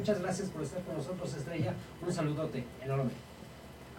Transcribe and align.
Muchas 0.00 0.22
gracias 0.22 0.48
por 0.48 0.62
estar 0.62 0.82
con 0.84 0.96
nosotros, 0.96 1.34
Estrella. 1.34 1.74
Un 2.00 2.10
saludote 2.10 2.64
enorme. 2.82 3.10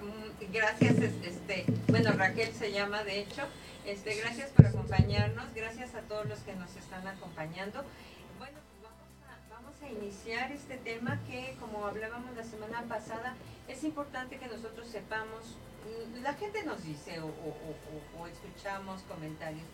Mm, 0.01 0.51
gracias, 0.51 0.95
este, 0.97 1.63
bueno, 1.89 2.13
Raquel 2.13 2.51
se 2.55 2.71
llama, 2.71 3.03
de 3.03 3.19
hecho. 3.19 3.43
Este, 3.85 4.15
gracias 4.15 4.49
por 4.49 4.65
acompañarnos, 4.65 5.53
gracias 5.53 5.93
a 5.93 6.01
todos 6.01 6.25
los 6.25 6.39
que 6.39 6.55
nos 6.55 6.75
están 6.75 7.07
acompañando. 7.07 7.83
Bueno, 8.39 8.57
vamos 9.51 9.75
a, 9.83 9.91
iniciar 9.91 10.51
este 10.51 10.77
tema 10.77 11.19
que, 11.29 11.55
como 11.59 11.85
hablábamos 11.85 12.35
la 12.35 12.45
semana 12.45 12.81
pasada, 12.89 13.35
es 13.67 13.83
importante 13.83 14.39
que 14.39 14.47
nosotros 14.47 14.87
sepamos, 14.87 15.55
mm, 15.85 16.23
la 16.23 16.33
gente 16.33 16.63
nos 16.63 16.83
dice 16.83 17.19
o 17.19 18.27
escuchamos 18.27 19.03
comentarios 19.03 19.67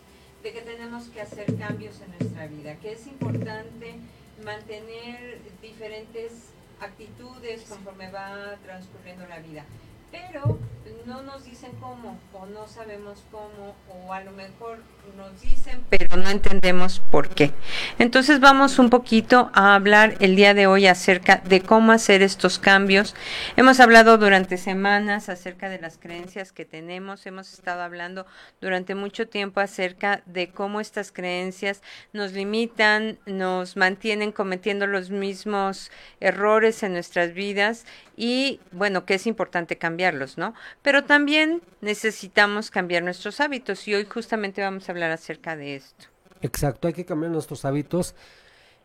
de 0.44 0.52
que 0.52 0.62
tenemos 0.62 1.06
que 1.06 1.22
hacer 1.22 1.58
cambios 1.58 2.02
en 2.02 2.12
nuestra 2.20 2.48
vida, 2.48 2.76
que 2.76 2.92
es 2.92 3.08
importante 3.08 3.96
mantener 4.44 5.40
diferentes 5.62 6.52
actitudes 6.80 7.64
conforme 7.68 8.12
va 8.12 8.56
transcurriendo 8.64 9.26
la 9.28 9.40
vida. 9.40 9.64
Pero 10.12 10.58
no 11.08 11.22
nos 11.22 11.46
dicen 11.46 11.72
cómo 11.80 12.20
o 12.34 12.46
no 12.48 12.68
sabemos 12.68 13.24
cómo 13.32 13.76
o 13.90 14.14
a 14.14 14.22
lo 14.22 14.32
mejor 14.32 14.80
nos 15.16 15.42
dicen 15.42 15.58
pero 15.90 16.18
no 16.18 16.30
entendemos 16.30 17.00
por 17.12 17.30
qué. 17.30 17.54
Entonces 17.98 18.42
vamos 18.42 18.78
un 18.78 18.90
poquito 18.90 19.50
a 19.54 19.76
hablar 19.76 20.16
el 20.20 20.36
día 20.36 20.54
de 20.54 20.68
hoy 20.68 20.86
acerca 20.86 21.38
de 21.46 21.62
cómo 21.62 21.94
hacer 21.94 22.22
estos 22.22 22.60
cambios. 22.60 23.16
Hemos 23.56 23.80
hablado 23.80 24.18
durante 24.18 24.58
semanas 24.58 25.30
acerca 25.30 25.70
de 25.70 25.80
las 25.80 25.98
creencias 25.98 26.52
que 26.52 26.66
tenemos, 26.66 27.26
hemos 27.26 27.54
estado 27.54 27.82
hablando 27.82 28.26
durante 28.60 28.96
mucho 28.96 29.30
tiempo 29.30 29.62
acerca 29.62 30.22
de 30.26 30.50
cómo 30.50 30.82
estas 30.82 31.14
creencias 31.14 31.82
nos 32.12 32.34
limitan, 32.34 33.18
nos 33.26 33.78
mantienen 33.78 34.34
cometiendo 34.34 34.88
los 34.88 35.10
mismos 35.10 35.90
errores 36.20 36.84
en 36.84 36.94
nuestras 36.94 37.34
vidas 37.34 37.86
y 38.18 38.60
bueno, 38.72 39.06
que 39.06 39.14
es 39.14 39.28
importante 39.28 39.78
cambiarlos, 39.78 40.38
¿no? 40.38 40.54
Pero 40.82 41.06
también 41.06 41.62
necesitamos 41.82 42.72
cambiar 42.72 43.04
nuestros 43.04 43.40
hábitos 43.40 43.88
y 43.88 43.94
hoy 43.94 44.06
justamente 44.06 44.62
vamos 44.62 44.90
a 44.90 44.92
hablar 44.92 45.12
acerca 45.12 45.56
de 45.56 45.76
esto. 45.76 46.08
Exacto, 46.42 46.88
hay 46.88 46.94
que 46.94 47.06
cambiar 47.06 47.32
nuestros 47.32 47.64
hábitos 47.64 48.16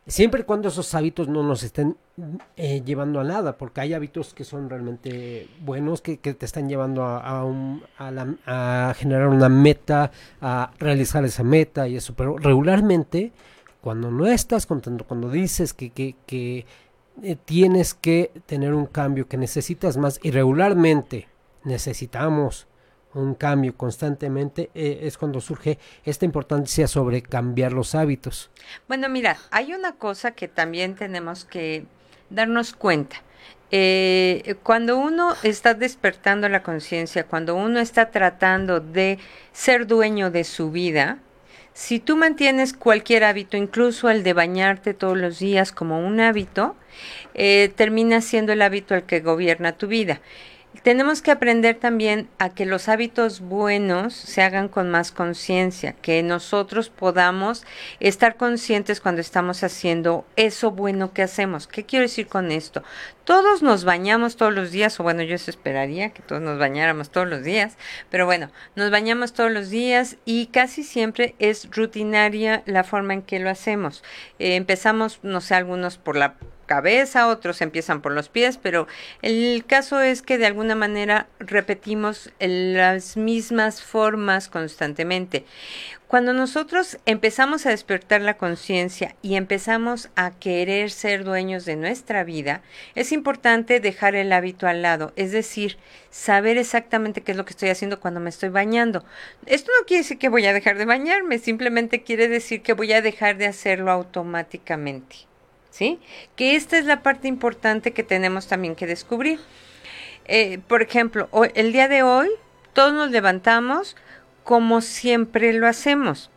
siempre 0.07 0.41
y 0.41 0.43
cuando 0.43 0.67
esos 0.67 0.93
hábitos 0.95 1.27
no 1.27 1.43
nos 1.43 1.63
estén 1.63 1.97
eh, 2.57 2.81
llevando 2.85 3.19
a 3.19 3.23
nada, 3.23 3.57
porque 3.57 3.81
hay 3.81 3.93
hábitos 3.93 4.33
que 4.33 4.43
son 4.43 4.69
realmente 4.69 5.47
buenos, 5.61 6.01
que, 6.01 6.17
te 6.17 6.45
están 6.45 6.69
llevando 6.69 7.03
a, 7.03 7.43
a, 7.97 8.93
generar 8.95 9.27
una 9.27 9.49
meta, 9.49 10.11
a 10.41 10.71
realizar 10.79 11.23
esa 11.25 11.43
meta 11.43 11.87
y 11.87 11.95
eso, 11.95 12.13
pero 12.15 12.37
regularmente 12.37 13.31
cuando 13.81 14.11
no 14.11 14.27
estás 14.27 14.65
contento, 14.65 15.05
cuando 15.05 15.29
dices 15.29 15.73
que, 15.73 15.89
que, 15.89 16.15
que 16.25 16.65
eh, 17.21 17.35
tienes 17.35 17.93
que 17.93 18.31
tener 18.45 18.73
un 18.73 18.85
cambio, 18.85 19.27
que 19.27 19.37
necesitas 19.37 19.97
más 19.97 20.19
y 20.23 20.31
regularmente 20.31 21.27
necesitamos 21.63 22.67
un 23.13 23.35
cambio 23.35 23.75
constantemente, 23.77 24.71
eh, 24.73 25.01
es 25.03 25.17
cuando 25.17 25.39
surge 25.39 25.77
esta 26.03 26.25
importancia 26.25 26.87
sobre 26.87 27.21
cambiar 27.21 27.71
los 27.71 27.93
hábitos. 27.93 28.49
Bueno, 28.87 29.07
mira, 29.09 29.37
hay 29.51 29.73
una 29.73 29.93
cosa 29.93 30.31
que 30.31 30.47
también 30.47 30.95
tenemos 30.95 31.45
que 31.45 31.85
darnos 32.29 32.73
cuenta. 32.73 33.17
Eh, 33.69 34.55
cuando 34.63 34.97
uno 34.97 35.35
está 35.43 35.73
despertando 35.73 36.47
la 36.49 36.63
conciencia, 36.63 37.25
cuando 37.25 37.55
uno 37.55 37.79
está 37.79 38.11
tratando 38.11 38.79
de 38.79 39.19
ser 39.51 39.87
dueño 39.87 40.31
de 40.31 40.43
su 40.43 40.71
vida, 40.71 41.19
si 41.73 41.99
tú 41.99 42.15
mantienes 42.15 42.73
cualquier 42.73 43.23
hábito, 43.23 43.57
incluso 43.57 44.09
el 44.09 44.23
de 44.23 44.33
bañarte 44.33 44.93
todos 44.93 45.17
los 45.17 45.39
días 45.39 45.71
como 45.71 45.99
un 46.05 46.19
hábito, 46.19 46.75
eh, 47.33 47.71
termina 47.75 48.21
siendo 48.21 48.53
el 48.53 48.61
hábito 48.61 48.93
el 48.95 49.03
que 49.03 49.19
gobierna 49.19 49.73
tu 49.73 49.87
vida. 49.87 50.21
Tenemos 50.81 51.21
que 51.21 51.31
aprender 51.31 51.75
también 51.75 52.27
a 52.39 52.49
que 52.49 52.65
los 52.65 52.89
hábitos 52.89 53.41
buenos 53.41 54.15
se 54.15 54.41
hagan 54.41 54.67
con 54.67 54.89
más 54.89 55.11
conciencia, 55.11 55.93
que 55.93 56.23
nosotros 56.23 56.89
podamos 56.89 57.63
estar 57.99 58.35
conscientes 58.35 58.99
cuando 58.99 59.21
estamos 59.21 59.63
haciendo 59.63 60.25
eso 60.35 60.71
bueno 60.71 61.13
que 61.13 61.21
hacemos. 61.21 61.67
¿Qué 61.67 61.85
quiero 61.85 62.03
decir 62.03 62.27
con 62.27 62.51
esto? 62.51 62.83
Todos 63.23 63.61
nos 63.61 63.85
bañamos 63.85 64.35
todos 64.35 64.53
los 64.53 64.71
días, 64.71 64.99
o 64.99 65.03
bueno, 65.03 65.21
yo 65.21 65.35
eso 65.35 65.51
esperaría 65.51 66.09
que 66.09 66.23
todos 66.23 66.41
nos 66.41 66.57
bañáramos 66.57 67.11
todos 67.11 67.27
los 67.27 67.43
días, 67.43 67.77
pero 68.09 68.25
bueno, 68.25 68.51
nos 68.75 68.89
bañamos 68.89 69.33
todos 69.33 69.51
los 69.51 69.69
días 69.69 70.17
y 70.25 70.47
casi 70.47 70.83
siempre 70.83 71.35
es 71.39 71.69
rutinaria 71.71 72.63
la 72.65 72.83
forma 72.83 73.13
en 73.13 73.21
que 73.21 73.39
lo 73.39 73.49
hacemos. 73.49 74.03
Eh, 74.39 74.55
empezamos, 74.55 75.19
no 75.21 75.39
sé, 75.39 75.55
algunos 75.55 75.97
por 75.97 76.17
la 76.17 76.35
cabeza, 76.73 77.27
otros 77.27 77.61
empiezan 77.61 78.01
por 78.01 78.13
los 78.13 78.29
pies, 78.29 78.57
pero 78.57 78.87
el 79.21 79.63
caso 79.67 80.01
es 80.01 80.23
que 80.23 80.39
de 80.39 80.47
alguna 80.47 80.73
manera 80.73 81.27
repetimos 81.37 82.31
las 82.39 83.15
mismas 83.15 83.83
formas 83.83 84.49
constantemente. 84.49 85.45
Cuando 86.07 86.33
nosotros 86.33 86.97
empezamos 87.05 87.67
a 87.67 87.69
despertar 87.69 88.21
la 88.21 88.37
conciencia 88.37 89.15
y 89.21 89.35
empezamos 89.35 90.09
a 90.15 90.31
querer 90.31 90.89
ser 90.89 91.23
dueños 91.23 91.65
de 91.65 91.75
nuestra 91.75 92.23
vida, 92.23 92.63
es 92.95 93.11
importante 93.11 93.79
dejar 93.79 94.15
el 94.15 94.33
hábito 94.33 94.65
al 94.65 94.81
lado, 94.81 95.13
es 95.15 95.31
decir, 95.31 95.77
saber 96.09 96.57
exactamente 96.57 97.21
qué 97.21 97.33
es 97.33 97.37
lo 97.37 97.45
que 97.45 97.51
estoy 97.51 97.69
haciendo 97.69 97.99
cuando 97.99 98.19
me 98.19 98.31
estoy 98.31 98.49
bañando. 98.49 99.05
Esto 99.45 99.71
no 99.79 99.85
quiere 99.85 100.01
decir 100.01 100.17
que 100.17 100.29
voy 100.29 100.47
a 100.47 100.53
dejar 100.53 100.79
de 100.79 100.85
bañarme, 100.85 101.37
simplemente 101.37 102.01
quiere 102.01 102.27
decir 102.27 102.63
que 102.63 102.73
voy 102.73 102.93
a 102.93 103.03
dejar 103.03 103.37
de 103.37 103.45
hacerlo 103.45 103.91
automáticamente. 103.91 105.32
¿Sí? 105.73 105.99
Que 106.35 106.55
esta 106.55 106.77
es 106.77 106.85
la 106.85 107.01
parte 107.01 107.27
importante 107.27 107.93
que 107.93 108.03
tenemos 108.03 108.47
también 108.47 108.75
que 108.75 108.85
descubrir. 108.85 109.39
Eh, 110.25 110.59
por 110.67 110.83
ejemplo, 110.83 111.27
el 111.55 111.73
día 111.73 111.87
de 111.87 112.03
hoy 112.03 112.29
todos 112.73 112.93
nos 112.93 113.09
levantamos 113.09 113.95
como 114.43 114.81
siempre 114.81 115.51
lo 115.53 115.67
hacemos 115.67 116.29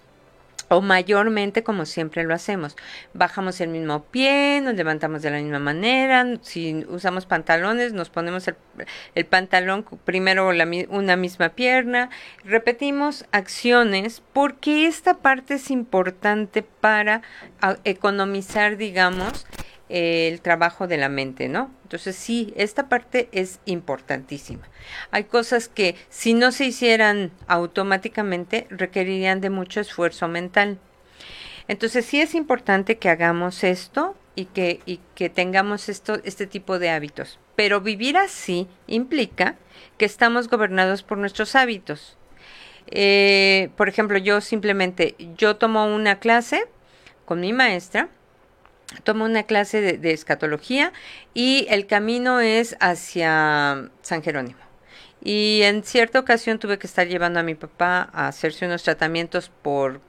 o 0.68 0.80
mayormente 0.80 1.62
como 1.62 1.86
siempre 1.86 2.24
lo 2.24 2.34
hacemos. 2.34 2.76
Bajamos 3.14 3.60
el 3.60 3.68
mismo 3.68 4.04
pie, 4.04 4.60
nos 4.62 4.74
levantamos 4.74 5.22
de 5.22 5.30
la 5.30 5.38
misma 5.38 5.58
manera, 5.58 6.24
si 6.42 6.84
usamos 6.88 7.26
pantalones, 7.26 7.92
nos 7.92 8.10
ponemos 8.10 8.48
el, 9.14 9.26
pantalón 9.26 9.84
primero 10.04 10.52
la, 10.52 10.68
una 10.88 11.16
misma 11.16 11.50
pierna, 11.50 12.10
repetimos 12.44 13.24
acciones 13.32 14.22
porque 14.32 14.86
esta 14.86 15.14
parte 15.14 15.54
es 15.54 15.70
importante 15.70 16.62
para 16.62 17.22
economizar, 17.84 18.76
digamos, 18.76 19.46
el 19.88 20.40
trabajo 20.40 20.86
de 20.86 20.96
la 20.96 21.08
mente, 21.08 21.48
¿no? 21.48 21.70
Entonces 21.84 22.16
sí, 22.16 22.52
esta 22.56 22.88
parte 22.88 23.28
es 23.32 23.60
importantísima. 23.66 24.68
Hay 25.10 25.24
cosas 25.24 25.68
que 25.68 25.94
si 26.08 26.34
no 26.34 26.50
se 26.50 26.66
hicieran 26.66 27.30
automáticamente 27.46 28.66
requerirían 28.70 29.40
de 29.40 29.50
mucho 29.50 29.80
esfuerzo 29.80 30.28
mental. 30.28 30.78
Entonces 31.68 32.04
sí 32.04 32.20
es 32.20 32.34
importante 32.34 32.98
que 32.98 33.08
hagamos 33.08 33.64
esto 33.64 34.16
y 34.34 34.46
que, 34.46 34.80
y 34.86 35.00
que 35.14 35.30
tengamos 35.30 35.88
esto, 35.88 36.20
este 36.24 36.46
tipo 36.46 36.78
de 36.78 36.90
hábitos. 36.90 37.38
Pero 37.54 37.80
vivir 37.80 38.16
así 38.16 38.68
implica 38.86 39.56
que 39.98 40.04
estamos 40.04 40.48
gobernados 40.48 41.02
por 41.02 41.18
nuestros 41.18 41.54
hábitos. 41.54 42.16
Eh, 42.88 43.70
por 43.76 43.88
ejemplo, 43.88 44.18
yo 44.18 44.40
simplemente, 44.40 45.16
yo 45.36 45.56
tomo 45.56 45.86
una 45.86 46.18
clase 46.18 46.64
con 47.24 47.40
mi 47.40 47.52
maestra 47.52 48.08
tomo 49.04 49.24
una 49.24 49.42
clase 49.44 49.80
de, 49.80 50.12
escatología 50.12 50.92
y 51.34 51.66
el 51.70 51.86
camino 51.86 52.40
es 52.40 52.76
hacia 52.80 53.90
San 54.02 54.22
Jerónimo. 54.22 54.58
Y 55.22 55.62
en 55.62 55.82
cierta 55.82 56.20
ocasión 56.20 56.58
tuve 56.58 56.78
que 56.78 56.86
estar 56.86 57.08
llevando 57.08 57.40
a 57.40 57.42
mi 57.42 57.54
papá 57.54 58.08
a 58.12 58.28
hacerse 58.28 58.66
unos 58.66 58.82
tratamientos 58.84 59.50
por 59.62 60.00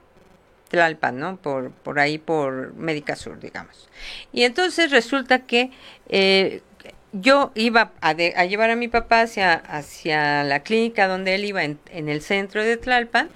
Tlalpan, 0.68 1.18
¿no? 1.18 1.36
Por, 1.38 1.70
por 1.70 1.98
ahí, 1.98 2.18
por 2.18 2.74
Médica 2.74 3.16
Sur, 3.16 3.40
digamos. 3.40 3.88
Y 4.32 4.44
entonces 4.44 4.90
resulta 4.90 5.40
que 5.40 5.70
eh, 6.08 6.60
yo 7.12 7.52
iba 7.54 7.92
a, 8.00 8.12
llevar 8.12 8.70
a 8.70 8.76
mi 8.76 8.88
papá 8.88 9.22
hacia, 9.22 9.54
hacia 9.54 10.44
la 10.44 10.60
clínica 10.60 11.08
donde 11.08 11.34
él 11.34 11.44
iba 11.46 11.64
en, 11.64 11.80
en 11.90 12.08
el 12.08 12.20
centro 12.20 12.62
de 12.62 12.76
Tlalpan 12.76 13.30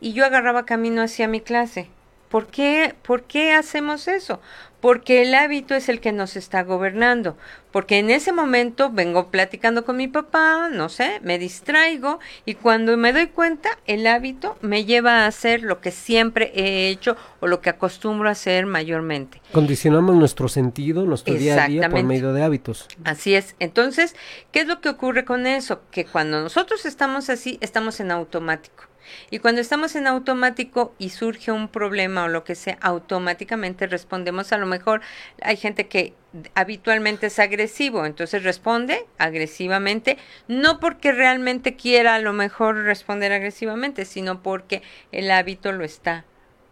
y 0.00 0.12
yo 0.12 0.24
agarraba 0.24 0.64
camino 0.64 1.02
hacia 1.02 1.28
mi 1.28 1.40
clase. 1.40 1.88
¿Por 2.28 2.46
qué, 2.48 2.94
¿Por 3.02 3.24
qué 3.24 3.52
hacemos 3.52 4.08
eso? 4.08 4.40
Porque 4.86 5.22
el 5.22 5.34
hábito 5.34 5.74
es 5.74 5.88
el 5.88 5.98
que 5.98 6.12
nos 6.12 6.36
está 6.36 6.62
gobernando, 6.62 7.36
porque 7.72 7.98
en 7.98 8.08
ese 8.08 8.30
momento 8.30 8.88
vengo 8.88 9.32
platicando 9.32 9.84
con 9.84 9.96
mi 9.96 10.06
papá, 10.06 10.68
no 10.68 10.88
sé, 10.88 11.18
me 11.24 11.40
distraigo 11.40 12.20
y 12.44 12.54
cuando 12.54 12.96
me 12.96 13.12
doy 13.12 13.26
cuenta 13.26 13.68
el 13.88 14.06
hábito 14.06 14.56
me 14.60 14.84
lleva 14.84 15.24
a 15.24 15.26
hacer 15.26 15.64
lo 15.64 15.80
que 15.80 15.90
siempre 15.90 16.52
he 16.54 16.88
hecho 16.88 17.16
o 17.40 17.48
lo 17.48 17.60
que 17.60 17.70
acostumbro 17.70 18.28
a 18.28 18.32
hacer 18.32 18.64
mayormente. 18.66 19.42
Condicionamos 19.50 20.14
nuestro 20.14 20.46
sentido, 20.46 21.04
nuestro 21.04 21.34
día 21.34 21.64
a 21.64 21.66
día 21.66 21.90
por 21.90 22.04
medio 22.04 22.32
de 22.32 22.44
hábitos. 22.44 22.86
Así 23.02 23.34
es. 23.34 23.56
Entonces, 23.58 24.14
¿qué 24.52 24.60
es 24.60 24.68
lo 24.68 24.80
que 24.80 24.88
ocurre 24.88 25.24
con 25.24 25.48
eso? 25.48 25.80
Que 25.90 26.04
cuando 26.04 26.40
nosotros 26.40 26.86
estamos 26.86 27.28
así, 27.28 27.58
estamos 27.60 27.98
en 27.98 28.12
automático. 28.12 28.84
Y 29.30 29.38
cuando 29.38 29.60
estamos 29.60 29.96
en 29.96 30.06
automático 30.06 30.94
y 30.98 31.10
surge 31.10 31.52
un 31.52 31.68
problema 31.68 32.24
o 32.24 32.28
lo 32.28 32.44
que 32.44 32.54
sea, 32.54 32.78
automáticamente 32.80 33.86
respondemos. 33.86 34.52
A 34.52 34.58
lo 34.58 34.66
mejor 34.66 35.00
hay 35.42 35.56
gente 35.56 35.88
que 35.88 36.14
habitualmente 36.54 37.26
es 37.28 37.38
agresivo, 37.38 38.04
entonces 38.04 38.42
responde 38.42 39.06
agresivamente, 39.18 40.18
no 40.48 40.80
porque 40.80 41.12
realmente 41.12 41.76
quiera 41.76 42.14
a 42.14 42.20
lo 42.20 42.32
mejor 42.32 42.76
responder 42.84 43.32
agresivamente, 43.32 44.04
sino 44.04 44.42
porque 44.42 44.82
el 45.12 45.30
hábito 45.30 45.72
lo 45.72 45.84
está 45.84 46.24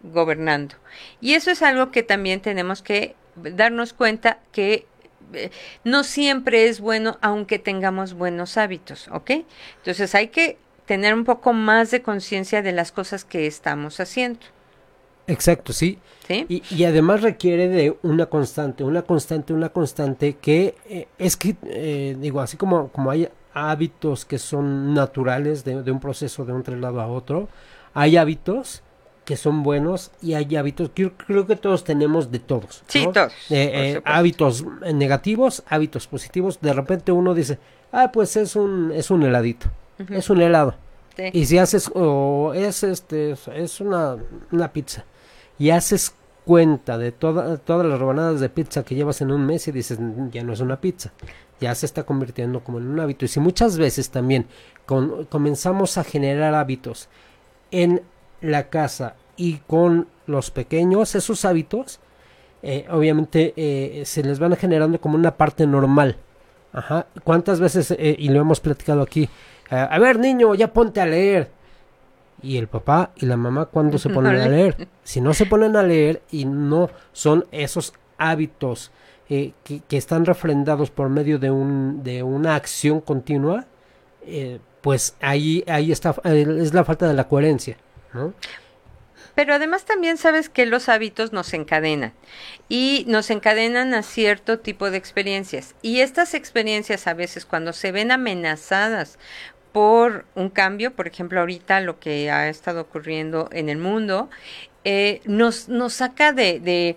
gobernando. 0.03 0.75
Y 1.21 1.33
eso 1.33 1.51
es 1.51 1.61
algo 1.61 1.91
que 1.91 2.03
también 2.03 2.41
tenemos 2.41 2.81
que 2.81 3.15
darnos 3.35 3.93
cuenta 3.93 4.39
que 4.51 4.85
eh, 5.33 5.49
no 5.83 6.03
siempre 6.03 6.67
es 6.67 6.79
bueno 6.79 7.17
aunque 7.21 7.59
tengamos 7.59 8.13
buenos 8.13 8.57
hábitos, 8.57 9.07
¿ok? 9.11 9.31
Entonces 9.77 10.13
hay 10.15 10.27
que 10.27 10.57
tener 10.85 11.13
un 11.13 11.23
poco 11.23 11.53
más 11.53 11.91
de 11.91 12.01
conciencia 12.01 12.61
de 12.61 12.71
las 12.71 12.91
cosas 12.91 13.25
que 13.25 13.47
estamos 13.47 13.99
haciendo. 13.99 14.39
Exacto, 15.27 15.73
sí. 15.73 15.99
Y, 16.29 16.63
y, 16.69 16.83
además 16.85 17.21
requiere 17.21 17.67
de 17.67 17.97
una 18.03 18.27
constante, 18.27 18.83
una 18.83 19.01
constante, 19.03 19.53
una 19.53 19.69
constante 19.69 20.37
que 20.37 20.75
eh, 20.87 21.07
es 21.17 21.37
que, 21.37 21.55
eh, 21.63 22.15
digo, 22.19 22.41
así 22.41 22.57
como, 22.57 22.89
como 22.89 23.11
hay 23.11 23.29
hábitos 23.53 24.25
que 24.25 24.37
son 24.37 24.93
naturales 24.93 25.63
de, 25.63 25.81
de 25.83 25.91
un 25.91 25.99
proceso 25.99 26.45
de 26.45 26.53
un 26.53 26.63
traslado 26.63 27.01
a 27.01 27.07
otro, 27.07 27.47
hay 27.93 28.17
hábitos 28.17 28.83
que 29.25 29.35
son 29.35 29.63
buenos 29.63 30.11
y 30.21 30.35
hay 30.35 30.55
hábitos 30.55 30.91
que 30.91 31.03
yo 31.03 31.13
creo 31.13 31.47
que 31.47 31.55
todos 31.55 31.83
tenemos 31.83 32.31
de 32.31 32.39
todos. 32.39 32.83
Sí, 32.87 33.07
todos. 33.11 33.33
Eh, 33.49 34.01
hábitos 34.05 34.63
negativos, 34.93 35.63
hábitos 35.67 36.07
positivos. 36.07 36.59
De 36.61 36.71
repente 36.73 37.11
uno 37.11 37.33
dice, 37.33 37.57
ah, 37.91 38.11
pues 38.13 38.37
es 38.37 38.55
un, 38.55 38.91
es 38.93 39.09
un 39.09 39.23
heladito, 39.23 39.67
es 39.97 40.29
un 40.29 40.41
helado. 40.41 40.75
Y 41.31 41.45
si 41.45 41.57
haces, 41.57 41.89
o 41.95 42.53
es 42.53 42.83
este, 42.83 43.35
es 43.53 43.79
una, 43.79 44.17
una 44.51 44.73
pizza 44.73 45.05
y 45.57 45.69
haces 45.69 46.13
cuenta 46.45 46.97
de 46.97 47.11
todas 47.11 47.59
las 47.67 47.99
rebanadas 47.99 48.39
de 48.39 48.49
pizza 48.49 48.83
que 48.83 48.95
llevas 48.95 49.21
en 49.21 49.31
un 49.31 49.45
mes 49.45 49.67
y 49.67 49.71
dices, 49.71 49.97
ya 50.31 50.43
no 50.43 50.53
es 50.53 50.59
una 50.59 50.79
pizza, 50.79 51.11
ya 51.59 51.73
se 51.73 51.85
está 51.85 52.03
convirtiendo 52.03 52.63
como 52.63 52.77
en 52.77 52.87
un 52.87 52.99
hábito. 52.99 53.25
Y 53.25 53.27
si 53.27 53.39
muchas 53.39 53.77
veces 53.77 54.09
también 54.09 54.45
comenzamos 54.85 55.97
a 55.97 56.03
generar 56.03 56.53
hábitos 56.53 57.09
en 57.71 58.01
la 58.41 58.69
casa 58.69 59.15
y 59.37 59.57
con 59.67 60.07
los 60.27 60.51
pequeños, 60.51 61.15
esos 61.15 61.45
hábitos, 61.45 61.99
eh, 62.61 62.85
obviamente 62.89 63.53
eh, 63.55 64.03
se 64.05 64.23
les 64.23 64.39
van 64.39 64.55
generando 64.55 64.99
como 65.01 65.15
una 65.15 65.35
parte 65.35 65.65
normal. 65.65 66.17
Ajá. 66.73 67.07
¿Cuántas 67.23 67.59
veces, 67.59 67.91
eh, 67.91 68.15
y 68.19 68.29
lo 68.29 68.41
hemos 68.41 68.59
platicado 68.59 69.01
aquí, 69.01 69.29
a 69.69 69.99
ver 69.99 70.19
niño, 70.19 70.55
ya 70.55 70.71
ponte 70.71 71.01
a 71.01 71.05
leer? 71.05 71.49
y 72.45 72.57
el 72.57 72.67
papá 72.67 73.11
y 73.15 73.25
la 73.25 73.37
mamá 73.37 73.65
cuando 73.65 73.97
se 73.97 74.09
ponen 74.09 74.35
a 74.35 74.47
leer. 74.47 74.87
Si 75.03 75.19
no 75.19 75.33
se 75.33 75.45
ponen 75.45 75.75
a 75.75 75.83
leer 75.83 76.21
y 76.31 76.45
no 76.45 76.89
son 77.11 77.45
esos 77.51 77.93
hábitos 78.17 78.91
eh, 79.29 79.53
que, 79.63 79.97
están 79.97 80.25
refrendados 80.25 80.91
por 80.91 81.09
medio 81.09 81.39
de, 81.39 81.49
un, 81.49 82.03
de 82.03 82.23
una 82.23 82.55
acción 82.55 83.01
continua, 83.01 83.65
eh, 84.25 84.59
pues 84.81 85.15
ahí, 85.19 85.63
ahí 85.67 85.91
está, 85.91 86.15
es 86.23 86.73
la 86.73 86.85
falta 86.85 87.07
de 87.07 87.15
la 87.15 87.27
coherencia. 87.27 87.77
Pero 89.33 89.53
además 89.53 89.83
también 89.83 90.15
sabes 90.15 90.47
que 90.47 90.65
los 90.65 90.87
hábitos 90.87 91.33
nos 91.33 91.53
encadenan 91.53 92.13
y 92.69 93.03
nos 93.07 93.29
encadenan 93.29 93.93
a 93.93 94.03
cierto 94.03 94.59
tipo 94.59 94.91
de 94.91 94.97
experiencias. 94.97 95.75
Y 95.81 95.99
estas 95.99 96.33
experiencias 96.33 97.07
a 97.07 97.13
veces 97.13 97.45
cuando 97.45 97.73
se 97.73 97.91
ven 97.91 98.11
amenazadas 98.11 99.19
por 99.75 100.23
un 100.35 100.49
cambio, 100.49 100.95
por 100.95 101.05
ejemplo, 101.05 101.41
ahorita 101.41 101.81
lo 101.81 101.99
que 101.99 102.31
ha 102.31 102.47
estado 102.47 102.79
ocurriendo 102.79 103.49
en 103.51 103.67
el 103.67 103.77
mundo, 103.77 104.29
eh, 104.85 105.19
nos, 105.25 105.67
nos 105.67 105.95
saca 105.95 106.31
de, 106.31 106.61
de, 106.61 106.95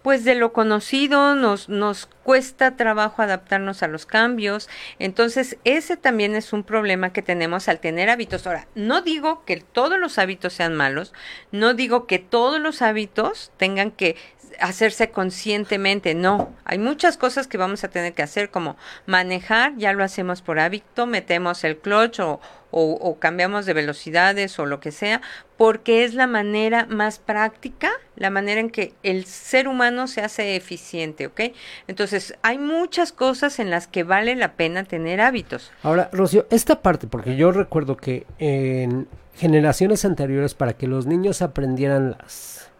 pues 0.00 0.24
de 0.24 0.34
lo 0.34 0.54
conocido, 0.54 1.34
nos, 1.34 1.68
nos 1.68 2.06
cuesta 2.06 2.76
trabajo 2.76 3.20
adaptarnos 3.20 3.82
a 3.82 3.88
los 3.88 4.06
cambios. 4.06 4.70
Entonces, 4.98 5.58
ese 5.64 5.98
también 5.98 6.34
es 6.34 6.54
un 6.54 6.62
problema 6.62 7.12
que 7.12 7.20
tenemos 7.20 7.68
al 7.68 7.78
tener 7.78 8.08
hábitos. 8.08 8.46
Ahora, 8.46 8.68
no 8.74 9.02
digo 9.02 9.44
que 9.44 9.58
todos 9.58 9.98
los 9.98 10.16
hábitos 10.16 10.54
sean 10.54 10.74
malos, 10.74 11.12
no 11.52 11.74
digo 11.74 12.06
que 12.06 12.20
todos 12.20 12.58
los 12.58 12.80
hábitos 12.80 13.52
tengan 13.58 13.90
que 13.90 14.16
hacerse 14.60 15.10
conscientemente, 15.10 16.14
no. 16.14 16.52
Hay 16.64 16.78
muchas 16.78 17.16
cosas 17.16 17.46
que 17.46 17.58
vamos 17.58 17.84
a 17.84 17.88
tener 17.88 18.12
que 18.12 18.22
hacer, 18.22 18.50
como 18.50 18.76
manejar, 19.06 19.76
ya 19.76 19.92
lo 19.92 20.04
hacemos 20.04 20.42
por 20.42 20.58
hábito, 20.58 21.06
metemos 21.06 21.64
el 21.64 21.78
clutch 21.78 22.20
o, 22.20 22.40
o, 22.76 23.18
cambiamos 23.20 23.66
de 23.66 23.72
velocidades 23.72 24.58
o 24.58 24.66
lo 24.66 24.80
que 24.80 24.90
sea, 24.90 25.20
porque 25.56 26.04
es 26.04 26.14
la 26.14 26.26
manera 26.26 26.86
más 26.86 27.20
práctica, 27.20 27.90
la 28.16 28.30
manera 28.30 28.60
en 28.60 28.70
que 28.70 28.94
el 29.04 29.26
ser 29.26 29.68
humano 29.68 30.08
se 30.08 30.22
hace 30.22 30.56
eficiente, 30.56 31.26
¿ok? 31.26 31.40
Entonces, 31.86 32.34
hay 32.42 32.58
muchas 32.58 33.12
cosas 33.12 33.60
en 33.60 33.70
las 33.70 33.86
que 33.86 34.02
vale 34.02 34.34
la 34.34 34.54
pena 34.54 34.82
tener 34.84 35.20
hábitos. 35.20 35.70
Ahora, 35.82 36.10
Rocío, 36.12 36.46
esta 36.50 36.82
parte, 36.82 37.06
porque 37.06 37.36
yo 37.36 37.52
recuerdo 37.52 37.96
que 37.96 38.26
en 38.38 39.06
generaciones 39.36 40.04
anteriores, 40.04 40.54
para 40.54 40.72
que 40.72 40.88
los 40.88 41.06
niños 41.06 41.42
aprendieran 41.42 42.16
las 42.18 42.70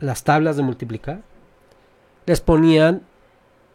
las 0.00 0.24
tablas 0.24 0.56
de 0.56 0.62
multiplicar, 0.62 1.22
les 2.26 2.40
ponían 2.40 3.02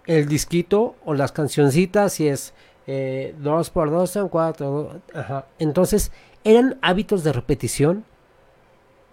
el 0.06 0.28
disquito 0.28 0.96
o 1.06 1.14
las 1.14 1.32
cancioncitas 1.32 2.20
y 2.20 2.28
es 2.28 2.54
eh, 2.88 3.36
2 3.40 3.70
por 3.70 3.92
2 3.92 4.10
son 4.10 4.30
4. 4.30 5.02
Entonces 5.60 6.12
eran 6.44 6.78
hábitos 6.82 7.24
de 7.24 7.34
repetición 7.34 8.04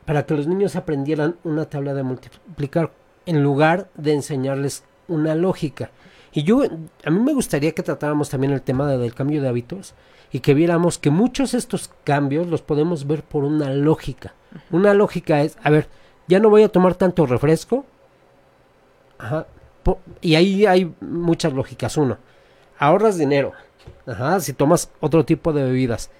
para 0.05 0.25
que 0.25 0.35
los 0.35 0.47
niños 0.47 0.75
aprendieran 0.75 1.37
una 1.45 1.67
tabla 1.67 1.95
de 1.95 2.03
multiplicar 2.03 2.91
en 3.27 3.43
lugar 3.43 3.91
de 3.95 4.15
enseñarles 4.15 4.85
una 5.07 5.35
lógica. 5.35 5.91
Y 6.33 6.43
yo, 6.43 6.63
a 7.05 7.11
mí 7.11 7.21
me 7.21 7.35
gustaría 7.35 7.73
que 7.73 7.83
tratáramos 7.83 8.31
también 8.31 8.53
el 8.53 8.63
tema 8.63 8.87
del 8.87 9.15
cambio 9.15 9.43
de 9.43 9.49
hábitos 9.49 9.95
y 10.33 10.41
que 10.41 10.55
viéramos 10.55 10.99
que 10.99 11.11
muchos 11.11 11.53
de 11.53 11.59
estos 11.59 11.91
cambios 12.05 12.47
los 12.47 12.63
podemos 12.63 13.07
ver 13.07 13.23
por 13.23 13.45
una 13.45 13.71
lógica. 13.71 14.35
Una 14.71 14.95
lógica 14.95 15.43
es, 15.43 15.57
a 15.63 15.71
ver, 15.71 15.89
ya 16.29 16.39
no 16.39 16.51
voy 16.51 16.63
a 16.63 16.69
tomar 16.69 16.95
tanto 16.95 17.27
refresco. 17.27 17.85
Ajá. 19.19 19.47
Y 20.21 20.35
ahí 20.35 20.67
hay 20.67 20.95
muchas 21.01 21.53
lógicas. 21.53 21.97
Uno, 21.97 22.19
ahorras 22.79 23.17
dinero. 23.19 23.53
Ajá, 24.07 24.39
si 24.41 24.53
tomas 24.53 24.91
otro 25.01 25.25
tipo 25.25 25.53
de 25.53 25.65
bebidas. 25.65 26.11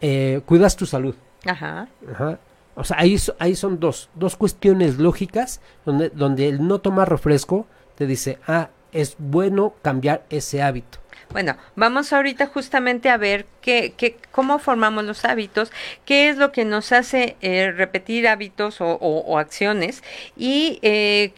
Eh, 0.00 0.40
cuidas 0.46 0.76
tu 0.76 0.86
salud. 0.86 1.14
Ajá. 1.44 1.88
Ajá. 2.10 2.38
O 2.76 2.84
sea, 2.84 2.98
ahí, 2.98 3.16
ahí 3.38 3.54
son 3.54 3.78
dos, 3.78 4.10
dos 4.14 4.36
cuestiones 4.36 4.98
lógicas 4.98 5.60
donde, 5.84 6.10
donde 6.10 6.48
el 6.48 6.66
no 6.66 6.80
tomar 6.80 7.08
refresco 7.08 7.66
te 7.94 8.06
dice, 8.06 8.38
ah, 8.46 8.70
es 8.94 9.16
bueno 9.18 9.74
cambiar 9.82 10.24
ese 10.30 10.62
hábito. 10.62 10.98
Bueno, 11.30 11.56
vamos 11.74 12.12
ahorita 12.12 12.46
justamente 12.46 13.10
a 13.10 13.16
ver 13.16 13.46
qué, 13.60 13.92
qué, 13.96 14.16
cómo 14.30 14.58
formamos 14.58 15.04
los 15.04 15.24
hábitos, 15.24 15.72
qué 16.04 16.28
es 16.28 16.36
lo 16.36 16.52
que 16.52 16.64
nos 16.64 16.92
hace 16.92 17.36
eh, 17.40 17.72
repetir 17.72 18.28
hábitos 18.28 18.76
o, 18.80 19.38
acciones 19.38 20.02
y 20.36 20.78
eh, 20.82 21.32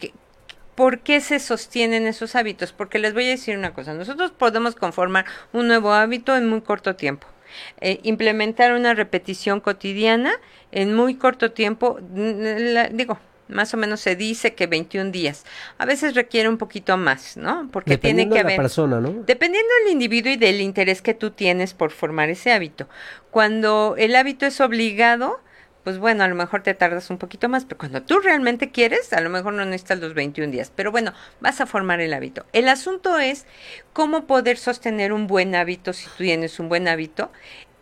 ¿Por 0.75 0.99
qué 0.99 1.21
se 1.21 1.39
sostienen 1.39 2.05
esos 2.05 2.35
hábitos? 2.35 2.71
Porque 2.71 2.99
les 2.99 3.15
voy 3.15 3.25
a 3.25 3.29
decir 3.29 3.57
una 3.57 3.73
cosa, 3.73 3.95
nosotros 3.95 4.29
podemos 4.29 4.75
conformar 4.75 5.25
un 5.51 5.67
nuevo 5.67 5.91
hábito 5.91 6.37
en 6.37 6.47
muy 6.47 6.61
corto 6.61 6.95
tiempo. 6.95 7.25
Eh, 7.81 7.99
implementar 8.03 8.73
una 8.73 8.93
repetición 8.93 9.59
cotidiana 9.59 10.33
en 10.71 10.93
muy 10.93 11.15
corto 11.15 11.51
tiempo, 11.51 11.97
digo, 12.91 13.17
más 13.47 13.73
o 13.73 13.77
menos 13.77 14.01
se 14.01 14.15
dice 14.15 14.53
que 14.53 14.67
21 14.67 15.11
días. 15.11 15.45
A 15.77 15.85
veces 15.85 16.15
requiere 16.15 16.49
un 16.49 16.57
poquito 16.57 16.97
más, 16.97 17.37
¿no? 17.37 17.69
Porque 17.71 17.97
tiene 17.97 18.29
que 18.29 18.39
haber. 18.39 18.57
persona, 18.57 18.99
¿no? 18.99 19.23
Dependiendo 19.25 19.69
del 19.83 19.93
individuo 19.93 20.31
y 20.31 20.37
del 20.37 20.61
interés 20.61 21.01
que 21.01 21.13
tú 21.13 21.31
tienes 21.31 21.73
por 21.73 21.91
formar 21.91 22.29
ese 22.29 22.51
hábito. 22.51 22.87
Cuando 23.31 23.95
el 23.97 24.15
hábito 24.15 24.45
es 24.45 24.59
obligado, 24.61 25.39
pues 25.87 25.99
bueno, 25.99 26.25
a 26.25 26.27
lo 26.27 26.35
mejor 26.35 26.63
te 26.63 26.73
tardas 26.73 27.09
un 27.09 27.17
poquito 27.17 27.47
más, 27.47 27.63
pero 27.63 27.77
cuando 27.77 28.03
tú 28.03 28.19
realmente 28.19 28.71
quieres, 28.71 29.13
a 29.13 29.21
lo 29.21 29.29
mejor 29.29 29.53
no 29.53 29.63
necesitas 29.63 29.99
los 30.01 30.13
21 30.13 30.51
días. 30.51 30.69
Pero 30.75 30.91
bueno, 30.91 31.13
vas 31.39 31.61
a 31.61 31.65
formar 31.65 32.01
el 32.01 32.13
hábito. 32.13 32.45
El 32.51 32.67
asunto 32.67 33.17
es 33.19 33.45
cómo 33.93 34.27
poder 34.27 34.57
sostener 34.57 35.13
un 35.13 35.27
buen 35.27 35.55
hábito 35.55 35.93
si 35.93 36.05
tú 36.07 36.11
tienes 36.17 36.59
un 36.59 36.67
buen 36.67 36.89
hábito 36.89 37.31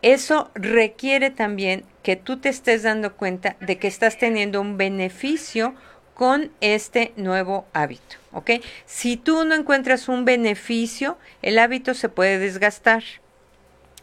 eso 0.06 0.52
requiere 0.54 1.32
también 1.32 1.84
que 2.04 2.16
tú 2.16 2.38
te 2.38 2.50
estés 2.50 2.84
dando 2.84 3.16
cuenta 3.16 3.56
de 3.60 3.80
que 3.80 3.88
estás 3.88 4.20
teniendo 4.20 4.62
un 4.62 4.78
beneficio 4.78 5.74
con 6.14 6.52
este 6.62 7.12
nuevo 7.18 7.66
hábito, 7.74 8.18
¿ok? 8.32 8.52
Si 8.86 9.18
tú 9.18 9.44
no 9.46 9.56
encuentras 9.56 10.08
un 10.08 10.24
beneficio, 10.24 11.18
el 11.42 11.58
hábito 11.58 11.96
se 11.96 12.08
puede 12.08 12.38
desgastar. 12.38 13.04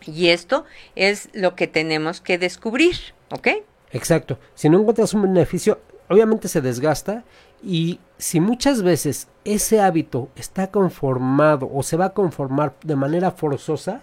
Y 0.05 0.31
esto 0.31 0.65
es 0.97 1.29
lo 1.35 1.55
que 1.55 1.69
tenemos 1.69 2.21
que 2.21 2.37
descubrir, 2.37 2.97
¿ok? 3.31 3.49
Exacto. 3.93 4.41
Si 4.57 4.69
no 4.69 4.81
encuentras 4.81 5.15
un 5.15 5.23
beneficio, 5.23 5.81
obviamente 6.09 6.49
se 6.49 6.61
desgasta 6.61 7.23
y 7.63 8.01
si 8.19 8.41
muchas 8.41 8.83
veces 8.83 9.29
ese 9.45 9.81
hábito 9.81 10.31
está 10.35 10.73
conformado 10.73 11.71
o 11.73 11.85
se 11.85 11.97
va 11.97 12.07
a 12.07 12.13
conformar 12.13 12.75
de 12.83 12.97
manera 12.97 13.31
forzosa, 13.31 14.03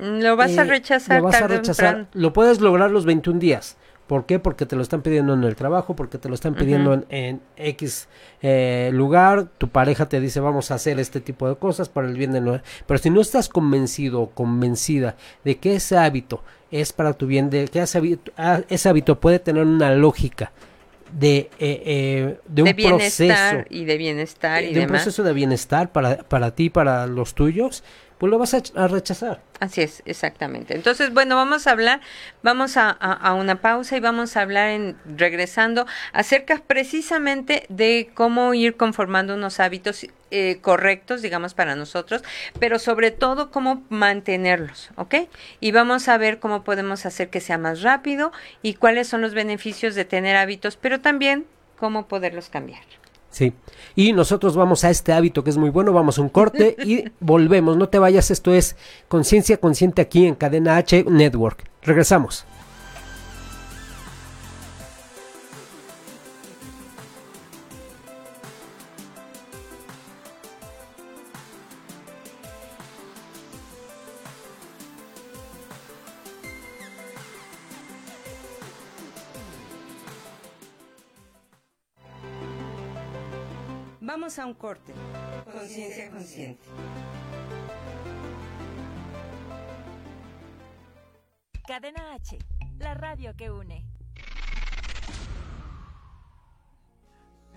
Lo 0.00 0.36
vas 0.36 0.56
a 0.56 0.62
eh, 0.62 0.64
rechazar. 0.64 1.20
Lo 1.20 1.24
vas 1.24 1.42
a 1.42 1.48
rechazar. 1.48 2.06
Lo 2.12 2.32
puedes 2.32 2.60
lograr 2.60 2.90
los 2.90 3.04
21 3.04 3.38
días. 3.38 3.76
¿Por 4.10 4.26
qué? 4.26 4.40
Porque 4.40 4.66
te 4.66 4.74
lo 4.74 4.82
están 4.82 5.02
pidiendo 5.02 5.34
en 5.34 5.44
el 5.44 5.54
trabajo, 5.54 5.94
porque 5.94 6.18
te 6.18 6.28
lo 6.28 6.34
están 6.34 6.56
pidiendo 6.56 6.94
en, 6.94 7.06
en 7.10 7.40
X 7.56 8.08
eh, 8.42 8.90
lugar, 8.92 9.46
tu 9.56 9.68
pareja 9.68 10.08
te 10.08 10.18
dice 10.18 10.40
vamos 10.40 10.72
a 10.72 10.74
hacer 10.74 10.98
este 10.98 11.20
tipo 11.20 11.48
de 11.48 11.54
cosas 11.54 11.88
para 11.88 12.08
el 12.08 12.16
bien 12.16 12.32
de 12.32 12.40
no... 12.40 12.60
Pero 12.88 12.98
si 12.98 13.08
no 13.08 13.20
estás 13.20 13.48
convencido 13.48 14.20
o 14.20 14.30
convencida 14.30 15.14
de 15.44 15.58
que 15.58 15.76
ese 15.76 15.96
hábito 15.96 16.42
es 16.72 16.92
para 16.92 17.12
tu 17.12 17.28
bien, 17.28 17.50
de 17.50 17.68
que 17.68 17.80
ese 17.80 17.98
hábito, 17.98 18.32
ah, 18.36 18.62
ese 18.68 18.88
hábito 18.88 19.20
puede 19.20 19.38
tener 19.38 19.64
una 19.64 19.94
lógica 19.94 20.50
de, 21.16 21.48
eh, 21.60 21.82
eh, 21.86 22.40
de 22.48 22.62
un 22.62 22.66
de 22.66 22.72
bienestar 22.72 23.54
proceso, 23.54 23.66
y 23.70 23.84
de 23.84 23.96
bienestar 23.96 24.64
y 24.64 24.74
de 24.74 24.80
un 24.80 24.86
proceso 24.88 25.22
de 25.22 25.32
bienestar 25.32 25.92
para, 25.92 26.16
para 26.16 26.54
ti, 26.56 26.68
para 26.68 27.06
los 27.06 27.34
tuyos, 27.34 27.84
pues 28.20 28.30
lo 28.30 28.38
vas 28.38 28.52
a, 28.52 28.86
rechazar. 28.86 29.40
Así 29.60 29.80
es, 29.80 30.02
exactamente. 30.04 30.74
Entonces, 30.74 31.10
bueno, 31.14 31.36
vamos 31.36 31.66
a 31.66 31.70
hablar, 31.70 32.02
vamos 32.42 32.76
a, 32.76 32.90
a- 32.90 33.14
a 33.14 33.32
una 33.32 33.62
pausa 33.62 33.96
y 33.96 34.00
vamos 34.00 34.36
a 34.36 34.42
hablar 34.42 34.68
en 34.68 34.98
regresando 35.16 35.86
acerca 36.12 36.60
precisamente 36.66 37.64
de 37.70 38.10
cómo 38.12 38.52
ir 38.52 38.76
conformando 38.76 39.32
unos 39.34 39.58
hábitos 39.58 40.06
eh, 40.30 40.58
correctos, 40.60 41.22
digamos, 41.22 41.54
para 41.54 41.76
nosotros, 41.76 42.22
pero 42.58 42.78
sobre 42.78 43.10
todo 43.10 43.50
cómo 43.50 43.84
mantenerlos, 43.88 44.90
¿ok? 44.96 45.14
Y 45.60 45.72
vamos 45.72 46.06
a 46.08 46.18
ver 46.18 46.40
cómo 46.40 46.62
podemos 46.62 47.06
hacer 47.06 47.30
que 47.30 47.40
sea 47.40 47.56
más 47.56 47.80
rápido 47.80 48.32
y 48.60 48.74
cuáles 48.74 49.08
son 49.08 49.22
los 49.22 49.32
beneficios 49.32 49.94
de 49.94 50.04
tener 50.04 50.36
hábitos, 50.36 50.76
pero 50.76 51.00
también 51.00 51.46
cómo 51.78 52.06
poderlos 52.06 52.50
cambiar. 52.50 52.82
Sí. 53.30 53.52
Y 53.94 54.12
nosotros 54.12 54.56
vamos 54.56 54.84
a 54.84 54.90
este 54.90 55.12
hábito 55.12 55.44
que 55.44 55.50
es 55.50 55.56
muy 55.56 55.70
bueno, 55.70 55.92
vamos 55.92 56.18
a 56.18 56.22
un 56.22 56.28
corte 56.28 56.76
y 56.84 57.04
volvemos. 57.20 57.76
No 57.76 57.88
te 57.88 57.98
vayas, 57.98 58.30
esto 58.30 58.52
es 58.52 58.76
Conciencia 59.08 59.58
Consciente 59.58 60.02
aquí 60.02 60.26
en 60.26 60.34
Cadena 60.34 60.76
H 60.76 61.04
Network. 61.08 61.64
Regresamos. 61.82 62.44
Vamos 84.30 84.38
a 84.38 84.46
un 84.46 84.54
corte. 84.54 84.92
Conciencia 85.50 86.08
consciente. 86.08 86.62
Cadena 91.66 92.14
H, 92.14 92.38
la 92.78 92.94
radio 92.94 93.34
que 93.36 93.50
une. 93.50 93.84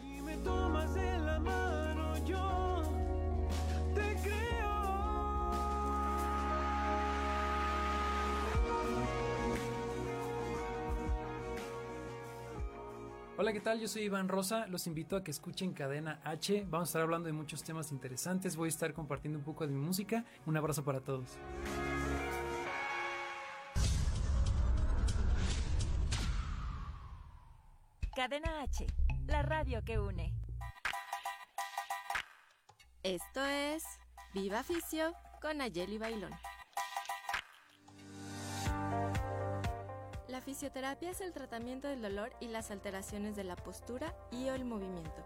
Si 0.02 0.20
me 0.24 0.36
tomas 0.38 0.92
de 0.96 1.20
la 1.20 1.40
mano, 1.40 2.18
yo 2.26 2.82
te 3.94 4.16
creo. 4.24 4.73
Hola, 13.36 13.52
¿qué 13.52 13.62
tal? 13.62 13.80
Yo 13.80 13.88
soy 13.88 14.04
Iván 14.04 14.28
Rosa. 14.28 14.68
Los 14.68 14.86
invito 14.86 15.16
a 15.16 15.24
que 15.24 15.32
escuchen 15.32 15.74
Cadena 15.74 16.22
H. 16.24 16.68
Vamos 16.70 16.88
a 16.88 16.90
estar 16.90 17.02
hablando 17.02 17.26
de 17.26 17.34
muchos 17.34 17.64
temas 17.64 17.92
interesantes. 17.92 18.56
Voy 18.56 18.68
a 18.68 18.70
estar 18.70 18.94
compartiendo 18.94 19.40
un 19.40 19.44
poco 19.44 19.66
de 19.66 19.74
mi 19.74 19.80
música. 19.80 20.24
Un 20.46 20.56
abrazo 20.56 20.84
para 20.84 21.00
todos. 21.00 21.32
Cadena 28.16 28.62
H, 28.62 28.86
la 29.26 29.42
radio 29.42 29.84
que 29.84 29.98
une. 29.98 30.32
Esto 33.02 33.44
es 33.44 33.84
Viva 34.36 34.62
Ficio 34.62 35.16
con 35.42 35.60
Ayeli 35.60 35.98
Bailón. 35.98 36.34
Fisioterapia 40.44 41.10
es 41.10 41.22
el 41.22 41.34
tratamiento 41.34 41.88
del 41.88 42.02
dolor 42.02 42.32
y 42.40 42.48
las 42.48 42.70
alteraciones 42.70 43.36
de 43.36 43.44
la 43.44 43.56
postura 43.56 44.14
y 44.32 44.50
o 44.50 44.54
el 44.54 44.66
movimiento 44.66 45.24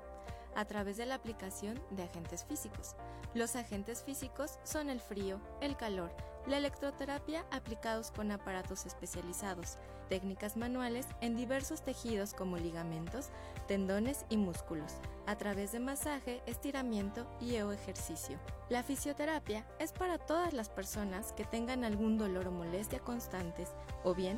a 0.57 0.65
través 0.65 0.97
de 0.97 1.05
la 1.05 1.15
aplicación 1.15 1.79
de 1.91 2.03
agentes 2.03 2.43
físicos. 2.43 2.95
Los 3.36 3.55
agentes 3.55 4.01
físicos 4.01 4.57
son 4.63 4.89
el 4.89 5.00
frío, 5.00 5.39
el 5.62 5.77
calor, 5.77 6.12
la 6.47 6.57
electroterapia 6.57 7.45
aplicados 7.51 8.09
con 8.09 8.31
aparatos 8.31 8.88
especializados, 8.88 9.77
técnicas 10.09 10.57
manuales 10.57 11.05
en 11.21 11.36
diversos 11.36 11.83
tejidos 11.83 12.33
como 12.33 12.57
ligamentos, 12.57 13.29
tendones 13.67 14.25
y 14.29 14.38
músculos, 14.38 14.93
a 15.27 15.38
través 15.38 15.74
de 15.74 15.79
masaje, 15.79 16.41
estiramiento 16.47 17.27
y 17.39 17.59
o 17.59 17.71
ejercicio. 17.71 18.39
La 18.69 18.81
fisioterapia 18.81 19.63
es 19.77 19.91
para 19.91 20.17
todas 20.17 20.53
las 20.53 20.69
personas 20.69 21.33
que 21.33 21.45
tengan 21.45 21.83
algún 21.83 22.17
dolor 22.17 22.47
o 22.47 22.51
molestia 22.51 23.00
constantes 23.00 23.69
o 24.03 24.15
bien 24.15 24.38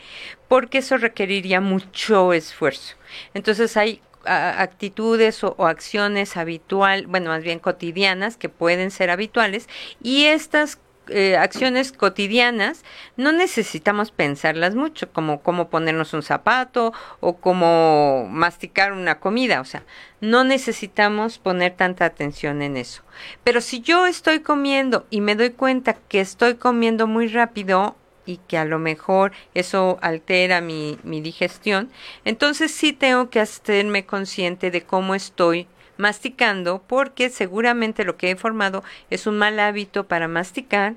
porque 0.47 0.77
eso 0.77 0.97
requeriría 0.97 1.59
mucho 1.59 2.33
esfuerzo. 2.33 2.95
Entonces 3.33 3.77
hay 3.77 4.01
actitudes 4.25 5.43
o, 5.43 5.55
acciones 5.67 6.37
habitual, 6.37 7.07
bueno, 7.07 7.29
más 7.29 7.43
bien 7.43 7.59
cotidianas 7.59 8.37
que 8.37 8.49
pueden 8.49 8.91
ser 8.91 9.09
habituales 9.09 9.67
y 10.01 10.25
estas 10.25 10.79
eh, 11.07 11.35
acciones 11.35 11.91
cotidianas 11.91 12.83
no 13.17 13.31
necesitamos 13.31 14.11
pensarlas 14.11 14.75
mucho, 14.75 15.11
como 15.11 15.41
cómo 15.41 15.69
ponernos 15.69 16.13
un 16.13 16.21
zapato 16.21 16.93
o 17.19 17.37
cómo 17.37 18.27
masticar 18.29 18.93
una 18.93 19.19
comida, 19.19 19.61
o 19.61 19.65
sea, 19.65 19.83
no 20.21 20.43
necesitamos 20.43 21.39
poner 21.39 21.75
tanta 21.75 22.05
atención 22.05 22.61
en 22.61 22.77
eso. 22.77 23.03
Pero 23.43 23.61
si 23.61 23.81
yo 23.81 24.05
estoy 24.05 24.41
comiendo 24.41 25.05
y 25.09 25.21
me 25.21 25.35
doy 25.35 25.49
cuenta 25.49 25.93
que 25.93 26.21
estoy 26.21 26.55
comiendo 26.55 27.07
muy 27.07 27.27
rápido, 27.27 27.95
y 28.25 28.37
que 28.47 28.57
a 28.57 28.65
lo 28.65 28.79
mejor 28.79 29.31
eso 29.53 29.97
altera 30.01 30.61
mi, 30.61 30.97
mi 31.03 31.21
digestión, 31.21 31.89
entonces 32.25 32.71
sí 32.71 32.93
tengo 32.93 33.29
que 33.29 33.39
hacerme 33.39 34.05
consciente 34.05 34.71
de 34.71 34.83
cómo 34.83 35.15
estoy 35.15 35.67
masticando 35.97 36.83
porque 36.87 37.29
seguramente 37.29 38.03
lo 38.03 38.17
que 38.17 38.31
he 38.31 38.35
formado 38.35 38.83
es 39.09 39.27
un 39.27 39.37
mal 39.37 39.59
hábito 39.59 40.07
para 40.07 40.27
masticar 40.27 40.95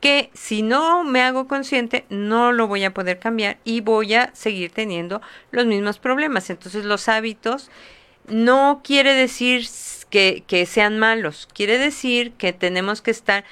que 0.00 0.30
si 0.34 0.62
no 0.62 1.04
me 1.04 1.22
hago 1.22 1.48
consciente 1.48 2.04
no 2.10 2.52
lo 2.52 2.68
voy 2.68 2.84
a 2.84 2.94
poder 2.94 3.18
cambiar 3.18 3.58
y 3.64 3.80
voy 3.80 4.14
a 4.14 4.30
seguir 4.34 4.70
teniendo 4.70 5.20
los 5.50 5.66
mismos 5.66 5.98
problemas. 5.98 6.50
Entonces 6.50 6.84
los 6.84 7.08
hábitos 7.08 7.70
no 8.28 8.82
quiere 8.84 9.14
decir 9.14 9.66
que, 10.10 10.44
que 10.46 10.66
sean 10.66 10.98
malos, 10.98 11.48
quiere 11.52 11.78
decir 11.78 12.32
que 12.32 12.52
tenemos 12.52 13.02
que 13.02 13.10
estar 13.10 13.44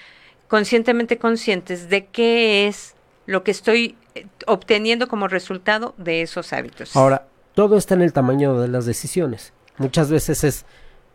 conscientemente 0.49 1.19
conscientes 1.19 1.89
de 1.89 2.07
qué 2.07 2.67
es 2.69 2.95
lo 3.27 3.43
que 3.45 3.51
estoy 3.51 3.97
eh, 4.15 4.27
obteniendo 4.47 5.09
como 5.09 5.29
resultado 5.29 5.95
de 5.99 6.23
esos 6.23 6.53
hábitos. 6.53 6.95
Ahora, 6.97 7.27
todo 7.55 7.77
está 7.77 7.95
en 7.95 8.03
el 8.03 8.13
tamaño 8.13 8.61
de 8.61 8.69
las 8.69 8.87
decisiones. 8.87 9.53
Muchas 9.79 10.11
veces 10.11 10.45
es, 10.45 10.65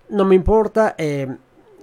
no 0.09 0.25
me 0.25 0.35
importa, 0.35 0.95
eh, 0.97 1.27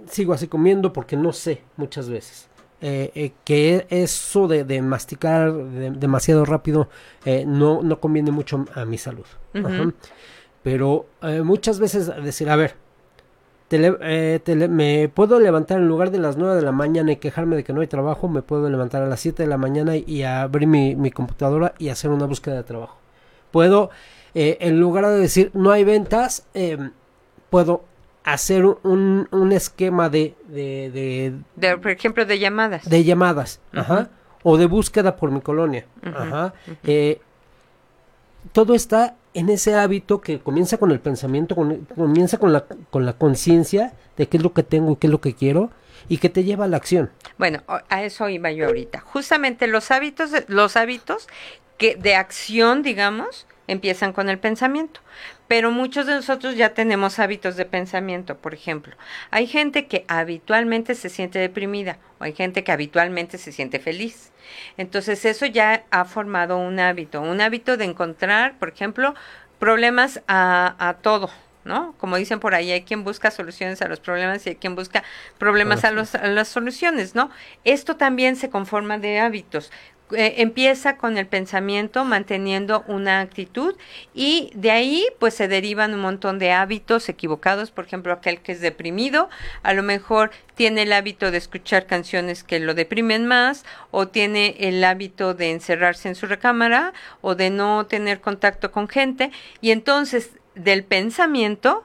sigo 0.08 0.32
así 0.32 0.48
comiendo 0.48 0.92
porque 0.92 1.16
no 1.16 1.32
sé, 1.32 1.62
muchas 1.76 2.08
veces. 2.08 2.48
eh, 2.82 3.10
eh, 3.14 3.32
que 3.44 3.86
eso 3.88 4.48
de, 4.48 4.64
de 4.64 4.82
masticar 4.82 5.50
de- 5.52 5.90
demasiado 5.92 6.44
rápido 6.44 6.90
eh, 7.24 7.44
no, 7.46 7.80
no 7.82 7.98
conviene 8.00 8.30
mucho 8.30 8.66
a 8.74 8.84
mi 8.84 8.98
salud. 8.98 9.24
Ajá. 9.54 9.90
Pero 10.62 11.06
muchas 11.44 11.78
veces 11.78 12.10
decir, 12.22 12.50
a 12.50 12.56
ver, 12.56 12.74
eh, 13.70 14.68
me 14.68 15.08
puedo 15.08 15.40
levantar 15.40 15.78
en 15.78 15.88
lugar 15.88 16.10
de 16.10 16.18
las 16.18 16.36
9 16.36 16.54
de 16.56 16.62
la 16.62 16.72
mañana 16.72 17.12
y 17.12 17.16
quejarme 17.16 17.56
de 17.56 17.64
que 17.64 17.72
no 17.72 17.80
hay 17.80 17.86
trabajo, 17.86 18.28
me 18.28 18.42
puedo 18.42 18.68
levantar 18.70 19.02
a 19.02 19.06
las 19.06 19.20
7 19.20 19.42
de 19.42 19.48
la 19.48 19.58
mañana 19.58 19.96
y 19.96 20.22
abrir 20.22 20.68
mi, 20.68 20.94
mi 20.94 21.10
computadora 21.10 21.74
y 21.78 21.88
hacer 21.88 22.10
una 22.10 22.26
búsqueda 22.26 22.54
de 22.56 22.62
trabajo. 22.64 22.98
Puedo, 23.50 23.90
eh, 24.34 24.58
en 24.60 24.78
lugar 24.80 25.06
de 25.06 25.18
decir 25.18 25.50
no 25.54 25.70
hay 25.72 25.84
ventas, 25.84 26.46
eh, 26.54 26.78
puedo 27.50 27.84
hacer 28.24 28.64
un, 28.64 29.28
un 29.30 29.52
esquema 29.52 30.08
de, 30.08 30.34
de, 30.48 30.90
de, 30.90 31.34
De, 31.56 31.78
por 31.78 31.90
ejemplo, 31.90 32.24
de 32.24 32.38
llamadas. 32.38 32.88
de 32.88 33.04
llamadas, 33.04 33.60
ajá, 33.72 34.10
o 34.42 34.56
de 34.56 34.66
búsqueda 34.66 35.16
por 35.16 35.30
mi 35.30 35.40
colonia, 35.40 35.86
ajá. 36.02 36.52
Eh, 36.84 37.20
todo 38.52 38.74
está 38.74 39.14
en 39.38 39.48
ese 39.50 39.74
hábito 39.74 40.20
que 40.20 40.38
comienza 40.40 40.78
con 40.78 40.90
el 40.92 41.00
pensamiento, 41.00 41.54
con- 41.54 41.86
comienza 41.94 42.38
con 42.38 42.52
la, 42.52 42.64
con 42.90 43.04
la 43.06 43.12
conciencia 43.14 43.92
de 44.16 44.28
qué 44.28 44.36
es 44.38 44.42
lo 44.42 44.52
que 44.52 44.62
tengo 44.62 44.92
y 44.92 44.96
qué 44.96 45.06
es 45.06 45.10
lo 45.10 45.20
que 45.20 45.34
quiero 45.34 45.70
y 46.08 46.18
que 46.18 46.28
te 46.28 46.44
lleva 46.44 46.64
a 46.64 46.68
la 46.68 46.76
acción. 46.76 47.10
Bueno, 47.38 47.62
a 47.88 48.02
eso 48.02 48.28
iba 48.28 48.50
yo 48.52 48.66
ahorita. 48.66 49.00
Justamente 49.00 49.66
los 49.66 49.90
hábitos, 49.90 50.30
los 50.48 50.76
hábitos 50.76 51.26
que 51.78 51.96
de 51.96 52.14
acción, 52.14 52.82
digamos, 52.82 53.46
empiezan 53.66 54.12
con 54.12 54.28
el 54.28 54.38
pensamiento. 54.38 55.00
Pero 55.48 55.70
muchos 55.70 56.06
de 56.06 56.14
nosotros 56.14 56.56
ya 56.56 56.74
tenemos 56.74 57.18
hábitos 57.18 57.56
de 57.56 57.64
pensamiento, 57.64 58.36
por 58.36 58.54
ejemplo. 58.54 58.96
Hay 59.30 59.46
gente 59.46 59.86
que 59.86 60.04
habitualmente 60.08 60.94
se 60.94 61.08
siente 61.08 61.38
deprimida 61.38 61.98
o 62.18 62.24
hay 62.24 62.32
gente 62.32 62.64
que 62.64 62.72
habitualmente 62.72 63.38
se 63.38 63.52
siente 63.52 63.78
feliz. 63.78 64.32
Entonces 64.76 65.24
eso 65.24 65.46
ya 65.46 65.84
ha 65.90 66.04
formado 66.04 66.58
un 66.58 66.78
hábito, 66.80 67.20
un 67.20 67.40
hábito 67.40 67.76
de 67.76 67.84
encontrar, 67.84 68.58
por 68.58 68.68
ejemplo, 68.68 69.14
problemas 69.58 70.22
a, 70.28 70.74
a 70.78 70.94
todo, 70.94 71.30
¿no? 71.64 71.94
Como 71.98 72.16
dicen 72.16 72.40
por 72.40 72.54
ahí, 72.54 72.70
hay 72.70 72.82
quien 72.82 73.04
busca 73.04 73.30
soluciones 73.30 73.82
a 73.82 73.88
los 73.88 74.00
problemas 74.00 74.46
y 74.46 74.50
hay 74.50 74.56
quien 74.56 74.74
busca 74.74 75.02
problemas 75.38 75.84
a, 75.84 75.90
los, 75.90 76.14
a 76.14 76.26
las 76.26 76.48
soluciones, 76.48 77.14
¿no? 77.14 77.30
Esto 77.64 77.96
también 77.96 78.36
se 78.36 78.50
conforma 78.50 78.98
de 78.98 79.18
hábitos. 79.18 79.70
Eh, 80.12 80.34
empieza 80.38 80.98
con 80.98 81.18
el 81.18 81.26
pensamiento 81.26 82.04
manteniendo 82.04 82.84
una 82.86 83.18
actitud 83.20 83.74
y 84.14 84.52
de 84.54 84.70
ahí 84.70 85.04
pues 85.18 85.34
se 85.34 85.48
derivan 85.48 85.94
un 85.94 86.00
montón 86.00 86.38
de 86.38 86.52
hábitos 86.52 87.08
equivocados, 87.08 87.72
por 87.72 87.86
ejemplo 87.86 88.12
aquel 88.12 88.40
que 88.40 88.52
es 88.52 88.60
deprimido, 88.60 89.28
a 89.64 89.74
lo 89.74 89.82
mejor 89.82 90.30
tiene 90.54 90.82
el 90.82 90.92
hábito 90.92 91.32
de 91.32 91.38
escuchar 91.38 91.86
canciones 91.86 92.44
que 92.44 92.60
lo 92.60 92.74
deprimen 92.74 93.26
más 93.26 93.64
o 93.90 94.06
tiene 94.06 94.54
el 94.60 94.84
hábito 94.84 95.34
de 95.34 95.50
encerrarse 95.50 96.08
en 96.08 96.14
su 96.14 96.26
recámara 96.26 96.92
o 97.20 97.34
de 97.34 97.50
no 97.50 97.86
tener 97.86 98.20
contacto 98.20 98.70
con 98.70 98.86
gente. 98.86 99.32
Y 99.60 99.72
entonces 99.72 100.30
del 100.54 100.84
pensamiento 100.84 101.84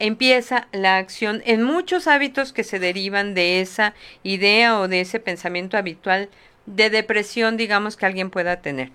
empieza 0.00 0.66
la 0.72 0.96
acción 0.96 1.40
en 1.46 1.62
muchos 1.62 2.08
hábitos 2.08 2.52
que 2.52 2.64
se 2.64 2.80
derivan 2.80 3.34
de 3.34 3.60
esa 3.60 3.94
idea 4.24 4.80
o 4.80 4.88
de 4.88 5.02
ese 5.02 5.20
pensamiento 5.20 5.76
habitual 5.76 6.28
de 6.66 6.90
depresión, 6.90 7.56
digamos, 7.56 7.96
que 7.96 8.06
alguien 8.06 8.30
pueda 8.30 8.60
tener. 8.60 8.90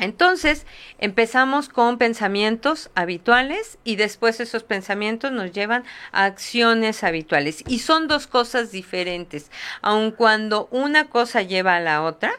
Entonces, 0.00 0.64
empezamos 0.98 1.68
con 1.68 1.98
pensamientos 1.98 2.90
habituales 2.94 3.78
y 3.84 3.96
después 3.96 4.40
esos 4.40 4.64
pensamientos 4.64 5.30
nos 5.30 5.52
llevan 5.52 5.84
a 6.10 6.24
acciones 6.24 7.04
habituales. 7.04 7.62
Y 7.66 7.80
son 7.80 8.08
dos 8.08 8.26
cosas 8.26 8.72
diferentes. 8.72 9.50
Aun 9.82 10.10
cuando 10.10 10.68
una 10.70 11.08
cosa 11.08 11.42
lleva 11.42 11.76
a 11.76 11.80
la 11.80 12.02
otra, 12.02 12.32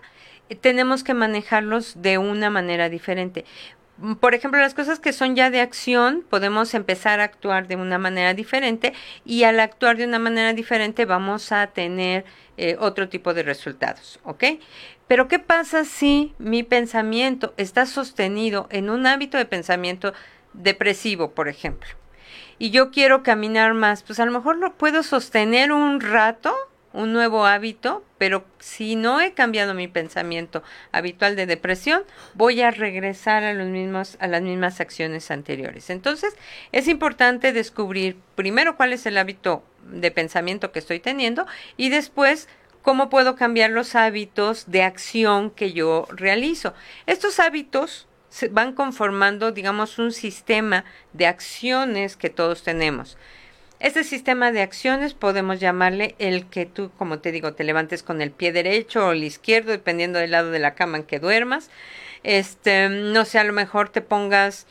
eh, 0.49 0.55
tenemos 0.55 1.03
que 1.03 1.13
manejarlos 1.13 2.01
de 2.01 2.17
una 2.17 2.49
manera 2.49 2.89
diferente. 2.89 3.45
Mm, 3.97 4.15
Por 4.15 4.33
ejemplo, 4.33 4.59
las 4.59 4.73
cosas 4.73 4.99
que 4.99 5.13
son 5.13 5.35
ya 5.35 5.51
de 5.51 5.61
acción, 5.61 6.25
podemos 6.27 6.73
empezar 6.73 7.19
a 7.19 7.25
actuar 7.25 7.67
de 7.67 7.75
una 7.75 7.99
manera 7.99 8.33
diferente 8.33 8.93
y 9.23 9.43
al 9.43 9.59
actuar 9.59 9.97
de 9.97 10.05
una 10.05 10.17
manera 10.19 10.53
diferente 10.53 11.05
vamos 11.05 11.51
a 11.51 11.67
tener 11.67 12.25
eh, 12.63 12.77
otro 12.79 13.09
tipo 13.09 13.33
de 13.33 13.41
resultados, 13.41 14.19
¿ok? 14.23 14.43
Pero 15.07 15.27
¿qué 15.27 15.39
pasa 15.39 15.83
si 15.83 16.35
mi 16.37 16.61
pensamiento 16.61 17.55
está 17.57 17.87
sostenido 17.87 18.67
en 18.69 18.91
un 18.91 19.07
hábito 19.07 19.39
de 19.39 19.45
pensamiento 19.45 20.13
depresivo, 20.53 21.31
por 21.31 21.47
ejemplo? 21.47 21.89
Y 22.59 22.69
yo 22.69 22.91
quiero 22.91 23.23
caminar 23.23 23.73
más, 23.73 24.03
pues 24.03 24.19
a 24.19 24.27
lo 24.27 24.31
mejor 24.31 24.57
lo 24.57 24.75
puedo 24.75 25.01
sostener 25.01 25.71
un 25.71 26.01
rato, 26.01 26.55
un 26.93 27.13
nuevo 27.13 27.47
hábito, 27.47 28.05
pero 28.19 28.45
si 28.59 28.95
no 28.95 29.21
he 29.21 29.33
cambiado 29.33 29.73
mi 29.73 29.87
pensamiento 29.87 30.61
habitual 30.91 31.35
de 31.35 31.47
depresión, 31.47 32.03
voy 32.35 32.61
a 32.61 32.69
regresar 32.69 33.43
a 33.43 33.53
los 33.53 33.69
mismos 33.69 34.17
a 34.19 34.27
las 34.27 34.43
mismas 34.43 34.79
acciones 34.81 35.31
anteriores. 35.31 35.89
Entonces, 35.89 36.35
es 36.71 36.87
importante 36.87 37.53
descubrir 37.53 38.17
primero 38.35 38.77
cuál 38.77 38.93
es 38.93 39.07
el 39.07 39.17
hábito 39.17 39.63
de 39.85 40.11
pensamiento 40.11 40.71
que 40.71 40.79
estoy 40.79 40.99
teniendo 40.99 41.45
y 41.77 41.89
después 41.89 42.47
cómo 42.81 43.09
puedo 43.09 43.35
cambiar 43.35 43.71
los 43.71 43.95
hábitos 43.95 44.69
de 44.71 44.83
acción 44.83 45.51
que 45.51 45.73
yo 45.73 46.07
realizo. 46.11 46.73
Estos 47.05 47.39
hábitos 47.39 48.07
se 48.29 48.47
van 48.47 48.73
conformando, 48.73 49.51
digamos, 49.51 49.99
un 49.99 50.11
sistema 50.11 50.85
de 51.13 51.27
acciones 51.27 52.15
que 52.15 52.29
todos 52.29 52.63
tenemos. 52.63 53.17
Este 53.79 54.03
sistema 54.03 54.51
de 54.51 54.61
acciones 54.61 55.15
podemos 55.15 55.59
llamarle 55.59 56.15
el 56.19 56.45
que 56.45 56.67
tú, 56.67 56.91
como 56.97 57.19
te 57.19 57.31
digo, 57.31 57.53
te 57.53 57.63
levantes 57.63 58.03
con 58.03 58.21
el 58.21 58.29
pie 58.29 58.51
derecho 58.51 59.07
o 59.07 59.11
el 59.11 59.23
izquierdo, 59.23 59.71
dependiendo 59.71 60.19
del 60.19 60.31
lado 60.31 60.51
de 60.51 60.59
la 60.59 60.75
cama 60.75 60.97
en 60.97 61.03
que 61.03 61.19
duermas. 61.19 61.71
Este, 62.23 62.89
no 62.89 63.25
sé, 63.25 63.39
a 63.39 63.43
lo 63.43 63.53
mejor 63.53 63.89
te 63.89 64.01
pongas 64.01 64.67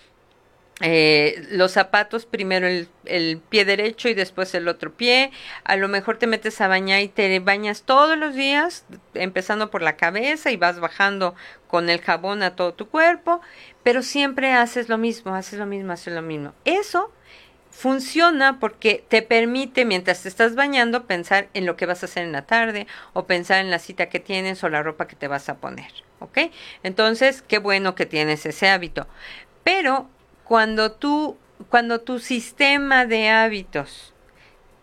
eh, 0.81 1.47
los 1.51 1.73
zapatos, 1.73 2.25
primero 2.27 2.67
el, 2.67 2.89
el 3.05 3.39
pie 3.49 3.65
derecho 3.65 4.09
y 4.09 4.15
después 4.15 4.55
el 4.55 4.69
otro 4.69 4.93
pie. 4.93 5.31
A 5.65 5.77
lo 5.77 5.89
mejor 5.89 6.17
te 6.19 6.27
metes 6.27 6.61
a 6.61 6.69
bañar 6.69 7.01
y 7.03 7.09
te 7.09 7.39
bañas 7.41 7.83
todos 7.83 8.17
los 8.17 8.35
días, 8.35 8.85
empezando 9.15 9.71
por 9.71 9.83
la 9.83 9.97
cabeza 9.97 10.51
y 10.51 10.57
vas 10.57 10.81
bajando 10.81 11.35
con 11.69 11.89
el 11.91 12.01
jabón 12.01 12.43
a 12.43 12.57
todo 12.57 12.75
tu 12.75 12.89
cuerpo, 12.89 13.41
pero 13.83 14.03
siempre 14.03 14.53
haces 14.53 14.89
lo 14.89 14.99
mismo, 14.99 15.35
haces 15.35 15.59
lo 15.59 15.67
mismo, 15.67 15.93
haces 15.93 16.15
lo 16.15 16.23
mismo. 16.23 16.53
Eso 16.65 17.13
funciona 17.71 18.59
porque 18.59 19.05
te 19.09 19.23
permite, 19.23 19.85
mientras 19.85 20.23
te 20.23 20.29
estás 20.29 20.55
bañando, 20.55 21.07
pensar 21.07 21.49
en 21.55 21.67
lo 21.67 21.77
que 21.77 21.87
vas 21.87 22.03
a 22.03 22.07
hacer 22.07 22.25
en 22.25 22.33
la 22.33 22.43
tarde 22.43 22.87
o 23.13 23.27
pensar 23.27 23.61
en 23.61 23.71
la 23.71 23.79
cita 23.79 24.09
que 24.09 24.19
tienes 24.19 24.65
o 24.65 24.69
la 24.69 24.83
ropa 24.83 25.07
que 25.07 25.17
te 25.17 25.29
vas 25.29 25.49
a 25.49 25.59
poner, 25.59 25.93
¿ok? 26.19 26.39
Entonces, 26.83 27.43
qué 27.43 27.59
bueno 27.59 27.95
que 27.95 28.07
tienes 28.07 28.45
ese 28.47 28.69
hábito. 28.69 29.07
Pero 29.63 30.09
cuando 30.51 30.91
tú, 30.91 31.37
cuando 31.69 32.01
tu 32.01 32.19
sistema 32.19 33.07
de 33.07 33.29
hábitos 33.29 34.13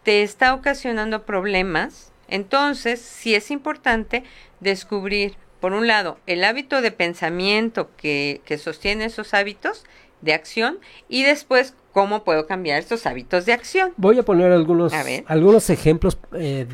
te 0.04 0.24
está 0.24 0.54
ocasionando 0.54 1.26
problemas, 1.26 2.14
entonces 2.30 3.02
sí 3.02 3.36
es 3.36 3.52
importante 3.52 4.24
descubrir, 4.62 5.36
por 5.60 5.74
un 5.74 5.86
lado, 5.86 6.20
el 6.26 6.46
hábito 6.46 6.80
de 6.80 6.92
pensamiento 6.92 7.90
que, 7.98 8.40
que 8.46 8.58
sostiene 8.58 9.04
esos 9.04 9.34
hábitos 9.34 9.84
de 10.22 10.32
acción 10.32 10.80
y 11.10 11.24
después 11.24 11.74
cómo 11.92 12.24
puedo 12.24 12.48
cambiar 12.48 12.80
estos 12.80 13.06
hábitos 13.06 13.46
de 13.46 13.52
acción. 13.52 13.92
Voy 13.98 14.18
a 14.20 14.24
poner 14.24 14.54
algunos, 14.54 14.94
A 14.94 15.04
algunos 15.26 15.70
ejemplos 15.70 16.18
eh, 16.32 16.66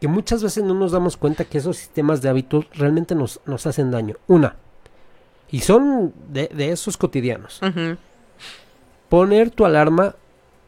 que 0.00 0.06
muchas 0.06 0.40
veces 0.40 0.62
no 0.62 0.74
nos 0.74 0.92
damos 0.92 1.16
cuenta 1.16 1.46
que 1.46 1.58
esos 1.58 1.78
sistemas 1.78 2.22
de 2.22 2.28
hábitos 2.28 2.66
realmente 2.74 3.16
nos, 3.16 3.40
nos 3.44 3.66
hacen 3.66 3.90
daño. 3.90 4.14
Una, 4.28 4.54
y 5.50 5.60
son 5.60 6.12
de, 6.28 6.48
de 6.48 6.70
esos 6.70 6.96
cotidianos. 6.96 7.60
Poner 9.08 9.50
tu 9.50 9.64
alarma 9.64 10.16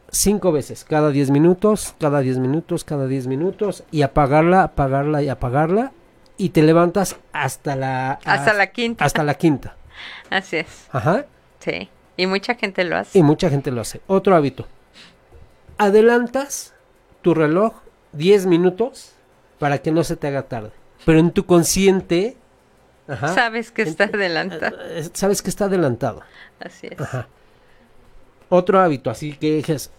cinco 0.09 0.51
veces, 0.51 0.85
cada 0.85 1.09
10 1.11 1.31
minutos, 1.31 1.95
cada 1.99 2.21
10 2.21 2.37
minutos, 2.37 2.83
cada 2.83 3.07
10 3.07 3.27
minutos, 3.27 3.83
y 3.91 4.03
apagarla, 4.03 4.63
apagarla 4.63 5.21
y 5.21 5.29
apagarla 5.29 5.91
y 6.37 6.49
te 6.49 6.61
levantas 6.61 7.17
hasta 7.33 7.75
la 7.75 8.19
Hasta 8.23 8.53
la 8.53 8.67
quinta. 8.67 9.03
hasta 9.03 9.23
la 9.23 9.33
quinta. 9.33 9.75
Así 10.29 10.57
es. 10.57 10.87
Ajá. 10.91 11.25
Sí. 11.59 11.89
Y 12.15 12.27
mucha 12.27 12.55
gente 12.55 12.83
lo 12.83 12.97
hace. 12.97 13.17
Y 13.19 13.23
mucha 13.23 13.49
gente 13.49 13.71
lo 13.71 13.81
hace. 13.81 14.01
Otro 14.07 14.35
hábito. 14.35 14.67
Adelantas 15.77 16.73
tu 17.21 17.33
reloj 17.33 17.73
10 18.13 18.45
minutos 18.45 19.13
para 19.59 19.79
que 19.79 19.91
no 19.91 20.03
se 20.03 20.15
te 20.15 20.27
haga 20.27 20.43
tarde. 20.43 20.71
Pero 21.05 21.19
en 21.19 21.31
tu 21.31 21.45
consciente 21.45 22.37
ajá, 23.07 23.27
Sabes 23.33 23.71
que 23.71 23.81
está 23.83 24.05
adelantado. 24.05 24.77
eh, 24.85 25.07
sabes 25.13 25.41
que 25.41 25.49
está 25.49 25.65
adelantado. 25.65 26.21
Así 26.59 26.87
es. 26.91 26.99
Ajá. 26.99 27.27
Otro 28.49 28.79
hábito, 28.79 29.09
así 29.09 29.33
que 29.33 29.55
dices, 29.57 29.91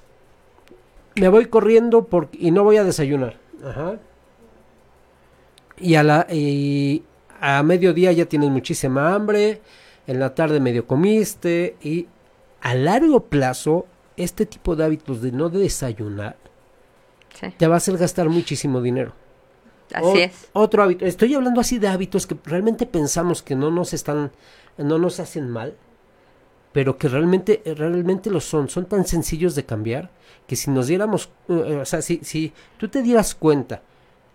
me 1.17 1.29
voy 1.29 1.47
corriendo 1.47 2.05
por, 2.07 2.29
y 2.33 2.51
no 2.51 2.65
voy 2.65 2.77
a 2.79 2.85
desayunar. 2.85 3.37
Ajá. 3.65 3.97
Y 5.79 5.95
a, 5.95 6.03
la, 6.03 6.27
y 6.31 7.05
a 7.41 7.63
mediodía 7.63 8.11
ya 8.13 8.27
tienes 8.27 8.51
muchísima 8.51 9.15
hambre, 9.15 9.61
en 10.07 10.19
la 10.19 10.35
tarde 10.35 10.61
medio 10.61 10.87
comiste 10.87 11.77
y 11.83 12.09
a 12.61 12.75
largo 12.75 13.25
plazo 13.27 13.87
este 14.17 14.47
tipo 14.47 14.75
de 14.75 14.85
hábitos 14.85 15.23
de 15.23 15.31
no 15.33 15.49
desayunar 15.49 16.37
Sí. 17.39 17.55
te 17.57 17.69
va 17.69 17.75
a 17.75 17.77
hacer 17.77 17.97
gastar 17.97 18.29
muchísimo 18.29 18.81
dinero. 18.81 19.13
Así 19.95 20.07
O- 20.07 20.17
es. 20.17 20.49
Otro 20.53 20.83
hábito. 20.83 21.05
Estoy 21.07 21.35
hablando 21.35 21.61
así 21.61 21.79
de 21.79 21.89
hábitos 21.89 22.27
que 22.27 22.37
realmente 22.45 22.87
pensamos 22.87 23.43
que 23.43 23.55
no 23.55 23.71
nos 23.71 23.93
están, 23.95 24.31
no 24.77 24.99
nos 24.99 25.21
hacen 25.21 25.49
mal, 25.49 25.75
pero 26.73 26.99
que 26.99 27.09
realmente, 27.09 27.63
realmente 27.65 28.31
lo 28.31 28.41
son. 28.41 28.69
Son 28.69 28.87
tan 28.87 29.07
sencillos 29.07 29.55
de 29.55 29.65
cambiar 29.65 30.11
que 30.47 30.57
si 30.57 30.71
nos 30.71 30.87
diéramos, 30.87 31.31
eh, 31.49 31.79
o 31.83 31.85
sea, 31.85 32.03
si, 32.03 32.21
si 32.23 32.53
tú 32.77 32.89
te 32.89 33.03
dieras 33.03 33.35
cuenta 33.35 33.83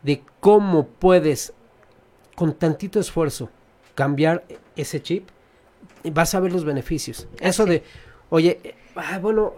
de 0.02 0.22
cómo 0.40 0.88
puedes, 0.88 1.54
con 2.36 2.54
tantito 2.54 3.00
esfuerzo, 3.00 3.50
cambiar 3.96 4.44
ese 4.76 5.02
chip, 5.02 5.28
vas 6.12 6.34
a 6.36 6.40
ver 6.40 6.52
los 6.52 6.66
beneficios. 6.66 7.28
Eso 7.40 7.66
de, 7.66 7.84
oye, 8.30 8.60
eh, 8.64 8.76
ah, 8.96 9.20
bueno, 9.20 9.54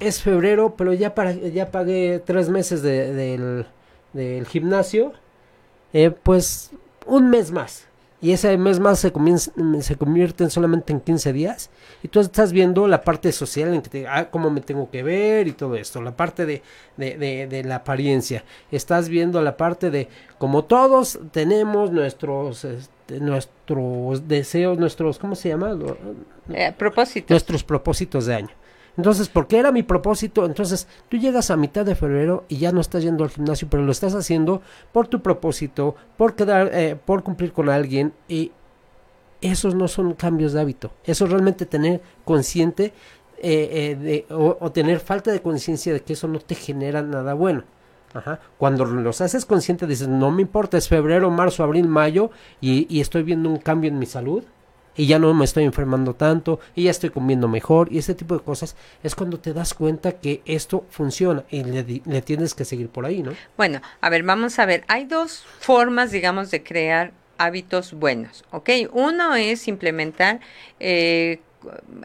es 0.00 0.20
febrero, 0.22 0.74
pero 0.76 0.92
ya, 0.94 1.14
para, 1.14 1.32
ya 1.32 1.70
pagué 1.70 2.22
tres 2.24 2.48
meses 2.48 2.82
de- 2.82 3.12
del, 3.14 3.66
del 4.16 4.46
gimnasio, 4.46 5.12
eh, 5.92 6.10
pues 6.10 6.72
un 7.06 7.30
mes 7.30 7.52
más. 7.52 7.86
Y 8.20 8.32
ese 8.32 8.56
mes 8.56 8.80
más 8.80 8.98
se, 8.98 9.12
comienza, 9.12 9.52
se 9.80 9.96
convierte 9.96 10.42
en 10.42 10.50
solamente 10.50 10.92
en 10.92 11.00
15 11.00 11.32
días. 11.34 11.70
Y 12.02 12.08
tú 12.08 12.20
estás 12.20 12.50
viendo 12.50 12.88
la 12.88 13.02
parte 13.02 13.30
social 13.30 13.74
en 13.74 13.82
que 13.82 13.90
te, 13.90 14.08
ah, 14.08 14.30
cómo 14.30 14.50
me 14.50 14.62
tengo 14.62 14.90
que 14.90 15.02
ver 15.02 15.46
y 15.46 15.52
todo 15.52 15.76
esto. 15.76 16.00
La 16.00 16.16
parte 16.16 16.46
de, 16.46 16.62
de, 16.96 17.18
de, 17.18 17.46
de 17.46 17.62
la 17.62 17.76
apariencia. 17.76 18.42
Estás 18.72 19.10
viendo 19.10 19.42
la 19.42 19.56
parte 19.58 19.90
de, 19.90 20.08
como 20.38 20.64
todos 20.64 21.20
tenemos 21.30 21.92
nuestros, 21.92 22.64
este, 22.64 23.20
nuestros 23.20 24.26
deseos, 24.26 24.78
nuestros, 24.78 25.18
¿cómo 25.18 25.34
se 25.34 25.50
llama? 25.50 25.76
Eh, 26.48 26.66
a 26.66 26.76
propósito. 26.76 27.26
nuestros 27.34 27.62
propósitos 27.62 28.26
de 28.26 28.34
año. 28.34 28.54
Entonces, 28.96 29.28
¿por 29.28 29.46
qué 29.46 29.58
era 29.58 29.72
mi 29.72 29.82
propósito? 29.82 30.46
Entonces, 30.46 30.88
tú 31.08 31.16
llegas 31.16 31.50
a 31.50 31.56
mitad 31.56 31.84
de 31.84 31.94
febrero 31.94 32.44
y 32.48 32.56
ya 32.56 32.72
no 32.72 32.80
estás 32.80 33.02
yendo 33.02 33.24
al 33.24 33.30
gimnasio, 33.30 33.68
pero 33.70 33.82
lo 33.82 33.92
estás 33.92 34.14
haciendo 34.14 34.62
por 34.92 35.08
tu 35.08 35.20
propósito, 35.20 35.96
por 36.16 36.34
quedar, 36.34 36.70
eh, 36.72 36.96
por 37.02 37.22
cumplir 37.22 37.52
con 37.52 37.68
alguien 37.68 38.12
y 38.28 38.52
esos 39.40 39.74
no 39.74 39.86
son 39.88 40.14
cambios 40.14 40.52
de 40.52 40.60
hábito. 40.60 40.92
Eso 41.04 41.26
es 41.26 41.30
realmente 41.30 41.66
tener 41.66 42.00
consciente 42.24 42.92
eh, 43.38 43.68
eh, 43.70 43.96
de, 43.96 44.34
o, 44.34 44.56
o 44.58 44.72
tener 44.72 45.00
falta 45.00 45.30
de 45.30 45.42
conciencia 45.42 45.92
de 45.92 46.00
que 46.00 46.14
eso 46.14 46.26
no 46.26 46.38
te 46.38 46.54
genera 46.54 47.02
nada 47.02 47.34
bueno. 47.34 47.64
Ajá. 48.14 48.40
Cuando 48.56 48.86
los 48.86 49.20
haces 49.20 49.44
consciente 49.44 49.86
dices, 49.86 50.08
no 50.08 50.30
me 50.30 50.40
importa, 50.40 50.78
es 50.78 50.88
febrero, 50.88 51.30
marzo, 51.30 51.62
abril, 51.62 51.86
mayo 51.86 52.30
y, 52.62 52.86
y 52.88 53.00
estoy 53.00 53.24
viendo 53.24 53.50
un 53.50 53.58
cambio 53.58 53.88
en 53.88 53.98
mi 53.98 54.06
salud 54.06 54.42
y 54.96 55.06
ya 55.06 55.18
no 55.18 55.32
me 55.34 55.44
estoy 55.44 55.64
enfermando 55.64 56.14
tanto 56.14 56.60
y 56.74 56.84
ya 56.84 56.90
estoy 56.90 57.10
comiendo 57.10 57.48
mejor 57.48 57.92
y 57.92 57.98
ese 57.98 58.14
tipo 58.14 58.36
de 58.36 58.42
cosas 58.42 58.76
es 59.02 59.14
cuando 59.14 59.38
te 59.38 59.52
das 59.52 59.74
cuenta 59.74 60.12
que 60.12 60.42
esto 60.44 60.84
funciona 60.90 61.44
y 61.50 61.64
le, 61.64 62.02
le 62.04 62.22
tienes 62.22 62.54
que 62.54 62.64
seguir 62.64 62.88
por 62.88 63.06
ahí, 63.06 63.22
¿no? 63.22 63.32
Bueno, 63.56 63.80
a 64.00 64.10
ver, 64.10 64.22
vamos 64.22 64.58
a 64.58 64.66
ver. 64.66 64.84
Hay 64.88 65.04
dos 65.04 65.44
formas, 65.60 66.10
digamos, 66.10 66.50
de 66.50 66.62
crear 66.62 67.12
hábitos 67.38 67.92
buenos, 67.92 68.44
¿ok? 68.50 68.70
Uno 68.92 69.34
es 69.34 69.68
implementar 69.68 70.40
eh, 70.80 71.40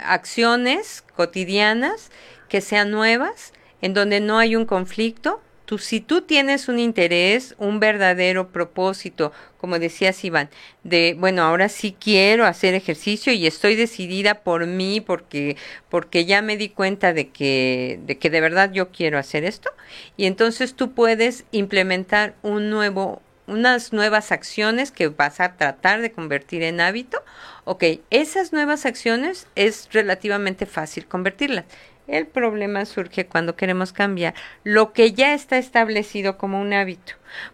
acciones 0.04 1.04
cotidianas 1.16 2.12
que 2.50 2.62
sean 2.62 2.92
nuevas, 2.92 3.54
en 3.82 3.94
donde 3.94 4.20
no 4.20 4.38
hay 4.38 4.56
un 4.56 4.66
conflicto. 4.66 5.42
Si 5.78 6.02
tú 6.02 6.22
tienes 6.22 6.68
un 6.68 6.80
interés, 6.80 7.56
un 7.58 7.80
verdadero 7.80 8.50
propósito, 8.50 9.32
como 9.58 9.80
decías 9.80 10.24
Iván, 10.24 10.50
de, 10.84 11.16
bueno, 11.18 11.44
ahora 11.44 11.70
sí 11.70 11.96
quiero 12.00 12.46
hacer 12.46 12.74
ejercicio 12.74 13.32
y 13.32 13.48
estoy 13.48 13.76
decidida 13.76 14.44
por 14.44 14.66
mí 14.68 15.02
porque, 15.02 15.58
porque 15.90 16.26
ya 16.26 16.42
me 16.42 16.58
di 16.58 16.70
cuenta 16.70 17.14
de 17.14 17.30
que, 17.30 18.00
de 18.06 18.18
que 18.18 18.30
de 18.30 18.42
verdad 18.42 18.72
yo 18.72 18.90
quiero 18.90 19.18
hacer 19.18 19.44
esto, 19.44 19.72
y 20.18 20.26
entonces 20.26 20.74
tú 20.74 20.94
puedes 20.94 21.46
implementar 21.52 22.36
un 22.42 22.70
nuevo 22.70 23.22
unas 23.48 23.92
nuevas 23.92 24.32
acciones 24.32 24.92
que 24.92 25.10
vas 25.10 25.40
a 25.40 25.58
tratar 25.58 26.02
de 26.02 26.12
convertir 26.12 26.64
en 26.64 26.80
hábito. 26.80 27.22
Ok, 27.66 27.84
esas 28.10 28.54
nuevas 28.54 28.86
acciones 28.86 29.48
es 29.56 29.90
relativamente 29.92 30.66
fácil 30.66 31.06
convertirlas. 31.06 31.66
El 32.12 32.28
problema 32.28 32.84
surge 32.84 33.26
cuando 33.26 33.56
queremos 33.56 33.94
cambiar 33.94 34.34
lo 34.66 34.92
que 34.92 35.14
ya 35.14 35.34
está 35.34 35.58
establecido 35.58 36.38
como 36.38 36.60
un 36.60 36.74
hábito, 36.74 37.14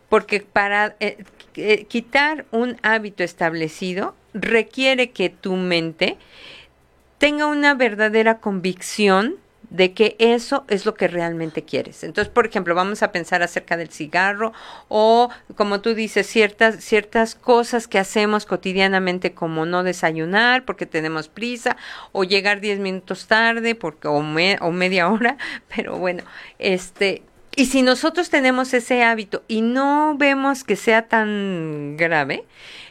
porque 0.10 0.40
para 0.42 0.96
eh, 1.00 1.24
eh, 1.56 1.86
quitar 1.86 2.46
un 2.50 2.76
hábito 2.82 3.24
establecido 3.24 4.16
requiere 4.34 5.12
que 5.12 5.30
tu 5.30 5.56
mente 5.56 6.18
tenga 7.20 7.46
una 7.46 7.76
verdadera 7.76 8.40
convicción 8.40 9.36
de 9.70 9.94
que 9.94 10.16
eso 10.20 10.66
es 10.70 10.86
lo 10.86 10.94
que 10.94 11.08
realmente 11.08 11.64
quieres. 11.64 12.04
Entonces, 12.04 12.32
por 12.34 12.46
ejemplo, 12.48 12.74
vamos 12.76 13.04
a 13.04 13.12
pensar 13.12 13.44
acerca 13.44 13.76
del 13.78 13.90
cigarro 13.90 14.54
o, 14.88 15.30
como 15.56 15.82
tú 15.82 15.94
dices, 15.94 16.28
ciertas, 16.28 16.84
ciertas 16.84 17.36
cosas 17.36 17.88
que 17.88 18.00
hacemos 18.00 18.46
cotidianamente 18.46 19.34
como 19.34 19.66
no 19.66 19.84
desayunar 19.84 20.64
porque 20.66 20.86
tenemos 20.86 21.28
prisa 21.28 21.76
o 22.12 22.24
llegar 22.24 22.62
10 22.62 22.80
minutos 22.80 23.28
tarde 23.28 23.76
porque, 23.76 24.08
o, 24.08 24.22
me- 24.22 24.58
o 24.62 24.72
media 24.72 25.10
hora, 25.10 25.38
pero 25.76 25.98
bueno, 25.98 26.24
este... 26.60 27.24
Y 27.60 27.66
si 27.66 27.82
nosotros 27.82 28.30
tenemos 28.30 28.72
ese 28.76 29.04
hábito 29.04 29.42
y 29.48 29.62
no 29.62 30.14
vemos 30.16 30.64
que 30.64 30.76
sea 30.76 31.08
tan 31.08 31.98
grave, 31.98 32.46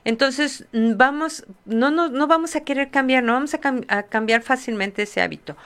entonces 0.05 0.65
mm, 0.73 0.97
vamos, 0.97 1.45
no, 1.67 1.91
no, 1.93 2.09
no 2.09 2.27
vamos 2.27 2.57
a 2.57 2.61
querer 2.65 2.91
cambiar, 2.91 3.23
no 3.23 3.35
vamos 3.35 3.55
a 3.55 4.03
cambiar 4.05 4.43
fácilmente 4.43 5.03
ese 5.03 5.21
hábito. 5.21 5.57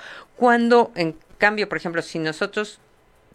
Cuando, 0.40 0.90
en 0.94 1.16
cambio, 1.36 1.68
por 1.68 1.76
ejemplo, 1.76 2.00
si 2.00 2.18
nosotros, 2.18 2.80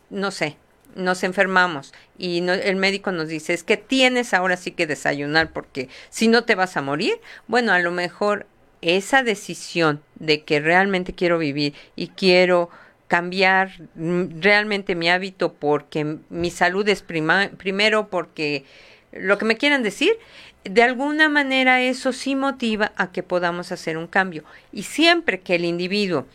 no 0.09 0.31
sé, 0.31 0.57
nos 0.95 1.23
enfermamos 1.23 1.93
y 2.17 2.41
no- 2.41 2.53
el 2.53 2.77
médico 2.77 3.11
nos 3.11 3.27
dice, 3.27 3.53
es 3.53 3.63
que 3.63 3.77
tienes 3.77 4.33
ahora 4.33 4.57
sí 4.57 4.71
que 4.71 4.87
desayunar 4.87 5.51
porque 5.51 5.87
si 6.09 6.27
no 6.27 6.45
te 6.45 6.55
vas 6.55 6.77
a 6.77 6.81
morir, 6.81 7.13
bueno, 7.47 7.73
a 7.73 7.79
lo 7.79 7.91
mejor 7.91 8.47
esa 8.81 9.21
decisión 9.21 10.01
de 10.15 10.41
que 10.41 10.59
realmente 10.59 11.13
quiero 11.13 11.37
vivir 11.37 11.75
y 11.95 12.07
quiero 12.07 12.71
cambiar 13.07 13.73
realmente 13.95 14.95
mi 14.95 15.07
hábito 15.07 15.53
porque 15.53 16.17
mi 16.31 16.49
salud 16.49 16.89
es 16.89 17.03
prima- 17.03 17.51
primero, 17.55 18.07
porque 18.07 18.65
lo 19.11 19.37
que 19.37 19.45
me 19.45 19.57
quieran 19.57 19.83
decir, 19.83 20.17
de 20.63 20.81
alguna 20.81 21.29
manera 21.29 21.83
eso 21.83 22.13
sí 22.13 22.35
motiva 22.35 22.93
a 22.97 23.11
que 23.11 23.21
podamos 23.21 23.71
hacer 23.71 23.95
un 23.95 24.07
cambio. 24.07 24.43
Y 24.73 24.81
siempre 24.83 25.41
que 25.41 25.53
el 25.53 25.65
individuo 25.65 26.25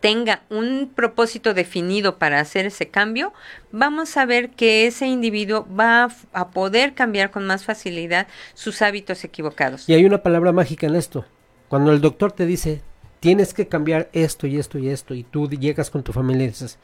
tenga 0.00 0.42
un 0.48 0.92
propósito 0.94 1.54
definido 1.54 2.18
para 2.18 2.40
hacer 2.40 2.66
ese 2.66 2.88
cambio, 2.88 3.32
vamos 3.72 4.16
a 4.16 4.26
ver 4.26 4.50
que 4.50 4.86
ese 4.86 5.06
individuo 5.06 5.66
va 5.68 6.08
a, 6.32 6.48
poder 6.50 6.94
cambiar 6.94 7.30
con 7.30 7.46
más 7.46 7.64
facilidad 7.64 8.28
sus 8.54 8.82
hábitos 8.82 9.24
equivocados. 9.24 9.88
Y 9.88 9.94
hay 9.94 10.04
una 10.04 10.22
palabra 10.22 10.52
mágica 10.52 10.86
en 10.86 10.94
esto. 10.94 11.24
Cuando 11.68 11.92
el 11.92 12.00
doctor 12.00 12.32
te 12.32 12.46
dice, 12.46 12.82
tienes 13.20 13.52
que 13.54 13.68
cambiar 13.68 14.08
esto 14.12 14.46
y 14.46 14.58
esto 14.58 14.78
y 14.78 14.88
esto, 14.88 15.14
y 15.14 15.24
tú 15.24 15.48
llegas 15.48 15.90
con 15.90 16.02
tu 16.02 16.12
familia 16.12 16.44
y 16.44 16.48
dices, 16.48 16.78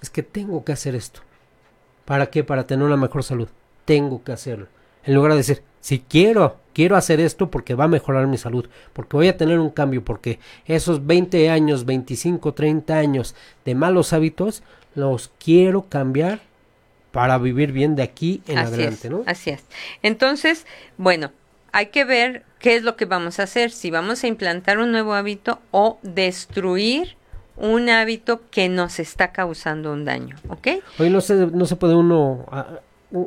es 0.00 0.10
que 0.10 0.22
tengo 0.22 0.64
que 0.64 0.72
hacer 0.72 0.94
esto. 0.94 1.20
¿Para 2.04 2.26
qué? 2.26 2.44
Para 2.44 2.66
tener 2.66 2.84
una 2.84 2.96
mejor 2.96 3.22
salud. 3.24 3.48
Tengo 3.84 4.22
que 4.24 4.32
hacerlo. 4.32 4.68
En 5.04 5.14
lugar 5.14 5.32
de 5.32 5.38
decir, 5.38 5.62
si 5.84 5.98
quiero, 5.98 6.56
quiero 6.72 6.96
hacer 6.96 7.20
esto 7.20 7.50
porque 7.50 7.74
va 7.74 7.84
a 7.84 7.88
mejorar 7.88 8.26
mi 8.26 8.38
salud, 8.38 8.66
porque 8.94 9.18
voy 9.18 9.28
a 9.28 9.36
tener 9.36 9.58
un 9.58 9.68
cambio, 9.68 10.02
porque 10.02 10.38
esos 10.64 11.04
20 11.04 11.50
años, 11.50 11.84
25, 11.84 12.54
30 12.54 12.96
años 12.96 13.34
de 13.66 13.74
malos 13.74 14.14
hábitos, 14.14 14.62
los 14.94 15.30
quiero 15.38 15.82
cambiar 15.90 16.40
para 17.12 17.36
vivir 17.36 17.72
bien 17.72 17.96
de 17.96 18.02
aquí 18.02 18.40
en 18.48 18.56
así 18.56 18.72
adelante, 18.72 19.08
es, 19.08 19.10
¿no? 19.10 19.24
Así 19.26 19.50
es. 19.50 19.62
Entonces, 20.02 20.66
bueno, 20.96 21.32
hay 21.70 21.88
que 21.88 22.06
ver 22.06 22.44
qué 22.60 22.76
es 22.76 22.82
lo 22.82 22.96
que 22.96 23.04
vamos 23.04 23.38
a 23.38 23.42
hacer, 23.42 23.70
si 23.70 23.90
vamos 23.90 24.24
a 24.24 24.26
implantar 24.26 24.78
un 24.78 24.90
nuevo 24.90 25.12
hábito 25.12 25.60
o 25.70 25.98
destruir 26.00 27.18
un 27.58 27.90
hábito 27.90 28.40
que 28.50 28.70
nos 28.70 28.98
está 29.00 29.32
causando 29.32 29.92
un 29.92 30.06
daño, 30.06 30.36
¿ok? 30.48 30.68
Hoy 30.98 31.10
no 31.10 31.20
se, 31.20 31.34
no 31.34 31.66
se 31.66 31.76
puede 31.76 31.94
uno, 31.94 32.46
ah, 32.50 32.80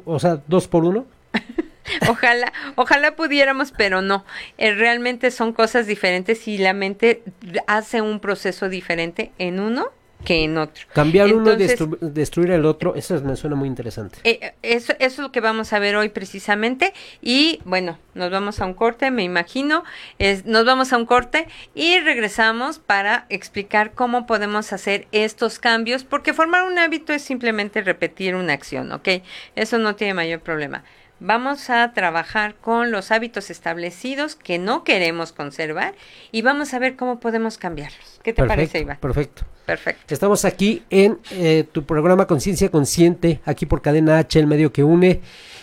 o 0.06 0.18
sea, 0.18 0.42
dos 0.48 0.68
por 0.68 0.86
uno. 0.86 1.06
Ojalá, 2.10 2.52
ojalá 2.76 3.16
pudiéramos, 3.16 3.72
pero 3.72 4.02
no. 4.02 4.26
Eh, 4.58 4.74
realmente 4.74 5.32
son 5.32 5.54
cosas 5.54 5.88
diferentes 5.88 6.48
y 6.48 6.58
la 6.58 6.74
mente 6.74 7.24
hace 7.68 8.02
un 8.02 8.20
proceso 8.20 8.70
diferente 8.70 9.32
en 9.38 9.60
uno 9.60 9.88
que 10.26 10.44
en 10.44 10.58
otro. 10.58 10.84
Cambiar 10.94 11.32
uno 11.32 11.54
y 11.54 11.58
destru- 11.58 12.00
destruir 12.00 12.50
el 12.50 12.66
otro, 12.66 12.96
eso 12.96 13.22
me 13.22 13.36
suena 13.36 13.56
muy 13.56 13.68
interesante. 13.68 14.18
eh, 14.24 14.54
eso, 14.64 14.94
eso 14.94 15.06
es 15.06 15.18
lo 15.20 15.32
que 15.32 15.42
vamos 15.42 15.74
a 15.74 15.80
ver 15.80 15.96
hoy 15.96 16.10
precisamente. 16.10 16.92
Y 17.22 17.62
bueno, 17.66 18.00
nos 18.16 18.32
vamos 18.32 18.60
a 18.60 18.66
un 18.66 18.74
corte, 18.74 19.12
me 19.12 19.24
imagino. 19.24 19.84
Es- 20.18 20.44
nos 20.46 20.66
vamos 20.66 20.92
a 20.92 20.98
un 20.98 21.06
corte 21.06 21.48
y 21.76 22.00
regresamos 22.00 22.80
para 22.80 23.28
explicar 23.30 23.92
cómo 23.94 24.26
podemos 24.26 24.74
hacer 24.74 25.08
estos 25.12 25.60
cambios, 25.60 26.04
porque 26.04 26.34
formar 26.34 26.64
un 26.64 26.80
hábito 26.80 27.14
es 27.14 27.22
simplemente 27.22 27.82
repetir 27.84 28.34
una 28.36 28.54
acción, 28.54 28.92
¿ok? 28.92 29.08
Eso 29.56 29.78
no 29.78 29.96
tiene 29.96 30.16
mayor 30.16 30.40
problema. 30.40 30.84
Vamos 31.20 31.70
a 31.70 31.94
trabajar 31.94 32.56
con 32.56 32.92
los 32.92 33.12
hábitos 33.12 33.50
establecidos 33.50 34.36
que 34.36 34.60
no 34.60 34.84
queremos 34.84 35.32
conservar 35.32 35.96
y 36.32 36.44
vamos 36.44 36.74
a 36.74 36.80
ver 36.80 36.96
cómo 36.96 37.20
podemos 37.20 37.58
cambiarlos. 37.58 38.20
¿Qué 38.24 38.34
te 38.34 38.44
parece, 38.44 38.80
Iván? 38.80 38.98
perfecto. 39.00 39.44
Perfecto. 39.66 40.14
Estamos 40.14 40.46
aquí 40.46 40.84
en 40.90 41.20
eh, 41.32 41.66
tu 41.70 41.84
programa 41.84 42.26
Conciencia 42.26 42.70
Consciente, 42.72 43.42
aquí 43.44 43.66
por 43.66 43.82
Cadena 43.82 44.18
H, 44.18 44.40
el 44.40 44.48
medio 44.48 44.72
que 44.72 44.84
une. 44.84 45.20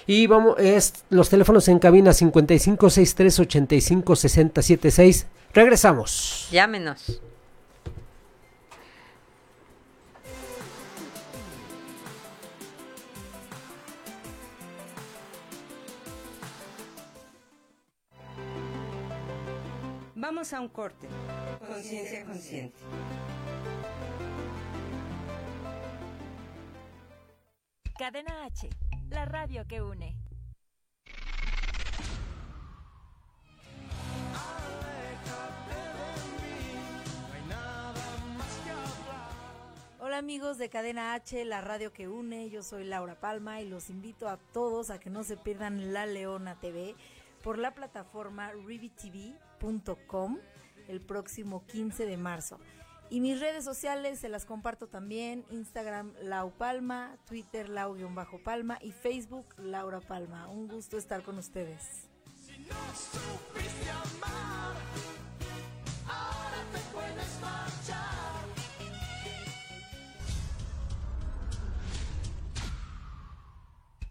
Y 0.07 0.27
vamos, 0.27 0.57
es 0.59 1.05
los 1.09 1.31
teléfonos 1.31 1.69
en 1.69 1.79
cabina 1.79 2.13
5563 2.13 3.41
85 3.41 4.17
60 4.17 4.63
76. 4.63 5.27
Regresamos. 5.55 6.49
Llámenos. 6.51 7.23
Vamos 20.27 20.55
a 20.55 20.61
un 20.63 20.69
corte. 20.69 21.07
Conciencia 21.59 22.25
consciente. 22.25 22.79
Cadena 27.99 28.47
H, 28.47 28.71
la 29.11 29.27
radio 29.27 29.67
que 29.67 29.83
une. 29.83 30.17
Hola 40.01 40.17
amigos 40.17 40.57
de 40.57 40.71
Cadena 40.71 41.15
H, 41.15 41.45
la 41.45 41.61
radio 41.61 41.93
que 41.93 42.09
une, 42.09 42.49
yo 42.49 42.63
soy 42.63 42.85
Laura 42.85 43.21
Palma 43.21 43.61
y 43.61 43.69
los 43.69 43.91
invito 43.91 44.31
a 44.31 44.39
todos 44.39 44.89
a 44.89 44.99
que 44.99 45.11
no 45.11 45.23
se 45.23 45.37
pierdan 45.37 45.93
La 45.93 46.07
Leona 46.07 46.55
TV 46.55 46.95
por 47.45 47.59
la 47.59 47.75
plataforma 47.75 48.51
rivitv.com 48.53 50.39
el 50.89 51.01
próximo 51.01 51.65
15 51.67 52.07
de 52.07 52.17
marzo. 52.17 52.59
Y 53.11 53.21
mis 53.21 53.39
redes 53.39 53.65
sociales 53.65 54.19
se 54.19 54.31
las 54.31 54.47
comparto 54.47 54.89
también, 54.89 55.45
Instagram 55.51 56.15
Lau 56.23 56.51
Palma, 56.51 57.19
Twitter 57.27 57.69
Lau-Palma 57.69 58.79
y 58.81 58.93
Facebook 58.93 59.55
Laura 59.59 60.01
Palma. 60.01 60.49
Un 60.49 60.69
gusto 60.69 60.97
estar 60.97 61.23
con 61.23 61.37
ustedes. 61.39 62.09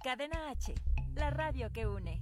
Cadena 0.03 0.49
H, 0.51 0.75
la 1.15 1.31
radio 1.31 1.71
que 1.71 1.87
une. 1.87 2.21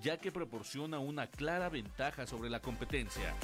ya 0.00 0.18
que 0.18 0.32
proporciona 0.32 0.98
una 0.98 1.26
clara 1.28 1.68
ventaja 1.68 2.26
sobre 2.26 2.50
la 2.50 2.60
competencia. 2.60 3.34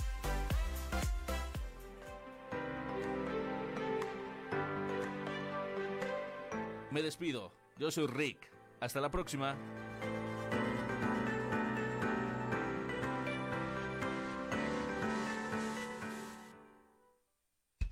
Me 6.91 7.03
despido, 7.03 7.53
yo 7.79 7.91
soy 7.91 8.07
Rick. 8.09 8.51
Hasta 8.81 9.01
la 9.01 9.11
próxima. 9.11 9.57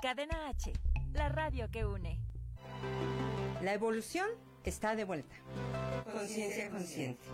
Cadena 0.01 0.49
H, 0.49 0.73
la 1.12 1.29
radio 1.29 1.71
que 1.71 1.85
une. 1.85 2.18
La 3.62 3.75
evolución 3.75 4.29
está 4.64 4.97
de 4.97 5.05
vuelta. 5.05 5.37
Conciencia 6.11 6.71
consciente. 6.71 7.27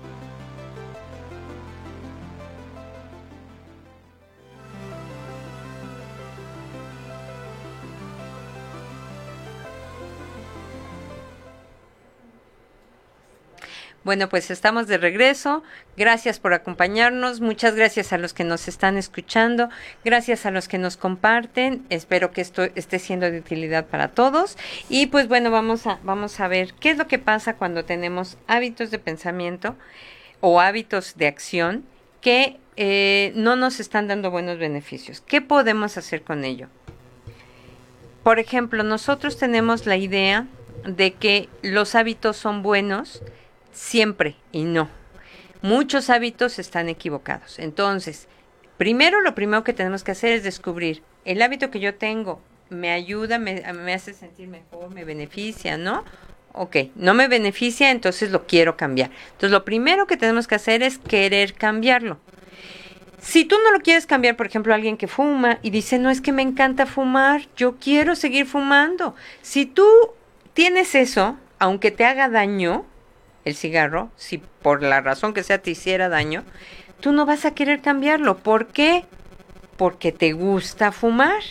Bueno, 14.05 14.29
pues 14.29 14.51
estamos 14.51 14.87
de 14.87 14.99
regreso. 14.99 15.63
Gracias 15.97 16.39
por 16.39 16.53
acompañarnos. 16.53 17.41
Muchas 17.41 17.75
gracias 17.75 18.13
a 18.13 18.19
los 18.19 18.35
que 18.35 18.45
nos 18.45 18.69
están 18.69 18.99
escuchando. 18.99 19.71
Gracias 20.05 20.45
a 20.45 20.51
los 20.51 20.69
que 20.69 20.77
nos 20.77 20.99
comparten. 20.99 21.87
Espero 21.89 22.31
que 22.31 22.43
esto 22.43 22.65
esté 22.75 22.99
siendo 22.99 23.31
de 23.31 23.39
utilidad 23.39 23.87
para 23.87 24.09
todos. 24.09 24.59
Y 24.91 25.07
pues 25.07 25.27
bueno, 25.27 25.51
vamos 25.51 25.87
a, 25.87 25.99
vamos 26.03 26.39
a 26.39 26.49
ver 26.49 26.75
qué 26.75 26.91
es 26.91 26.99
lo 26.99 27.07
que 27.07 27.19
pasa 27.19 27.57
cuando 27.57 27.87
tenemos 27.87 28.37
hábitos 28.47 28.91
de 28.91 28.99
pensamiento 28.99 29.75
o 30.41 30.61
hábitos 30.61 31.17
de 31.17 31.27
acción 31.27 31.85
que 32.21 32.59
eh, 32.77 33.33
no 33.37 33.57
nos 33.57 33.81
están 33.81 34.07
dando 34.07 34.31
buenos 34.31 34.59
beneficios. 34.59 35.23
¿Qué 35.23 35.41
podemos 35.41 35.97
hacer 35.97 36.23
con 36.23 36.45
ello? 36.45 36.69
Por 38.23 38.39
ejemplo, 38.39 38.83
nosotros 38.83 39.39
tenemos 39.39 39.87
la 39.87 39.97
idea 39.97 40.47
de 40.85 41.13
que 41.13 41.49
los 41.63 41.95
hábitos 41.95 42.37
son 42.37 42.63
buenos 42.63 43.23
siempre 43.75 44.37
y 44.53 44.65
no. 44.65 44.89
Muchos 45.61 46.09
hábitos 46.09 46.59
están 46.59 46.89
equivocados. 46.89 47.59
Entonces, 47.59 48.29
primero 48.79 49.21
lo 49.21 49.35
primero 49.35 49.65
que 49.65 49.75
tenemos 49.75 50.03
que 50.03 50.13
hacer 50.13 50.33
es 50.33 50.43
descubrir 50.43 51.03
el 51.25 51.43
hábito 51.43 51.71
que 51.71 51.81
yo 51.81 51.95
tengo 51.95 52.41
me 52.71 52.91
ayuda, 52.91 53.39
me, 53.39 53.63
me 53.73 53.95
hace 53.95 54.15
sentir 54.15 54.49
mejor, 54.49 54.91
me 54.91 55.05
beneficia, 55.05 55.77
¿no? 55.77 56.05
Ok, 56.53 56.77
no 56.95 57.15
me 57.15 57.29
beneficia, 57.29 57.91
entonces 57.91 58.31
lo 58.31 58.47
quiero 58.47 58.77
cambiar. 58.77 59.11
Entonces, 59.27 59.51
lo 59.51 59.65
primero 59.65 60.07
que 60.07 60.17
tenemos 60.17 60.47
que 60.47 60.55
hacer 60.55 60.83
es 60.83 60.99
querer 60.99 61.55
cambiarlo. 61.55 62.19
Si 63.21 63.45
tú 63.45 63.57
no 63.65 63.73
lo 63.73 63.81
quieres 63.81 64.07
cambiar, 64.07 64.37
por 64.37 64.47
ejemplo, 64.47 64.75
alguien 64.75 64.97
que 64.97 65.09
fuma 65.09 65.59
y 65.63 65.71
dice, 65.71 65.99
no 65.99 66.11
es 66.11 66.21
que 66.21 66.33
me 66.33 66.43
encanta 66.43 66.87
fumar, 66.87 67.49
yo 67.57 67.77
quiero 67.79 68.15
seguir 68.15 68.47
fumando. 68.47 69.15
Si 69.43 69.67
tú 69.67 69.87
tienes 70.53 70.95
eso, 70.95 71.39
aunque 71.59 71.91
te 71.91 72.05
haga 72.05 72.29
daño, 72.29 72.85
el 73.45 73.55
cigarro, 73.55 74.11
si 74.17 74.39
por 74.39 74.83
la 74.83 75.01
razón 75.01 75.35
que 75.35 75.43
sea 75.43 75.59
te 75.59 75.71
hiciera 75.71 76.09
daño, 76.09 76.45
tú 77.01 77.13
no 77.13 77.27
vas 77.27 77.45
a 77.45 77.55
querer 77.55 77.81
cambiarlo. 77.81 78.39
¿Por 78.39 78.69
qué? 78.69 79.05
Porque 79.77 80.13
te 80.13 80.33
gusta 80.33 80.93
fumar. 80.93 81.43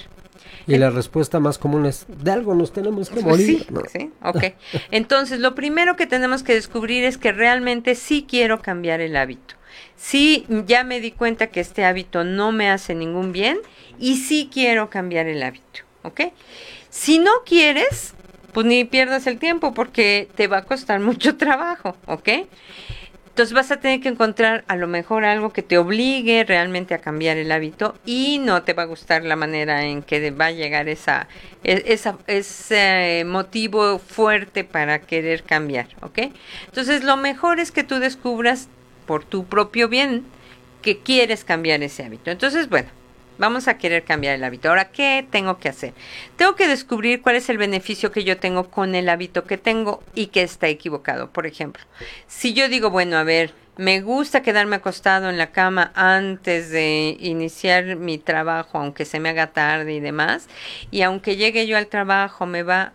Y 0.66 0.78
la 0.78 0.90
respuesta 0.90 1.40
más 1.40 1.58
común 1.58 1.86
es, 1.86 2.06
de 2.08 2.32
algo 2.32 2.56
nos 2.56 2.72
tenemos 2.72 3.10
que 3.10 3.20
morir. 3.22 3.60
sí, 3.60 3.68
¿no? 3.70 3.82
sí, 3.92 4.12
ok. 4.24 4.56
Entonces, 4.92 5.40
lo 5.40 5.56
primero 5.56 5.96
que 5.96 6.08
tenemos 6.08 6.44
que 6.44 6.54
descubrir 6.54 7.04
es 7.04 7.18
que 7.18 7.32
realmente 7.32 7.96
sí 7.96 8.26
quiero 8.28 8.62
cambiar 8.62 9.02
el 9.02 9.16
hábito. 9.16 9.56
Sí, 9.96 10.46
ya 10.66 10.84
me 10.84 11.00
di 11.00 11.12
cuenta 11.12 11.48
que 11.48 11.60
este 11.60 11.86
hábito 11.86 12.24
no 12.24 12.52
me 12.52 12.70
hace 12.70 12.96
ningún 12.96 13.32
bien 13.32 13.58
y 14.00 14.18
sí 14.18 14.50
quiero 14.52 14.90
cambiar 14.90 15.28
el 15.28 15.42
hábito, 15.44 15.82
¿ok? 16.04 16.22
Si 16.90 17.20
no 17.20 17.32
quieres, 17.46 18.14
pues 18.54 18.66
ni 18.66 18.86
pierdas 18.86 19.28
el 19.28 19.40
tiempo 19.40 19.74
porque 19.74 20.30
te 20.36 20.48
va 20.48 20.58
a 20.58 20.64
costar 20.64 21.00
mucho 21.02 21.36
trabajo, 21.38 21.98
¿ok? 22.08 22.30
Entonces 23.28 23.54
vas 23.54 23.72
a 23.72 23.78
tener 23.78 24.00
que 24.00 24.10
encontrar 24.10 24.64
a 24.68 24.76
lo 24.76 24.88
mejor 24.88 25.26
algo 25.26 25.52
que 25.52 25.64
te 25.64 25.80
obligue 25.80 26.44
realmente 26.44 26.94
a 26.94 27.00
cambiar 27.00 27.38
el 27.38 27.52
hábito 27.52 27.96
y 28.06 28.38
no 28.38 28.62
te 28.62 28.74
va 28.74 28.84
a 28.84 28.86
gustar 28.86 29.24
la 29.24 29.36
manera 29.36 29.86
en 29.86 30.04
que 30.04 30.30
va 30.30 30.48
a 30.48 30.52
llegar 30.52 30.88
esa, 30.88 31.28
e- 31.64 31.84
esa, 31.88 32.20
ese 32.28 33.24
motivo 33.26 33.98
fuerte 33.98 34.64
para 34.64 35.00
querer 35.00 35.42
cambiar, 35.42 35.88
¿ok? 36.02 36.20
Entonces 36.68 37.04
lo 37.04 37.18
mejor 37.18 37.60
es 37.60 37.72
que 37.72 37.84
tú 37.84 37.98
descubras 37.98 38.70
por 39.08 39.26
tu 39.26 39.46
propio 39.46 39.90
bien 39.90 40.26
que 40.84 41.00
quieres 41.00 41.44
cambiar 41.44 41.82
ese 41.82 42.04
hábito. 42.04 42.30
Entonces, 42.30 42.70
bueno, 42.70 42.90
vamos 43.38 43.68
a 43.68 43.78
querer 43.78 44.04
cambiar 44.04 44.36
el 44.36 44.44
hábito. 44.44 44.70
Ahora, 44.70 44.92
¿qué 44.92 45.26
tengo 45.30 45.58
que 45.58 45.70
hacer? 45.70 45.94
Tengo 46.36 46.56
que 46.56 46.68
descubrir 46.68 47.22
cuál 47.22 47.36
es 47.36 47.50
el 47.50 47.58
beneficio 47.58 48.12
que 48.12 48.24
yo 48.24 48.38
tengo 48.38 48.70
con 48.70 48.96
el 48.96 49.10
hábito 49.10 49.44
que 49.44 49.58
tengo 49.58 50.04
y 50.16 50.28
que 50.28 50.44
está 50.44 50.68
equivocado. 50.68 51.30
Por 51.30 51.46
ejemplo, 51.46 51.84
si 52.28 52.54
yo 52.54 52.70
digo, 52.70 52.90
bueno, 52.90 53.18
a 53.18 53.24
ver, 53.24 53.54
me 53.78 54.02
gusta 54.02 54.44
quedarme 54.44 54.76
acostado 54.76 55.30
en 55.30 55.38
la 55.38 55.52
cama 55.52 55.92
antes 55.96 56.70
de 56.70 57.18
iniciar 57.20 57.96
mi 57.96 58.18
trabajo, 58.20 58.78
aunque 58.78 59.06
se 59.06 59.20
me 59.20 59.30
haga 59.30 59.48
tarde 59.48 59.94
y 59.94 60.00
demás, 60.00 60.48
y 60.92 61.02
aunque 61.02 61.36
llegue 61.36 61.66
yo 61.66 61.78
al 61.78 61.88
trabajo, 61.88 62.46
me 62.46 62.64
va... 62.64 62.94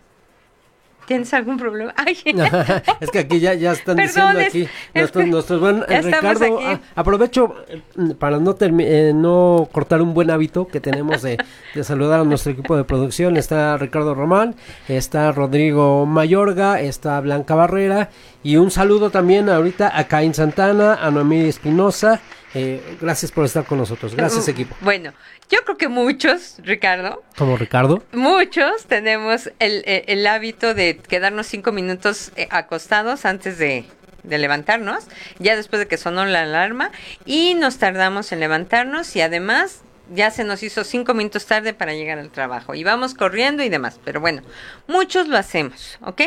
¿Tienes 1.09 1.33
algún 1.33 1.57
problema? 1.57 1.91
Ay, 1.97 2.15
es 2.99 3.09
que 3.09 3.17
aquí 3.17 3.39
ya, 3.39 3.55
ya 3.55 3.71
están 3.71 3.95
Perdón, 3.95 4.37
diciendo 4.37 4.39
es- 4.41 4.47
aquí 4.49 4.61
es 4.61 4.69
nuestros, 4.93 5.25
ya 5.25 5.97
eh, 5.97 6.01
Ricardo. 6.03 6.45
aquí. 6.59 6.65
ah, 6.67 6.79
aprovecho 6.95 7.55
eh, 7.67 7.81
para 8.19 8.37
no 8.37 8.55
eh, 8.59 9.11
no 9.15 9.67
cortar 9.71 10.03
un 10.03 10.13
buen 10.13 10.29
hábito 10.29 10.67
que 10.67 10.79
tenemos 10.79 11.23
de, 11.23 11.37
de 11.73 11.83
saludar 11.83 12.19
a 12.19 12.23
nuestro 12.25 12.51
equipo 12.51 12.77
de 12.77 12.83
producción. 12.83 13.37
Está 13.37 13.75
Ricardo 13.77 14.13
Román, 14.13 14.53
está 14.87 15.31
Rodrigo 15.31 16.05
Mayorga, 16.05 16.79
está 16.79 17.19
Blanca 17.21 17.55
Barrera 17.55 18.09
y 18.43 18.57
un 18.57 18.69
saludo 18.69 19.09
también 19.09 19.49
ahorita 19.49 19.91
a 19.97 20.03
Caín 20.03 20.35
Santana, 20.35 20.93
a 20.93 21.09
Noemí 21.09 21.39
Espinosa. 21.39 22.21
Eh, 22.53 22.97
gracias 22.99 23.31
por 23.31 23.45
estar 23.45 23.65
con 23.65 23.77
nosotros. 23.77 24.15
Gracias 24.15 24.47
equipo. 24.47 24.75
Bueno, 24.81 25.13
yo 25.49 25.59
creo 25.65 25.77
que 25.77 25.87
muchos, 25.87 26.55
Ricardo, 26.63 27.23
Como 27.37 27.57
Ricardo. 27.57 28.03
muchos 28.11 28.85
tenemos 28.87 29.47
el, 29.59 29.83
el- 29.85 30.03
el 30.07 30.27
hábito 30.27 30.73
de 30.73 30.97
quedarnos 30.97 31.47
cinco 31.47 31.71
minutos 31.71 32.31
eh, 32.35 32.47
acostados 32.49 33.25
antes 33.25 33.57
de, 33.59 33.85
de 34.23 34.37
levantarnos, 34.39 35.05
ya 35.37 35.55
después 35.55 35.79
de 35.79 35.87
que 35.87 35.97
sonó 35.97 36.25
la 36.25 36.41
alarma, 36.43 36.91
y 37.25 37.53
nos 37.53 37.77
tardamos 37.77 38.31
en 38.31 38.39
levantarnos 38.39 39.15
y 39.15 39.21
además 39.21 39.81
ya 40.11 40.31
se 40.31 40.43
nos 40.43 40.63
hizo 40.63 40.83
cinco 40.83 41.13
minutos 41.13 41.45
tarde 41.45 41.75
para 41.75 41.93
llegar 41.93 42.17
al 42.17 42.31
trabajo 42.31 42.73
y 42.73 42.83
vamos 42.83 43.13
corriendo 43.13 43.61
y 43.61 43.69
demás. 43.69 43.99
Pero 44.03 44.19
bueno, 44.19 44.41
muchos 44.87 45.27
lo 45.27 45.37
hacemos, 45.37 45.99
¿ok? 46.01 46.21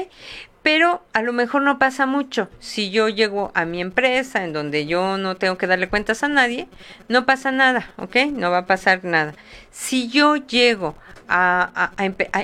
Pero 0.63 1.03
a 1.13 1.23
lo 1.23 1.33
mejor 1.33 1.63
no 1.63 1.79
pasa 1.79 2.07
mucho. 2.07 2.49
Si 2.61 2.91
yo 2.91 3.09
llego 3.09 3.51
a 3.55 3.65
mi 3.65 3.81
empresa 3.81 4.45
en 4.45 4.53
donde 4.53 4.87
yo 4.87 5.19
no 5.19 5.37
tengo 5.37 5.59
que 5.59 5.67
darle 5.67 5.89
cuentas 5.89 6.23
a 6.23 6.29
nadie, 6.29 6.69
no 7.09 7.27
pasa 7.27 7.51
nada, 7.51 7.91
¿ok? 7.97 8.17
No 8.33 8.51
va 8.51 8.59
a 8.59 8.67
pasar 8.67 9.05
nada. 9.05 9.35
Si 9.71 10.09
yo 10.09 10.37
llego 10.37 10.95
a, 11.29 11.93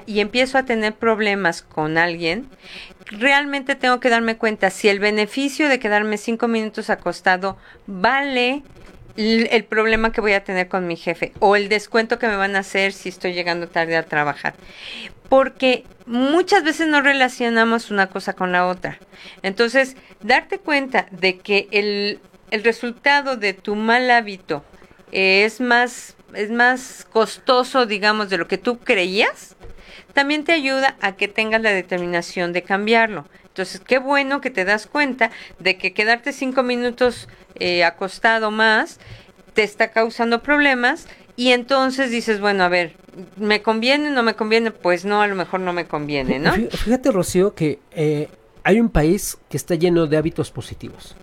y 0.07 0.21
empiezo 0.21 0.59
a 0.59 0.65
tener 0.65 0.95
problemas 0.95 1.63
con 1.63 1.99
alguien, 1.99 2.49
realmente 3.07 3.75
tengo 3.75 4.01
que 4.01 4.09
darme 4.09 4.37
cuenta 4.37 4.71
si 4.71 4.89
el 4.89 4.99
beneficio 4.99 5.69
de 5.69 5.79
quedarme 5.79 6.17
cinco 6.17 6.49
minutos 6.49 6.91
acostado 6.91 7.57
vale 7.87 8.63
el 9.17 9.65
problema 9.65 10.13
que 10.13 10.21
voy 10.21 10.33
a 10.33 10.45
tener 10.45 10.69
con 10.69 10.87
mi 10.87 10.97
jefe 10.97 11.33
o 11.41 11.57
el 11.57 11.69
descuento 11.69 12.19
que 12.19 12.29
me 12.29 12.37
van 12.37 12.55
a 12.57 12.61
hacer 12.61 12.93
si 12.93 13.09
estoy 13.09 13.33
llegando 13.33 13.69
tarde 13.69 13.97
a 13.97 14.05
trabajar. 14.05 14.55
Porque 15.29 15.85
muchas 16.07 16.65
veces 16.65 16.89
no 16.89 17.01
relacionamos 17.03 17.91
una 17.91 18.07
cosa 18.09 18.33
con 18.33 18.53
la 18.53 18.67
otra. 18.67 18.99
Entonces, 19.43 19.97
darte 20.23 20.59
cuenta 20.59 21.07
de 21.11 21.39
que 21.39 21.69
el, 21.73 22.21
el 22.51 22.65
resultado 22.65 23.37
de 23.37 23.53
tu 23.55 23.75
mal 23.75 24.11
hábito 24.11 24.65
es 25.11 25.61
más 25.61 26.17
es 26.35 26.51
más 26.51 27.07
costoso, 27.11 27.87
digamos, 27.87 28.29
de 28.29 28.39
lo 28.39 28.49
que 28.49 28.59
tú 28.59 28.79
creías, 28.79 29.57
también 30.13 30.45
te 30.45 30.53
ayuda 30.53 30.97
a 31.01 31.13
que 31.13 31.29
tengas 31.29 31.63
la 31.63 31.71
determinación 31.71 32.53
de 32.53 32.63
cambiarlo. 32.63 33.27
Entonces, 33.59 33.81
qué 33.85 33.99
bueno 33.99 34.41
que 34.41 34.51
te 34.51 34.65
das 34.65 34.87
cuenta 34.87 35.33
de 35.59 35.77
que 35.79 35.93
quedarte 35.93 36.33
cinco 36.33 36.63
minutos 36.63 37.29
eh, 37.57 37.83
acostado 37.83 38.53
más 38.53 39.01
te 39.53 39.65
está 39.65 39.91
causando 39.91 40.45
problemas 40.45 41.09
y 41.35 41.49
entonces 41.51 42.13
dices, 42.13 42.39
bueno, 42.41 42.63
a 42.63 42.69
ver, 42.69 42.95
¿me 43.37 43.61
conviene? 43.61 44.13
¿No 44.13 44.23
me 44.23 44.35
conviene? 44.35 44.71
Pues 44.71 45.05
no, 45.05 45.23
a 45.23 45.27
lo 45.27 45.35
mejor 45.35 45.59
no 45.59 45.73
me 45.73 45.87
conviene, 45.87 46.39
¿no? 46.39 46.53
Fí- 46.55 46.71
Fíjate, 46.71 47.11
Rocío, 47.11 47.53
que 47.57 47.81
eh, 47.91 48.29
hay 48.63 48.79
un 48.81 48.91
país 48.91 49.37
que 49.51 49.57
está 49.57 49.75
lleno 49.75 50.07
de 50.07 50.17
hábitos 50.17 50.53
positivos. 50.53 51.17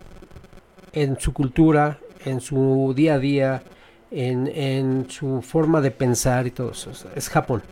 En 0.92 1.18
su 1.18 1.32
cultura, 1.32 2.00
en 2.26 2.42
su 2.42 2.92
día 2.98 3.14
a 3.14 3.20
día, 3.20 3.64
en, 4.12 4.48
en 4.48 5.10
su 5.10 5.42
forma 5.42 5.80
de 5.80 5.92
pensar 5.92 6.46
y 6.48 6.52
todo 6.52 6.72
eso. 6.72 6.92
Es 7.16 7.30
Japón. 7.30 7.64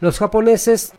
Los 0.00 0.18
japoneses 0.18 0.92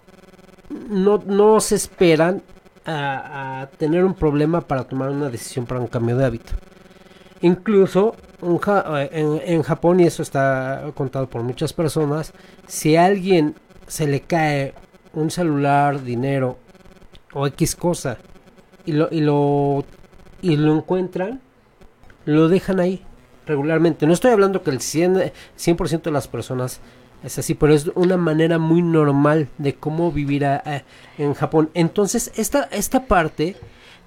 no, 0.89 1.21
no 1.25 1.59
se 1.59 1.75
esperan 1.75 2.41
a, 2.85 3.67
tener 3.77 4.05
un 4.05 4.13
problema 4.13 4.61
para 4.61 4.85
tomar 4.85 5.09
una 5.09 5.29
decisión 5.29 5.65
para 5.65 5.79
un 5.79 5.87
cambio 5.87 6.17
de 6.17 6.25
hábito. 6.25 6.53
Incluso 7.41 8.15
un 8.41 8.59
eh, 8.65 9.09
en, 9.11 9.41
en 9.43 9.63
Japón, 9.63 9.99
y 9.99 10.05
eso 10.05 10.23
está 10.23 10.91
contado 10.95 11.27
por 11.27 11.43
muchas 11.43 11.73
personas, 11.73 12.33
si 12.67 12.95
a 12.95 13.05
alguien 13.05 13.55
se 13.87 14.07
le 14.07 14.21
cae 14.21 14.73
un 15.13 15.31
celular, 15.31 16.03
dinero 16.03 16.57
o 17.33 17.47
X 17.47 17.75
cosa 17.75 18.17
y 18.85 18.93
lo, 18.93 19.09
y 19.11 19.21
lo, 19.21 19.85
y 20.41 20.55
lo 20.55 20.75
encuentran, 20.75 21.41
lo 22.25 22.47
dejan 22.47 22.79
ahí 22.79 23.03
regularmente. 23.45 24.05
No 24.05 24.13
estoy 24.13 24.31
hablando 24.31 24.63
que 24.63 24.71
el 24.71 24.79
100%, 24.79 25.31
100 25.55 26.01
de 26.03 26.11
las 26.11 26.27
personas 26.27 26.79
es 27.23 27.37
así, 27.39 27.53
pero 27.55 27.73
es 27.73 27.87
una 27.95 28.17
manera 28.17 28.57
muy 28.59 28.81
normal 28.81 29.47
de 29.57 29.75
cómo 29.75 30.11
vivir 30.11 30.45
a- 30.45 30.83
en 31.17 31.33
Japón. 31.33 31.69
Entonces, 31.73 32.31
esta, 32.35 32.63
esta 32.71 33.05
parte 33.05 33.55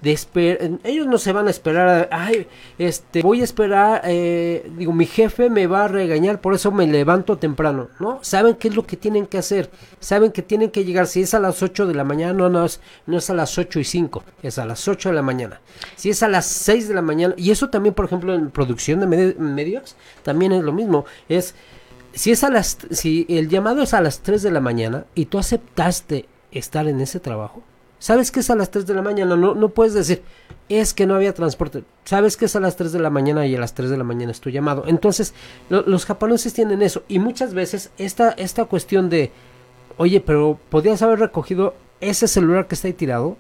de 0.01 0.13
esperar, 0.13 0.71
ellos 0.83 1.07
no 1.07 1.19
se 1.19 1.31
van 1.31 1.47
a 1.47 1.51
esperar, 1.51 2.09
ay, 2.11 2.47
este, 2.79 3.21
voy 3.21 3.43
a 3.43 3.45
esperar, 3.45 4.01
eh, 4.07 4.71
digo, 4.79 4.95
mi 4.95 5.05
jefe 5.05 5.51
me 5.51 5.67
va 5.67 5.85
a 5.85 5.89
regañar, 5.89 6.41
por 6.41 6.55
eso 6.55 6.73
me 6.73 6.87
levanto 6.87 7.37
temprano, 7.37 7.89
¿no? 7.99 8.19
Saben 8.23 8.55
qué 8.55 8.69
es 8.69 8.77
lo 8.77 8.87
que 8.87 8.97
tienen 8.97 9.27
que 9.27 9.37
hacer, 9.37 9.69
saben 9.99 10.33
que 10.33 10.41
tienen 10.41 10.71
que 10.71 10.87
llegar, 10.87 11.07
si 11.07 11.21
es 11.21 11.35
a 11.35 11.39
las 11.39 11.63
8 11.63 11.87
de 11.87 11.95
la 11.95 12.05
mañana, 12.05 12.33
no, 12.33 12.49
no 12.49 12.65
es, 12.65 12.81
no 13.07 13.19
es 13.19 13.29
a 13.29 13.35
las 13.35 13.59
8 13.59 13.79
y 13.79 13.85
5, 13.85 14.25
es 14.43 14.59
a 14.59 14.65
las 14.65 14.89
8 14.89 15.11
de 15.11 15.17
la 15.17 15.23
mañana. 15.23 15.61
Si 15.97 16.09
es 16.09 16.23
a 16.23 16.29
las 16.29 16.47
6 16.47 16.89
de 16.89 16.95
la 16.95 17.03
mañana, 17.03 17.35
y 17.37 17.51
eso 17.51 17.69
también, 17.69 17.95
por 17.95 18.07
ejemplo, 18.07 18.33
en 18.35 18.51
producción 18.51 19.01
de 19.01 19.07
medi- 19.07 19.37
medios, 19.37 19.97
también 20.23 20.53
es 20.53 20.63
lo 20.63 20.73
mismo, 20.73 21.05
es 21.29 21.55
si 22.13 22.31
es 22.31 22.45
a 22.45 22.51
las 22.51 22.79
si 22.91 23.27
el 23.29 23.49
llamado 23.49 23.83
es 23.83 23.95
a 23.95 24.01
las 24.01 24.21
3 24.21 24.43
de 24.43 24.51
la 24.51 24.61
mañana 24.61 25.05
y 25.15 25.27
tú 25.27 25.39
aceptaste 25.39 26.27
estar 26.53 26.89
en 26.89 27.01
ese 27.01 27.21
trabajo, 27.21 27.63
sabes 27.99 28.31
que 28.31 28.41
es 28.41 28.51
a 28.51 28.57
las 28.57 28.71
3 28.71 28.87
de 28.87 28.95
la 28.95 29.03
mañana, 29.03 29.37
no 29.37 29.55
no 29.55 29.69
puedes 29.69 29.95
decir 29.95 30.23
es 30.69 30.95
que 30.95 31.05
no 31.07 31.15
había 31.17 31.35
transporte, 31.35 31.83
sabes 32.05 32.37
que 32.37 32.45
es 32.45 32.55
a 32.55 32.61
las 32.61 32.77
3 32.77 32.93
de 32.93 33.01
la 33.01 33.11
mañana 33.11 33.45
y 33.47 33.57
a 33.57 33.61
las 33.61 33.75
3 33.75 33.91
de 33.91 33.97
la 33.97 34.05
mañana 34.05 34.31
es 34.31 34.41
tu 34.41 34.51
llamado. 34.51 34.85
Entonces, 34.87 35.35
lo- 35.69 35.83
los 35.83 36.07
japoneses 36.07 36.53
tienen 36.55 36.81
eso 36.83 37.03
y 37.09 37.19
muchas 37.19 37.55
veces 37.55 37.91
esta 37.99 38.31
esta 38.33 38.65
cuestión 38.67 39.11
de 39.11 39.33
oye, 39.97 40.21
pero 40.21 40.59
podías 40.71 41.03
haber 41.03 41.19
recogido 41.19 41.75
ese 42.01 42.29
celular 42.29 42.67
que 42.69 42.75
está 42.77 42.87
ahí 42.89 42.95
tirado 42.95 43.37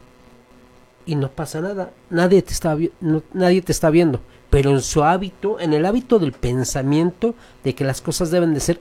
y 1.07 1.15
no 1.15 1.31
pasa 1.31 1.61
nada. 1.61 1.91
Nadie 2.11 2.43
te 2.43 2.53
está 2.53 2.77
no- 3.01 3.23
nadie 3.33 3.63
te 3.63 3.73
está 3.73 3.91
viendo, 3.91 4.21
pero 4.51 4.71
en 4.71 4.83
su 4.83 5.05
hábito, 5.05 5.61
en 5.61 5.73
el 5.73 5.87
hábito 5.87 6.19
del 6.19 6.33
pensamiento 6.33 7.35
de 7.65 7.75
que 7.75 7.85
las 7.85 8.01
cosas 8.01 8.31
deben 8.31 8.53
de 8.53 8.61
ser 8.61 8.81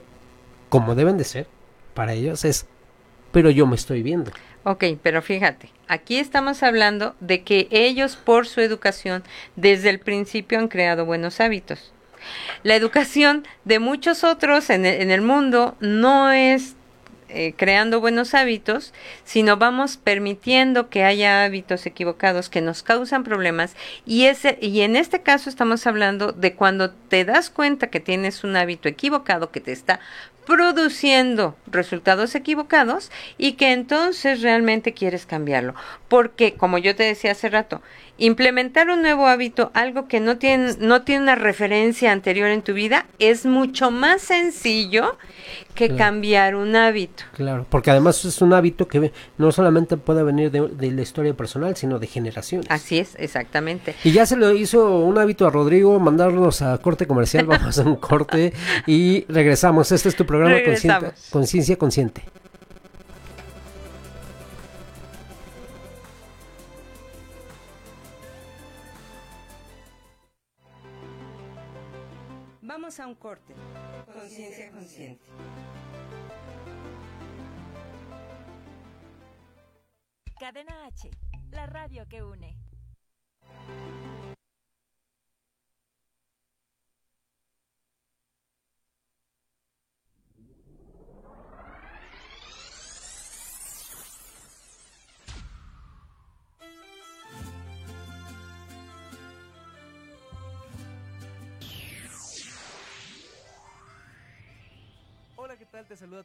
como 0.68 0.94
deben 0.94 1.18
de 1.18 1.24
ser, 1.24 1.46
para 1.94 2.12
ellos 2.12 2.44
es 2.44 2.66
pero 3.32 3.50
yo 3.50 3.66
me 3.66 3.76
estoy 3.76 4.02
viendo. 4.02 4.32
Ok, 4.64 4.84
pero 5.02 5.22
fíjate, 5.22 5.70
aquí 5.88 6.18
estamos 6.18 6.62
hablando 6.62 7.14
de 7.20 7.42
que 7.42 7.68
ellos 7.70 8.16
por 8.16 8.46
su 8.46 8.60
educación 8.60 9.22
desde 9.56 9.88
el 9.88 10.00
principio 10.00 10.58
han 10.58 10.68
creado 10.68 11.06
buenos 11.06 11.40
hábitos. 11.40 11.92
La 12.62 12.74
educación 12.74 13.46
de 13.64 13.78
muchos 13.78 14.24
otros 14.24 14.68
en 14.68 14.84
el, 14.84 15.00
en 15.00 15.10
el 15.10 15.22
mundo 15.22 15.76
no 15.80 16.30
es 16.30 16.74
eh, 17.32 17.54
creando 17.56 18.00
buenos 18.00 18.34
hábitos, 18.34 18.92
sino 19.24 19.56
vamos 19.56 19.96
permitiendo 19.96 20.88
que 20.88 21.04
haya 21.04 21.44
hábitos 21.44 21.86
equivocados 21.86 22.48
que 22.48 22.60
nos 22.60 22.82
causan 22.82 23.24
problemas 23.24 23.76
y 24.04 24.24
ese 24.24 24.58
y 24.60 24.80
en 24.80 24.96
este 24.96 25.22
caso 25.22 25.48
estamos 25.48 25.86
hablando 25.86 26.32
de 26.32 26.54
cuando 26.54 26.90
te 26.90 27.24
das 27.24 27.50
cuenta 27.50 27.88
que 27.88 28.00
tienes 28.00 28.44
un 28.44 28.56
hábito 28.56 28.88
equivocado 28.88 29.50
que 29.50 29.60
te 29.60 29.72
está 29.72 30.00
produciendo 30.46 31.56
resultados 31.68 32.34
equivocados 32.34 33.12
y 33.38 33.52
que 33.52 33.72
entonces 33.72 34.42
realmente 34.42 34.92
quieres 34.94 35.24
cambiarlo. 35.24 35.76
Porque, 36.08 36.54
como 36.54 36.78
yo 36.78 36.96
te 36.96 37.04
decía 37.04 37.32
hace 37.32 37.48
rato, 37.48 37.82
implementar 38.20 38.88
un 38.90 39.02
nuevo 39.02 39.26
hábito, 39.26 39.70
algo 39.74 40.06
que 40.06 40.20
no 40.20 40.38
tiene, 40.38 40.74
no 40.78 41.02
tiene 41.02 41.22
una 41.22 41.34
referencia 41.34 42.12
anterior 42.12 42.48
en 42.50 42.62
tu 42.62 42.72
vida, 42.74 43.06
es 43.18 43.46
mucho 43.46 43.90
más 43.90 44.22
sencillo 44.22 45.16
que 45.74 45.88
Claro. 45.88 45.98
cambiar 45.98 46.54
un 46.56 46.76
hábito. 46.76 47.24
Claro, 47.34 47.66
porque 47.68 47.90
además 47.90 48.24
es 48.24 48.42
un 48.42 48.52
hábito 48.52 48.86
que 48.86 49.12
no 49.38 49.50
solamente 49.50 49.96
puede 49.96 50.22
venir 50.22 50.50
de, 50.50 50.68
de 50.68 50.90
la 50.90 51.00
historia 51.02 51.32
personal, 51.34 51.74
sino 51.76 51.98
de 51.98 52.06
generaciones. 52.06 52.66
Así 52.70 52.98
es, 52.98 53.14
exactamente. 53.18 53.94
Y 54.04 54.12
ya 54.12 54.26
se 54.26 54.36
lo 54.36 54.52
hizo 54.52 54.98
un 54.98 55.16
hábito 55.18 55.46
a 55.46 55.50
Rodrigo, 55.50 55.98
mandarnos 55.98 56.60
a 56.62 56.76
corte 56.78 57.06
comercial, 57.06 57.46
vamos 57.46 57.78
a 57.78 57.82
un 57.82 57.96
corte 57.96 58.52
y 58.86 59.24
regresamos. 59.28 59.90
Este 59.92 60.10
es 60.10 60.16
tu 60.16 60.26
programa. 60.26 60.58
Conciencia 61.30 61.76
Consciente. 61.76 62.22
La 81.52 81.66
radio 81.66 82.04
que 82.08 82.16
une. 82.16 83.99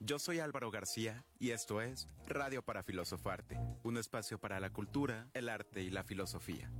Yo 0.00 0.18
soy 0.18 0.38
Álvaro 0.38 0.70
García 0.70 1.24
y 1.38 1.52
esto 1.52 1.80
es 1.80 2.08
Radio 2.26 2.62
para 2.62 2.82
Filosofarte, 2.82 3.58
un 3.82 3.96
espacio 3.96 4.38
para 4.38 4.60
la 4.60 4.68
cultura, 4.68 5.30
el 5.32 5.48
arte 5.48 5.80
y 5.80 5.88
la 5.88 6.04
filosofía. 6.04 6.70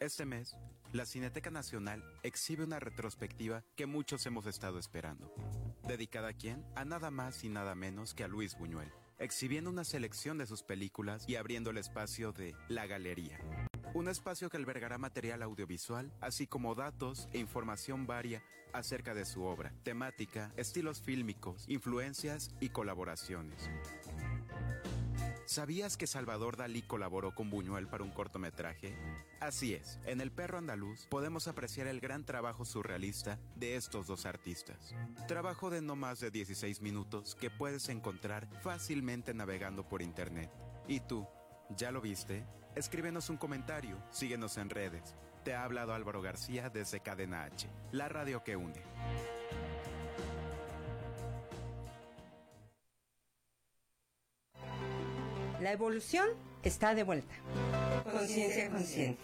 Este 0.00 0.24
mes, 0.24 0.56
la 0.92 1.04
Cineteca 1.04 1.50
Nacional 1.50 2.02
exhibe 2.22 2.64
una 2.64 2.80
retrospectiva 2.80 3.62
que 3.76 3.84
muchos 3.84 4.24
hemos 4.24 4.46
estado 4.46 4.78
esperando. 4.78 5.34
¿Dedicada 5.82 6.28
a 6.28 6.32
quién? 6.32 6.64
A 6.74 6.86
nada 6.86 7.10
más 7.10 7.44
y 7.44 7.50
nada 7.50 7.74
menos 7.74 8.14
que 8.14 8.24
a 8.24 8.28
Luis 8.28 8.56
Buñuel, 8.56 8.90
exhibiendo 9.18 9.68
una 9.68 9.84
selección 9.84 10.38
de 10.38 10.46
sus 10.46 10.62
películas 10.62 11.24
y 11.28 11.36
abriendo 11.36 11.70
el 11.70 11.76
espacio 11.76 12.32
de 12.32 12.54
La 12.68 12.86
Galería. 12.86 13.38
Un 13.94 14.08
espacio 14.08 14.50
que 14.50 14.56
albergará 14.56 14.98
material 14.98 15.40
audiovisual, 15.44 16.12
así 16.20 16.48
como 16.48 16.74
datos 16.74 17.28
e 17.32 17.38
información 17.38 18.08
varia 18.08 18.42
acerca 18.72 19.14
de 19.14 19.24
su 19.24 19.44
obra, 19.44 19.72
temática, 19.84 20.52
estilos 20.56 21.00
fílmicos, 21.00 21.64
influencias 21.68 22.50
y 22.58 22.70
colaboraciones. 22.70 23.70
¿Sabías 25.46 25.96
que 25.96 26.08
Salvador 26.08 26.56
Dalí 26.56 26.82
colaboró 26.82 27.36
con 27.36 27.50
Buñuel 27.50 27.86
para 27.86 28.02
un 28.02 28.10
cortometraje? 28.10 28.96
Así 29.38 29.74
es, 29.74 30.00
en 30.06 30.20
El 30.20 30.32
Perro 30.32 30.58
Andaluz 30.58 31.06
podemos 31.06 31.46
apreciar 31.46 31.86
el 31.86 32.00
gran 32.00 32.24
trabajo 32.24 32.64
surrealista 32.64 33.38
de 33.54 33.76
estos 33.76 34.08
dos 34.08 34.26
artistas. 34.26 34.92
Trabajo 35.28 35.70
de 35.70 35.82
no 35.82 35.94
más 35.94 36.18
de 36.18 36.32
16 36.32 36.80
minutos 36.80 37.36
que 37.36 37.48
puedes 37.48 37.88
encontrar 37.88 38.48
fácilmente 38.60 39.34
navegando 39.34 39.88
por 39.88 40.02
internet. 40.02 40.50
¿Y 40.88 40.98
tú? 40.98 41.28
¿Ya 41.76 41.92
lo 41.92 42.00
viste? 42.00 42.44
Escríbenos 42.74 43.30
un 43.30 43.36
comentario, 43.36 43.96
síguenos 44.10 44.56
en 44.58 44.68
redes. 44.68 45.14
Te 45.44 45.54
ha 45.54 45.62
hablado 45.62 45.94
Álvaro 45.94 46.20
García 46.20 46.70
desde 46.70 47.00
Cadena 47.00 47.44
H, 47.44 47.68
la 47.92 48.08
radio 48.08 48.42
que 48.42 48.56
une. 48.56 48.82
La 55.60 55.70
evolución 55.72 56.28
está 56.64 56.94
de 56.94 57.04
vuelta. 57.04 57.34
Conciencia 58.10 58.68
consciente. 58.70 59.22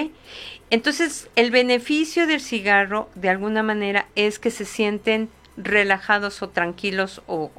Entonces, 0.71 1.31
el 1.35 1.51
beneficio 1.51 2.27
del 2.27 2.41
cigarro, 2.41 3.09
de 3.15 3.31
alguna 3.31 3.63
manera, 3.63 4.07
es 4.15 4.39
que 4.39 4.51
se 4.51 4.65
sienten 4.65 5.31
relajados 5.57 6.43
o 6.43 6.49
tranquilos 6.51 7.23
o, 7.27 7.51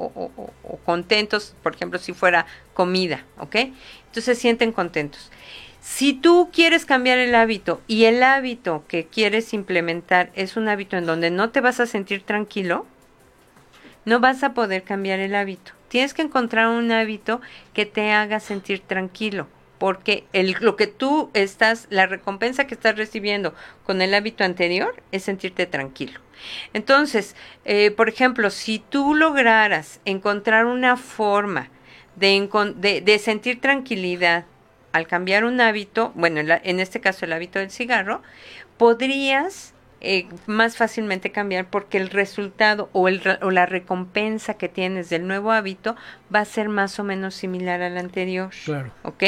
contentos, 0.85 1.55
por 1.61 1.75
ejemplo, 1.75 1.99
si 1.99 2.13
fuera 2.13 2.45
comida, 2.73 3.25
¿ok? 3.37 3.55
Entonces 3.55 4.25
se 4.25 4.35
sienten 4.35 4.71
contentos. 4.71 5.31
Si 5.81 6.13
tú 6.13 6.49
quieres 6.51 6.85
cambiar 6.85 7.19
el 7.19 7.35
hábito 7.35 7.81
y 7.87 8.05
el 8.05 8.23
hábito 8.23 8.83
que 8.87 9.05
quieres 9.05 9.53
implementar 9.53 10.31
es 10.35 10.57
un 10.57 10.67
hábito 10.67 10.97
en 10.97 11.05
donde 11.05 11.31
no 11.31 11.51
te 11.51 11.61
vas 11.61 11.79
a 11.79 11.85
sentir 11.85 12.23
tranquilo, 12.23 12.85
no 14.05 14.19
vas 14.19 14.43
a 14.43 14.53
poder 14.53 14.83
cambiar 14.83 15.19
el 15.19 15.35
hábito. 15.35 15.71
Tienes 15.87 16.13
que 16.13 16.21
encontrar 16.21 16.67
un 16.67 16.91
hábito 16.91 17.41
que 17.73 17.85
te 17.85 18.11
haga 18.11 18.39
sentir 18.39 18.81
tranquilo, 18.81 19.47
porque 19.79 20.25
el, 20.33 20.55
lo 20.59 20.75
que 20.75 20.87
tú 20.87 21.31
estás, 21.33 21.87
la 21.89 22.05
recompensa 22.05 22.67
que 22.67 22.75
estás 22.75 22.97
recibiendo 22.97 23.55
con 23.83 24.01
el 24.01 24.13
hábito 24.13 24.43
anterior 24.43 25.01
es 25.11 25.23
sentirte 25.23 25.65
tranquilo. 25.65 26.19
Entonces, 26.73 27.35
eh, 27.65 27.91
por 27.91 28.09
ejemplo, 28.09 28.49
si 28.49 28.79
tú 28.79 29.15
lograras 29.15 29.99
encontrar 30.05 30.65
una 30.65 30.97
forma 30.97 31.69
de, 32.15 32.47
de, 32.75 33.01
de 33.01 33.19
sentir 33.19 33.61
tranquilidad 33.61 34.45
al 34.91 35.07
cambiar 35.07 35.45
un 35.45 35.61
hábito, 35.61 36.11
bueno, 36.15 36.41
en 36.41 36.79
este 36.79 36.99
caso 36.99 37.25
el 37.25 37.33
hábito 37.33 37.59
del 37.59 37.71
cigarro, 37.71 38.21
podrías 38.77 39.73
eh, 40.01 40.27
más 40.45 40.77
fácilmente 40.77 41.31
cambiar 41.31 41.69
porque 41.69 41.97
el 41.97 42.09
resultado 42.09 42.89
o, 42.93 43.07
el, 43.07 43.21
o 43.41 43.51
la 43.51 43.65
recompensa 43.65 44.53
que 44.53 44.69
tienes 44.69 45.09
del 45.09 45.27
nuevo 45.27 45.51
hábito 45.51 45.95
va 46.33 46.39
a 46.39 46.45
ser 46.45 46.69
más 46.69 46.99
o 46.99 47.03
menos 47.03 47.35
similar 47.35 47.81
al 47.81 47.97
anterior. 47.97 48.49
Claro. 48.63 48.91
¿Ok? 49.03 49.23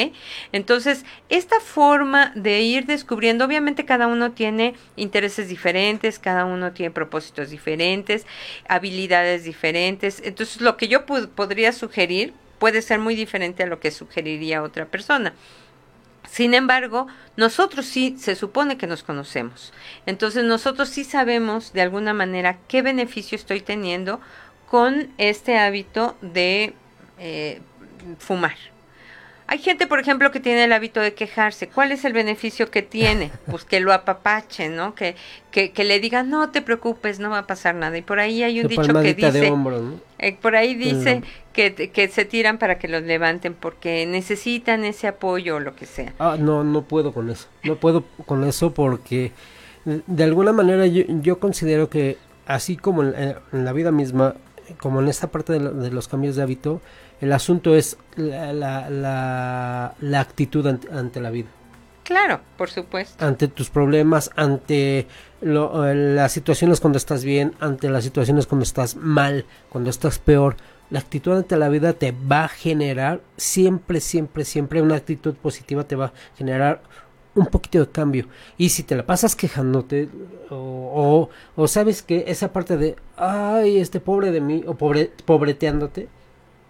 Entonces, 0.51 1.05
esta 1.30 1.59
forma 1.59 2.32
de 2.36 2.61
ir 2.61 2.86
descubriendo, 2.86 3.45
obviamente 3.45 3.86
cada 3.86 4.07
uno 4.07 4.32
tiene 4.32 4.76
intereses 4.95 5.49
diferentes, 5.49 6.19
cada 6.19 6.45
uno 6.45 6.72
tiene 6.72 6.91
propósitos 6.91 7.49
diferentes, 7.49 8.26
habilidades 8.67 9.43
diferentes. 9.43 10.22
Entonces, 10.24 10.61
lo 10.61 10.78
que 10.78 10.88
yo 10.88 11.05
podría 11.05 11.74
sugerir 11.74 12.34
puede 12.59 12.82
ser 12.82 12.99
muy 12.99 13.15
diferente 13.15 13.63
a 13.63 13.65
lo 13.65 13.80
que 13.80 13.91
sugeriría 13.91 14.61
otra 14.61 14.86
persona. 14.86 15.34
Sin 16.32 16.53
embargo, 16.53 17.07
nosotros 17.36 17.86
sí 17.86 18.15
se 18.17 18.36
supone 18.36 18.77
que 18.77 18.88
nos 18.88 19.03
conocemos. 19.03 19.73
Entonces 20.05 20.45
nosotros 20.45 20.88
sí 20.88 21.03
sabemos 21.03 21.73
de 21.73 21.82
alguna 21.82 22.13
manera 22.13 22.57
qué 22.69 22.82
beneficio 22.82 23.36
estoy 23.36 23.59
teniendo 23.59 24.21
con 24.69 25.09
este 25.17 25.57
hábito 25.57 26.15
de 26.21 26.73
eh, 27.19 27.59
fumar. 28.17 28.55
Hay 29.52 29.58
gente, 29.60 29.86
por 29.86 29.99
ejemplo, 29.99 30.32
que 30.32 30.39
tiene 30.39 30.64
el 30.64 30.72
hábito 30.72 31.02
de 31.02 31.14
quejarse. 31.14 31.68
¿Cuál 31.68 31.91
es 31.91 32.06
el 32.06 32.14
beneficio 32.14 32.72
que 32.72 32.82
tiene? 32.82 33.32
Pues 33.47 33.66
que 33.66 33.82
lo 33.82 33.91
apapache, 33.91 34.70
¿no? 34.70 34.95
Que, 34.95 35.18
que, 35.52 35.72
que 35.72 35.84
le 35.84 35.99
digan, 35.99 36.30
no 36.30 36.52
te 36.52 36.62
preocupes, 36.62 37.20
no 37.20 37.30
va 37.30 37.39
a 37.39 37.47
pasar 37.47 37.76
nada. 37.76 37.97
Y 37.97 38.02
por 38.02 38.22
ahí 38.22 38.43
hay 38.43 38.62
un 38.62 38.68
dicho 38.70 38.82
que 38.93 39.14
de 39.14 39.14
dice, 39.14 39.52
hombro, 39.52 39.82
¿no? 39.82 39.99
eh, 40.20 40.38
por 40.41 40.56
ahí 40.56 40.74
dice 40.76 41.22
que, 41.52 41.74
que 41.91 42.08
se 42.08 42.24
tiran 42.24 42.60
para 42.60 42.80
que 42.80 42.88
los 42.88 43.04
levanten 43.04 43.54
porque 43.54 44.06
necesitan 44.06 44.86
ese 44.86 45.08
apoyo 45.10 45.58
o 45.58 45.60
lo 45.60 45.76
que 45.76 45.86
sea. 45.86 46.14
Ah, 46.18 46.38
no, 46.39 46.64
no 46.64 46.84
puedo 46.84 47.12
con 47.14 47.30
eso. 47.30 47.49
No 47.66 47.76
puedo 47.76 48.06
con 48.26 48.45
eso 48.45 48.74
porque 48.74 49.34
de- 49.84 50.02
de 50.08 50.24
alguna 50.24 50.54
manera 50.54 50.86
yo, 50.88 51.04
yo 51.08 51.39
considero 51.39 51.89
que 51.89 52.18
así 52.45 52.78
como 52.78 53.04
en, 53.04 53.16
en- 53.22 53.36
en 53.52 53.66
la 53.66 53.74
vida 53.74 53.91
misma, 53.91 54.36
como 54.80 55.02
en 55.02 55.10
esta 55.10 55.28
parte 55.28 55.52
de, 55.52 55.60
lo- 55.60 55.74
de 55.74 55.91
los 55.91 56.08
cambios 56.08 56.38
de 56.38 56.43
hábito, 56.43 56.82
el 57.22 57.32
asunto 57.32 57.76
es 57.76 57.97
la, 58.17 58.51
la, 58.53 58.89
la- 58.89 59.93
la 60.01 60.19
actitud 60.19 60.65
ante, 60.67 60.91
ante 60.91 61.22
la 61.22 61.30
vida, 61.30 61.47
Claro, 62.03 62.41
por 62.57 62.69
supuesto. 62.69 63.24
ante 63.26 63.47
tus 63.47 63.69
problemas, 63.69 64.32
ante 64.36 65.07
lo- 65.41 65.88
eh, 65.88 65.95
las 65.95 66.32
situaciones 66.34 66.80
cuando 66.82 66.97
estás 66.97 67.24
bien, 67.24 67.53
ante 67.59 67.89
las 67.89 68.03
situaciones 68.03 68.47
cuando 68.47 68.63
estás 68.63 68.95
mal, 68.95 69.45
cuando 69.69 69.89
estás 69.89 70.19
peor. 70.19 70.55
La 70.89 70.99
actitud 70.99 71.32
ante 71.38 71.55
la 71.55 71.69
vida 71.69 71.93
te 71.93 72.11
va 72.11 72.43
a 72.45 72.47
generar 72.49 73.22
siempre, 73.38 74.01
siempre, 74.01 74.43
siempre 74.43 74.82
una 74.82 74.95
actitud 74.95 75.36
positiva 75.36 75.86
te 75.86 75.95
va 75.95 76.07
a 76.07 76.13
generar 76.38 76.82
un 77.34 77.45
poquito 77.45 77.80
de 77.80 77.88
cambio. 77.89 78.26
Y 78.57 78.69
si 78.69 78.84
te 78.84 78.97
la 78.97 79.05
pasas 79.05 79.38
quejándote 79.38 80.09
o, 80.49 80.55
o, 80.55 81.30
o 81.55 81.67
sabes 81.69 82.01
que 82.01 82.26
esa 82.28 82.51
parte 82.51 82.76
de, 82.76 82.97
ay, 83.15 83.78
este 83.78 84.01
pobre 84.01 84.32
de 84.32 84.41
mí, 84.41 84.63
o 84.67 84.74
pobre, 84.76 85.11
pobreteándote, 85.24 86.09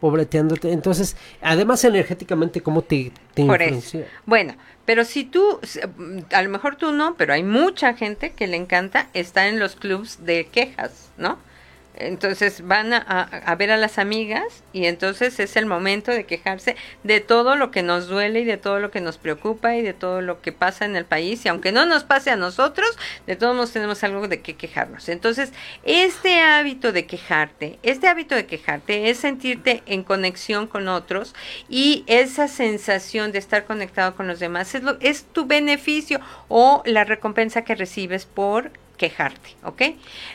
pobreteándote, 0.02 0.74
entonces, 0.74 1.16
además 1.42 1.86
energéticamente, 1.86 2.60
¿cómo 2.62 2.82
te, 2.82 3.12
te 3.34 3.46
Por 3.46 3.62
eso. 3.62 3.76
influencia? 3.76 4.08
Bueno, 4.26 4.56
pero 4.86 5.06
si 5.06 5.24
tú, 5.24 5.60
a 6.34 6.42
lo 6.42 6.50
mejor 6.50 6.76
tú 6.76 6.92
no, 6.92 7.16
pero 7.16 7.34
hay 7.34 7.44
mucha 7.44 7.94
gente 7.94 8.32
que 8.34 8.48
le 8.48 8.58
encanta 8.58 9.08
estar 9.14 9.48
en 9.48 9.60
los 9.60 9.76
clubs 9.76 10.26
de 10.26 10.48
quejas, 10.48 11.12
¿no? 11.18 11.38
Entonces 11.96 12.66
van 12.66 12.94
a, 12.94 12.98
a- 13.00 13.56
ver 13.56 13.72
a 13.72 13.78
las 13.78 13.98
amigas 13.98 14.64
y 14.74 14.86
entonces 14.86 15.40
es 15.40 15.56
el 15.58 15.66
momento 15.66 16.12
de 16.12 16.26
quejarse 16.26 16.76
de 17.04 17.20
todo 17.20 17.56
lo 17.56 17.70
que 17.70 17.84
nos 17.84 18.08
duele 18.08 18.40
y 18.42 18.46
de 18.46 18.58
todo 18.58 18.80
lo 18.80 18.92
que 18.92 19.02
nos 19.02 19.18
preocupa 19.18 19.76
y 19.76 19.82
de 19.82 19.94
todo 19.94 20.22
lo 20.22 20.42
que 20.42 20.52
pasa 20.52 20.86
en 20.86 20.96
el 20.96 21.06
país 21.06 21.46
y 21.46 21.50
aunque 21.50 21.72
no 21.72 21.86
nos 21.86 22.04
pase 22.04 22.32
a 22.32 22.36
nosotros, 22.38 22.90
de 23.28 23.36
todos 23.36 23.56
modos 23.56 23.72
tenemos 23.74 24.04
algo 24.04 24.28
de 24.28 24.42
qué 24.42 24.56
quejarnos. 24.56 25.10
Entonces, 25.10 25.52
este 25.84 26.40
hábito 26.42 26.92
de 26.92 27.06
quejarte, 27.06 27.78
este 27.84 28.08
hábito 28.08 28.36
de 28.36 28.46
quejarte 28.46 29.10
es 29.10 29.18
sentirte 29.20 29.84
en 29.86 30.04
conexión 30.04 30.68
con 30.68 30.88
otros 30.88 31.36
y 31.70 32.04
esa 32.08 32.48
sensación 32.48 33.32
de 33.32 33.40
estar 33.40 33.66
conectado 33.66 34.16
con 34.16 34.28
los 34.28 34.40
demás 34.40 34.74
es, 34.76 34.84
lo, 34.84 34.98
es 35.02 35.26
tu 35.26 35.46
beneficio 35.46 36.20
o 36.48 36.82
la 36.86 37.04
recompensa 37.04 37.64
que 37.64 37.76
recibes 37.76 38.26
por 38.26 38.72
quejarte, 39.02 39.56
¿ok? 39.64 39.82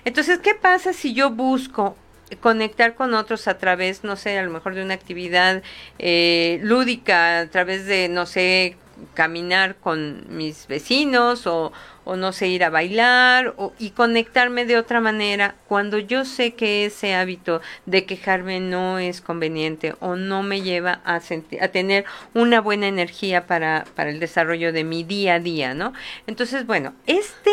Entonces, 0.04 0.40
¿qué 0.40 0.56
pasa 0.56 0.92
si 0.92 1.14
yo 1.14 1.30
busco 1.30 1.96
conectar 2.40 2.96
con 2.96 3.14
otros 3.14 3.46
a 3.46 3.58
través, 3.58 4.02
no 4.02 4.16
sé, 4.16 4.36
a 4.36 4.42
lo 4.42 4.50
mejor 4.50 4.74
de 4.74 4.82
una 4.82 4.94
actividad 4.94 5.62
eh, 6.00 6.58
lúdica, 6.64 7.38
a 7.38 7.46
través 7.46 7.86
de, 7.86 8.08
no 8.08 8.26
sé, 8.26 8.76
caminar 9.14 9.76
con 9.76 10.24
mis 10.36 10.66
vecinos 10.66 11.46
o, 11.46 11.70
no 12.06 12.32
sé, 12.32 12.48
ir 12.48 12.64
a 12.64 12.70
bailar 12.70 13.54
o, 13.56 13.72
y 13.78 13.90
conectarme 13.90 14.64
de 14.64 14.78
otra 14.78 15.00
manera 15.00 15.54
cuando 15.68 15.98
yo 15.98 16.24
sé 16.24 16.54
que 16.54 16.86
ese 16.86 17.14
hábito 17.14 17.60
de 17.84 18.04
quejarme 18.04 18.58
no 18.58 18.98
es 18.98 19.20
conveniente 19.20 19.94
o 20.00 20.16
no 20.16 20.42
me 20.42 20.62
lleva 20.62 21.02
a, 21.04 21.20
a 21.60 21.68
tener 21.68 22.04
una 22.34 22.60
buena 22.60 22.88
energía 22.88 23.46
para, 23.46 23.84
para 23.94 24.10
el 24.10 24.18
desarrollo 24.18 24.72
de 24.72 24.82
mi 24.82 25.04
día 25.04 25.34
a 25.34 25.40
día, 25.40 25.72
¿no? 25.72 25.92
Entonces, 26.26 26.66
bueno, 26.66 26.94
este 27.06 27.52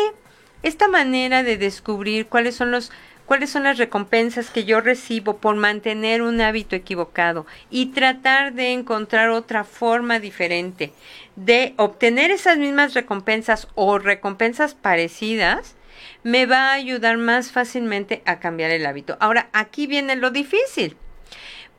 esta 0.64 0.88
manera 0.88 1.42
de 1.42 1.58
descubrir 1.58 2.26
cuáles 2.26 2.56
son 2.56 2.70
los 2.72 2.90
cuáles 3.26 3.50
son 3.50 3.62
las 3.62 3.78
recompensas 3.78 4.50
que 4.50 4.64
yo 4.64 4.80
recibo 4.80 5.38
por 5.38 5.56
mantener 5.56 6.20
un 6.20 6.40
hábito 6.40 6.76
equivocado 6.76 7.46
y 7.70 7.86
tratar 7.86 8.52
de 8.52 8.72
encontrar 8.72 9.30
otra 9.30 9.64
forma 9.64 10.20
diferente 10.20 10.92
de 11.36 11.74
obtener 11.76 12.30
esas 12.30 12.58
mismas 12.58 12.94
recompensas 12.94 13.68
o 13.74 13.98
recompensas 13.98 14.74
parecidas 14.74 15.76
me 16.22 16.46
va 16.46 16.70
a 16.70 16.74
ayudar 16.74 17.16
más 17.16 17.52
fácilmente 17.52 18.22
a 18.26 18.40
cambiar 18.40 18.70
el 18.70 18.86
hábito. 18.86 19.16
Ahora, 19.20 19.48
aquí 19.52 19.86
viene 19.86 20.16
lo 20.16 20.30
difícil, 20.30 20.96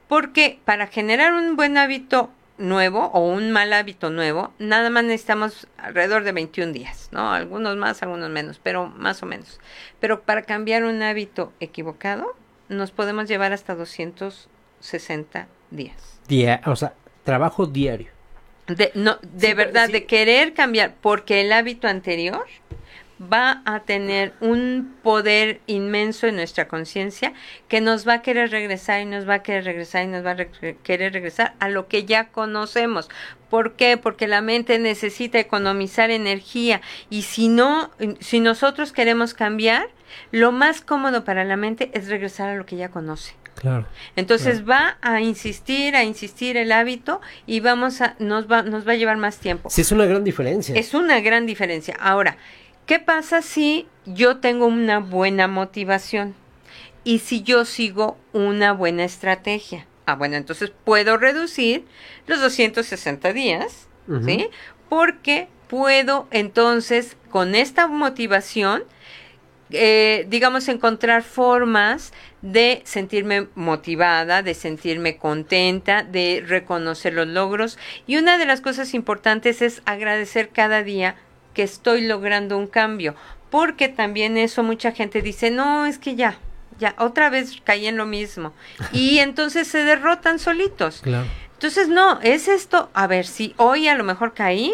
porque 0.07 0.59
para 0.65 0.87
generar 0.87 1.33
un 1.33 1.55
buen 1.55 1.77
hábito 1.77 2.31
nuevo 2.57 3.07
o 3.13 3.19
un 3.27 3.51
mal 3.51 3.73
hábito 3.73 4.09
nuevo, 4.09 4.53
nada 4.59 4.89
más 4.89 5.03
necesitamos 5.03 5.67
alrededor 5.77 6.23
de 6.23 6.31
21 6.31 6.71
días, 6.73 7.09
¿no? 7.11 7.33
Algunos 7.33 7.75
más, 7.77 8.01
algunos 8.01 8.29
menos, 8.29 8.59
pero 8.63 8.87
más 8.87 9.21
o 9.23 9.25
menos. 9.25 9.59
Pero 9.99 10.21
para 10.21 10.43
cambiar 10.43 10.83
un 10.85 11.01
hábito 11.03 11.51
equivocado, 11.59 12.33
nos 12.69 12.91
podemos 12.91 13.27
llevar 13.27 13.51
hasta 13.53 13.75
260 13.75 15.47
días. 15.71 16.19
Dia- 16.27 16.61
o 16.65 16.75
sea, 16.75 16.93
trabajo 17.23 17.65
diario. 17.65 18.07
De, 18.67 18.91
no, 18.95 19.17
de 19.21 19.47
Sí, 19.49 19.53
verdad, 19.53 19.87
sí. 19.87 19.91
de 19.91 20.05
querer 20.05 20.53
cambiar, 20.53 20.95
porque 21.01 21.41
el 21.41 21.51
hábito 21.53 21.87
anterior 21.87 22.45
va 23.21 23.61
a 23.65 23.79
tener 23.81 24.33
un 24.41 24.93
poder 25.01 25.61
inmenso 25.67 26.27
en 26.27 26.35
nuestra 26.35 26.67
conciencia 26.67 27.33
que 27.69 27.79
nos 27.79 28.07
va 28.07 28.15
a 28.15 28.21
querer 28.21 28.51
regresar 28.51 29.01
y 29.01 29.05
nos 29.05 29.27
va 29.27 29.35
a 29.35 29.43
querer 29.43 29.63
regresar 29.63 30.03
y 30.03 30.07
nos 30.07 30.25
va 30.25 30.31
a 30.31 30.33
re- 30.33 30.77
querer 30.83 31.13
regresar 31.13 31.53
a 31.59 31.69
lo 31.69 31.87
que 31.87 32.03
ya 32.05 32.27
conocemos. 32.27 33.09
¿Por 33.49 33.73
qué? 33.73 33.95
Porque 33.97 34.27
la 34.27 34.41
mente 34.41 34.79
necesita 34.79 35.39
economizar 35.39 36.11
energía 36.11 36.81
y 37.09 37.21
si 37.21 37.47
no, 37.47 37.89
si 38.19 38.41
nosotros 38.41 38.91
queremos 38.91 39.33
cambiar, 39.33 39.87
lo 40.31 40.51
más 40.51 40.81
cómodo 40.81 41.23
para 41.23 41.45
la 41.45 41.55
mente 41.55 41.91
es 41.93 42.09
regresar 42.09 42.49
a 42.49 42.55
lo 42.55 42.65
que 42.65 42.75
ya 42.75 42.89
conoce. 42.89 43.33
Claro. 43.55 43.85
Entonces 44.17 44.67
va 44.69 44.97
a 45.01 45.21
insistir, 45.21 45.95
a 45.95 46.03
insistir 46.03 46.57
el 46.57 46.73
hábito 46.73 47.21
y 47.47 47.61
vamos 47.61 48.01
a 48.01 48.15
nos 48.19 48.51
va 48.51 48.63
nos 48.63 48.85
va 48.85 48.91
a 48.91 48.95
llevar 48.95 49.15
más 49.15 49.37
tiempo. 49.37 49.69
Sí, 49.69 49.79
es 49.79 49.93
una 49.93 50.05
gran 50.05 50.25
diferencia. 50.25 50.75
Es 50.75 50.93
una 50.93 51.21
gran 51.21 51.45
diferencia. 51.45 51.95
Ahora, 51.97 52.35
¿qué 52.85 52.99
pasa 52.99 53.41
si 53.41 53.87
yo 54.05 54.37
tengo 54.37 54.67
una 54.67 54.99
buena 54.99 55.47
motivación 55.47 56.35
y 57.03 57.19
si 57.19 57.43
yo 57.43 57.65
sigo 57.65 58.17
una 58.33 58.73
buena 58.73 59.03
estrategia? 59.03 59.87
Ah, 60.05 60.15
bueno, 60.15 60.35
entonces 60.35 60.71
puedo 60.83 61.17
reducir 61.17 61.85
los 62.27 62.39
260 62.39 63.33
días. 63.33 63.87
¿sí? 64.23 64.49
Porque 64.87 65.47
puedo 65.67 66.27
entonces 66.29 67.17
con 67.31 67.55
esta 67.55 67.87
motivación 67.87 68.83
eh, 69.71 70.27
digamos, 70.29 70.67
encontrar 70.67 71.23
formas 71.23 72.13
de 72.43 72.81
sentirme 72.85 73.47
motivada, 73.55 74.43
de 74.43 74.53
sentirme 74.53 75.17
contenta, 75.17 76.03
de 76.03 76.43
reconocer 76.45 77.13
los 77.13 77.27
logros. 77.27 77.79
Y 78.05 78.17
una 78.17 78.37
de 78.37 78.45
las 78.45 78.61
cosas 78.61 78.93
importantes 78.93 79.63
es 79.63 79.81
agradecer 79.85 80.49
cada 80.49 80.83
día 80.83 81.15
que 81.55 81.63
estoy 81.63 82.01
logrando 82.05 82.55
un 82.57 82.67
cambio, 82.67 83.15
porque 83.49 83.87
también 83.89 84.37
eso 84.37 84.61
mucha 84.61 84.91
gente 84.91 85.23
dice, 85.23 85.49
no, 85.49 85.87
es 85.87 85.97
que 85.97 86.15
ya, 86.15 86.37
ya, 86.77 86.93
otra 86.99 87.31
vez 87.31 87.59
caí 87.63 87.87
en 87.87 87.97
lo 87.97 88.05
mismo. 88.05 88.53
Y 88.91 89.17
entonces 89.17 89.67
se 89.67 89.83
derrotan 89.83 90.37
solitos. 90.37 91.01
Claro. 91.01 91.25
Entonces, 91.53 91.87
no, 91.87 92.19
es 92.21 92.47
esto, 92.47 92.89
a 92.93 93.07
ver, 93.07 93.25
si 93.25 93.55
hoy 93.57 93.87
a 93.87 93.95
lo 93.95 94.03
mejor 94.03 94.33
caí, 94.33 94.73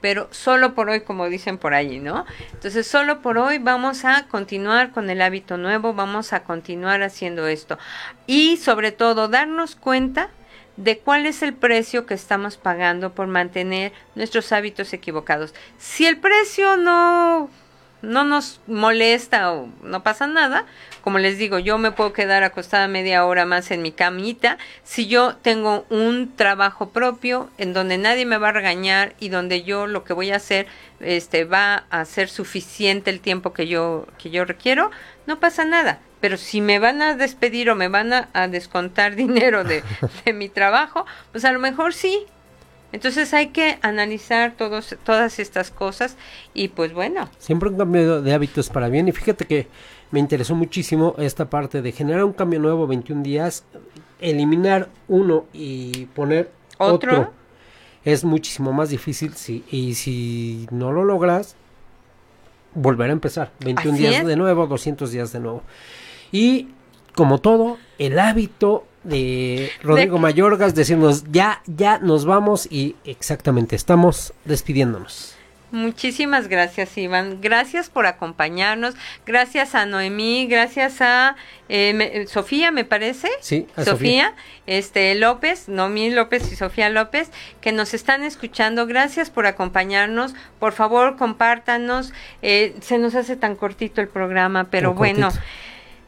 pero 0.00 0.28
solo 0.30 0.74
por 0.74 0.88
hoy, 0.88 1.00
como 1.00 1.28
dicen 1.28 1.58
por 1.58 1.74
allí, 1.74 1.98
¿no? 1.98 2.26
Entonces, 2.52 2.86
solo 2.86 3.22
por 3.22 3.38
hoy 3.38 3.58
vamos 3.58 4.04
a 4.04 4.26
continuar 4.28 4.92
con 4.92 5.10
el 5.10 5.20
hábito 5.20 5.56
nuevo, 5.56 5.94
vamos 5.94 6.32
a 6.32 6.44
continuar 6.44 7.02
haciendo 7.02 7.46
esto. 7.46 7.78
Y 8.26 8.56
sobre 8.56 8.92
todo, 8.92 9.28
darnos 9.28 9.76
cuenta 9.76 10.30
de 10.76 10.98
cuál 10.98 11.26
es 11.26 11.42
el 11.42 11.54
precio 11.54 12.06
que 12.06 12.14
estamos 12.14 12.56
pagando 12.56 13.14
por 13.14 13.26
mantener 13.26 13.92
nuestros 14.14 14.52
hábitos 14.52 14.92
equivocados. 14.92 15.54
Si 15.78 16.06
el 16.06 16.18
precio 16.18 16.76
no 16.76 17.50
no 18.02 18.24
nos 18.24 18.60
molesta 18.66 19.52
o 19.52 19.68
no 19.82 20.02
pasa 20.02 20.26
nada, 20.26 20.66
como 21.02 21.18
les 21.18 21.38
digo, 21.38 21.58
yo 21.58 21.78
me 21.78 21.92
puedo 21.92 22.12
quedar 22.12 22.42
acostada 22.42 22.86
media 22.88 23.24
hora 23.24 23.46
más 23.46 23.70
en 23.70 23.82
mi 23.82 23.92
camita 23.92 24.58
si 24.84 25.06
yo 25.06 25.36
tengo 25.36 25.86
un 25.88 26.34
trabajo 26.36 26.90
propio 26.90 27.48
en 27.58 27.72
donde 27.72 27.98
nadie 27.98 28.26
me 28.26 28.38
va 28.38 28.50
a 28.50 28.52
regañar 28.52 29.14
y 29.18 29.28
donde 29.28 29.62
yo 29.62 29.86
lo 29.86 30.04
que 30.04 30.12
voy 30.12 30.30
a 30.30 30.36
hacer 30.36 30.66
este 31.00 31.44
va 31.44 31.84
a 31.90 32.04
ser 32.04 32.28
suficiente 32.28 33.10
el 33.10 33.20
tiempo 33.20 33.52
que 33.52 33.66
yo 33.66 34.06
que 34.18 34.30
yo 34.30 34.44
requiero, 34.44 34.90
no 35.26 35.40
pasa 35.40 35.64
nada. 35.64 36.00
Pero 36.20 36.36
si 36.36 36.60
me 36.60 36.78
van 36.78 37.02
a 37.02 37.16
despedir 37.16 37.68
o 37.68 37.74
me 37.74 37.88
van 37.88 38.12
a, 38.12 38.48
descontar 38.48 39.16
dinero 39.16 39.64
de, 39.64 39.82
de 40.24 40.32
mi 40.32 40.48
trabajo, 40.48 41.04
pues 41.32 41.44
a 41.44 41.50
lo 41.50 41.58
mejor 41.58 41.94
sí, 41.94 42.26
entonces 42.92 43.32
hay 43.34 43.48
que 43.48 43.78
analizar 43.82 44.52
todos, 44.56 44.96
todas 45.04 45.38
estas 45.38 45.70
cosas 45.70 46.16
y 46.54 46.68
pues 46.68 46.92
bueno. 46.92 47.28
Siempre 47.38 47.70
un 47.70 47.78
cambio 47.78 48.22
de 48.22 48.32
hábitos 48.32 48.68
para 48.68 48.88
bien 48.88 49.08
y 49.08 49.12
fíjate 49.12 49.46
que 49.46 49.68
me 50.10 50.20
interesó 50.20 50.54
muchísimo 50.54 51.14
esta 51.18 51.48
parte 51.48 51.82
de 51.82 51.90
generar 51.92 52.24
un 52.24 52.34
cambio 52.34 52.60
nuevo 52.60 52.86
21 52.86 53.22
días, 53.22 53.64
eliminar 54.20 54.90
uno 55.08 55.46
y 55.52 56.06
poner 56.14 56.50
otro, 56.78 57.32
es 58.04 58.24
muchísimo 58.24 58.72
más 58.72 58.90
difícil 58.90 59.34
si, 59.34 59.64
y 59.70 59.94
si 59.94 60.66
no 60.70 60.92
lo 60.92 61.04
logras, 61.04 61.56
volver 62.74 63.10
a 63.10 63.12
empezar. 63.12 63.52
21 63.60 63.94
Así 63.94 64.02
días 64.02 64.20
es. 64.20 64.26
de 64.26 64.36
nuevo, 64.36 64.66
200 64.66 65.10
días 65.10 65.32
de 65.32 65.40
nuevo. 65.40 65.62
Y 66.30 66.68
como 67.14 67.38
todo, 67.38 67.78
el 67.98 68.18
hábito 68.18 68.84
de 69.04 69.70
Rodrigo 69.82 70.18
Mayorgas 70.18 70.74
decirnos 70.74 71.24
ya, 71.30 71.62
ya 71.66 71.98
nos 71.98 72.24
vamos 72.24 72.66
y 72.70 72.96
exactamente 73.04 73.76
estamos 73.76 74.32
despidiéndonos. 74.44 75.34
Muchísimas 75.72 76.48
gracias, 76.48 76.98
Iván. 76.98 77.38
Gracias 77.40 77.88
por 77.88 78.04
acompañarnos. 78.04 78.94
Gracias 79.24 79.74
a 79.74 79.86
Noemí. 79.86 80.46
Gracias 80.46 81.00
a 81.00 81.34
eh, 81.70 81.94
me- 81.94 82.14
eh, 82.14 82.26
Sofía, 82.26 82.70
me 82.70 82.84
parece. 82.84 83.28
Sí, 83.40 83.66
a 83.74 83.82
Sofía, 83.84 84.34
este 84.66 85.14
López, 85.14 85.70
Noemí 85.70 86.10
López 86.10 86.52
y 86.52 86.56
Sofía 86.56 86.90
López, 86.90 87.30
que 87.62 87.72
nos 87.72 87.94
están 87.94 88.22
escuchando. 88.22 88.86
Gracias 88.86 89.30
por 89.30 89.46
acompañarnos. 89.46 90.34
Por 90.58 90.74
favor, 90.74 91.16
compártanos. 91.16 92.12
Eh, 92.42 92.74
se 92.82 92.98
nos 92.98 93.14
hace 93.14 93.36
tan 93.36 93.56
cortito 93.56 94.02
el 94.02 94.08
programa, 94.08 94.64
pero 94.70 94.92
bueno. 94.92 95.28
cortito. 95.30 95.42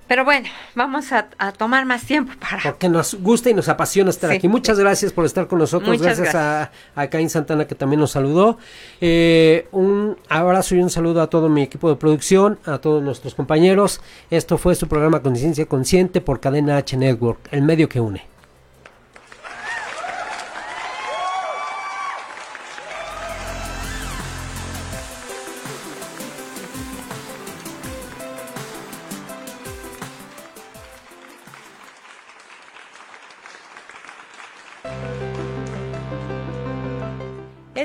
Pero 0.07 0.25
bueno, 0.25 0.49
vamos 0.75 1.13
a, 1.13 1.29
a 1.39 1.53
tomar 1.53 1.87
más 1.87 2.05
tiempo 2.05 2.33
para 2.39 2.63
Porque 2.63 2.89
nos 2.91 3.15
gusta 3.15 3.49
y 3.49 3.55
nos 3.55 3.69
apasiona 3.71 4.11
estar 4.11 4.31
Sí. 4.31 4.37
aquí. 4.37 4.49
Muchas 4.49 4.79
gracias 4.79 5.13
por 5.13 5.25
estar 5.25 5.47
con 5.49 5.59
nosotros. 5.59 5.89
Muchas 5.89 6.19
gracias, 6.19 6.35
a, 6.35 6.71
a 6.95 7.07
Caín 7.09 7.31
Santana 7.31 7.67
que 7.67 7.75
también 7.75 8.01
nos 8.01 8.11
saludó. 8.11 8.59
Eh, 9.01 9.67
un 9.73 10.17
abrazo 10.29 10.75
y 10.75 10.81
un 10.83 10.91
saludo 10.91 11.23
a 11.23 11.29
todo 11.29 11.49
mi 11.49 11.63
equipo 11.63 11.89
de 11.89 11.97
producción, 11.97 12.59
a 12.67 12.79
todos 12.79 13.03
nuestros 13.03 13.35
compañeros. 13.35 14.01
Esto 14.31 14.59
fue 14.59 14.75
su 14.75 14.89
programa 14.89 15.23
Conciencia 15.23 15.65
Consciente 15.67 16.21
por 16.21 16.39
Cadena 16.41 16.77
H 16.77 16.97
Network, 16.99 17.39
el 17.51 17.63
medio 17.63 17.89
que 17.89 18.01
une. 18.01 18.34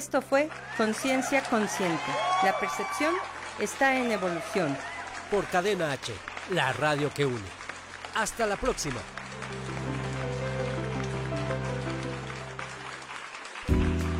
Esto 0.10 0.24
fue 0.24 0.50
Conciencia 0.76 1.44
Consciente. 1.44 2.02
La 2.42 2.60
percepción 2.60 3.14
está 3.60 3.96
en 3.96 4.10
evolución. 4.10 4.76
Por 5.30 5.46
Cadena 5.46 5.92
H, 5.92 6.12
la 6.50 6.74
radio 6.74 7.14
que 7.14 7.28
une. 7.28 7.38
Hasta 8.16 8.48
la 8.48 8.56
próxima. 8.58 9.00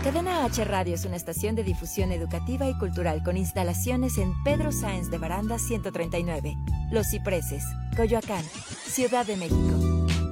Cadena 0.04 0.46
H 0.46 0.64
Radio 0.64 0.94
es 0.94 1.06
una 1.06 1.16
estación 1.16 1.56
de 1.56 1.64
difusión 1.64 2.12
educativa 2.12 2.68
y 2.68 2.78
cultural 2.78 3.24
con 3.24 3.36
instalaciones 3.36 4.20
en 4.20 4.32
Pedro 4.44 4.72
Sáenz 4.72 5.10
de 5.10 5.18
Baranda 5.18 5.58
139, 5.58 6.56
Los 6.92 7.08
Cipreses, 7.10 7.64
Coyoacán, 7.98 8.46
Ciudad 8.86 9.26
de 9.26 9.38
México. 9.38 10.29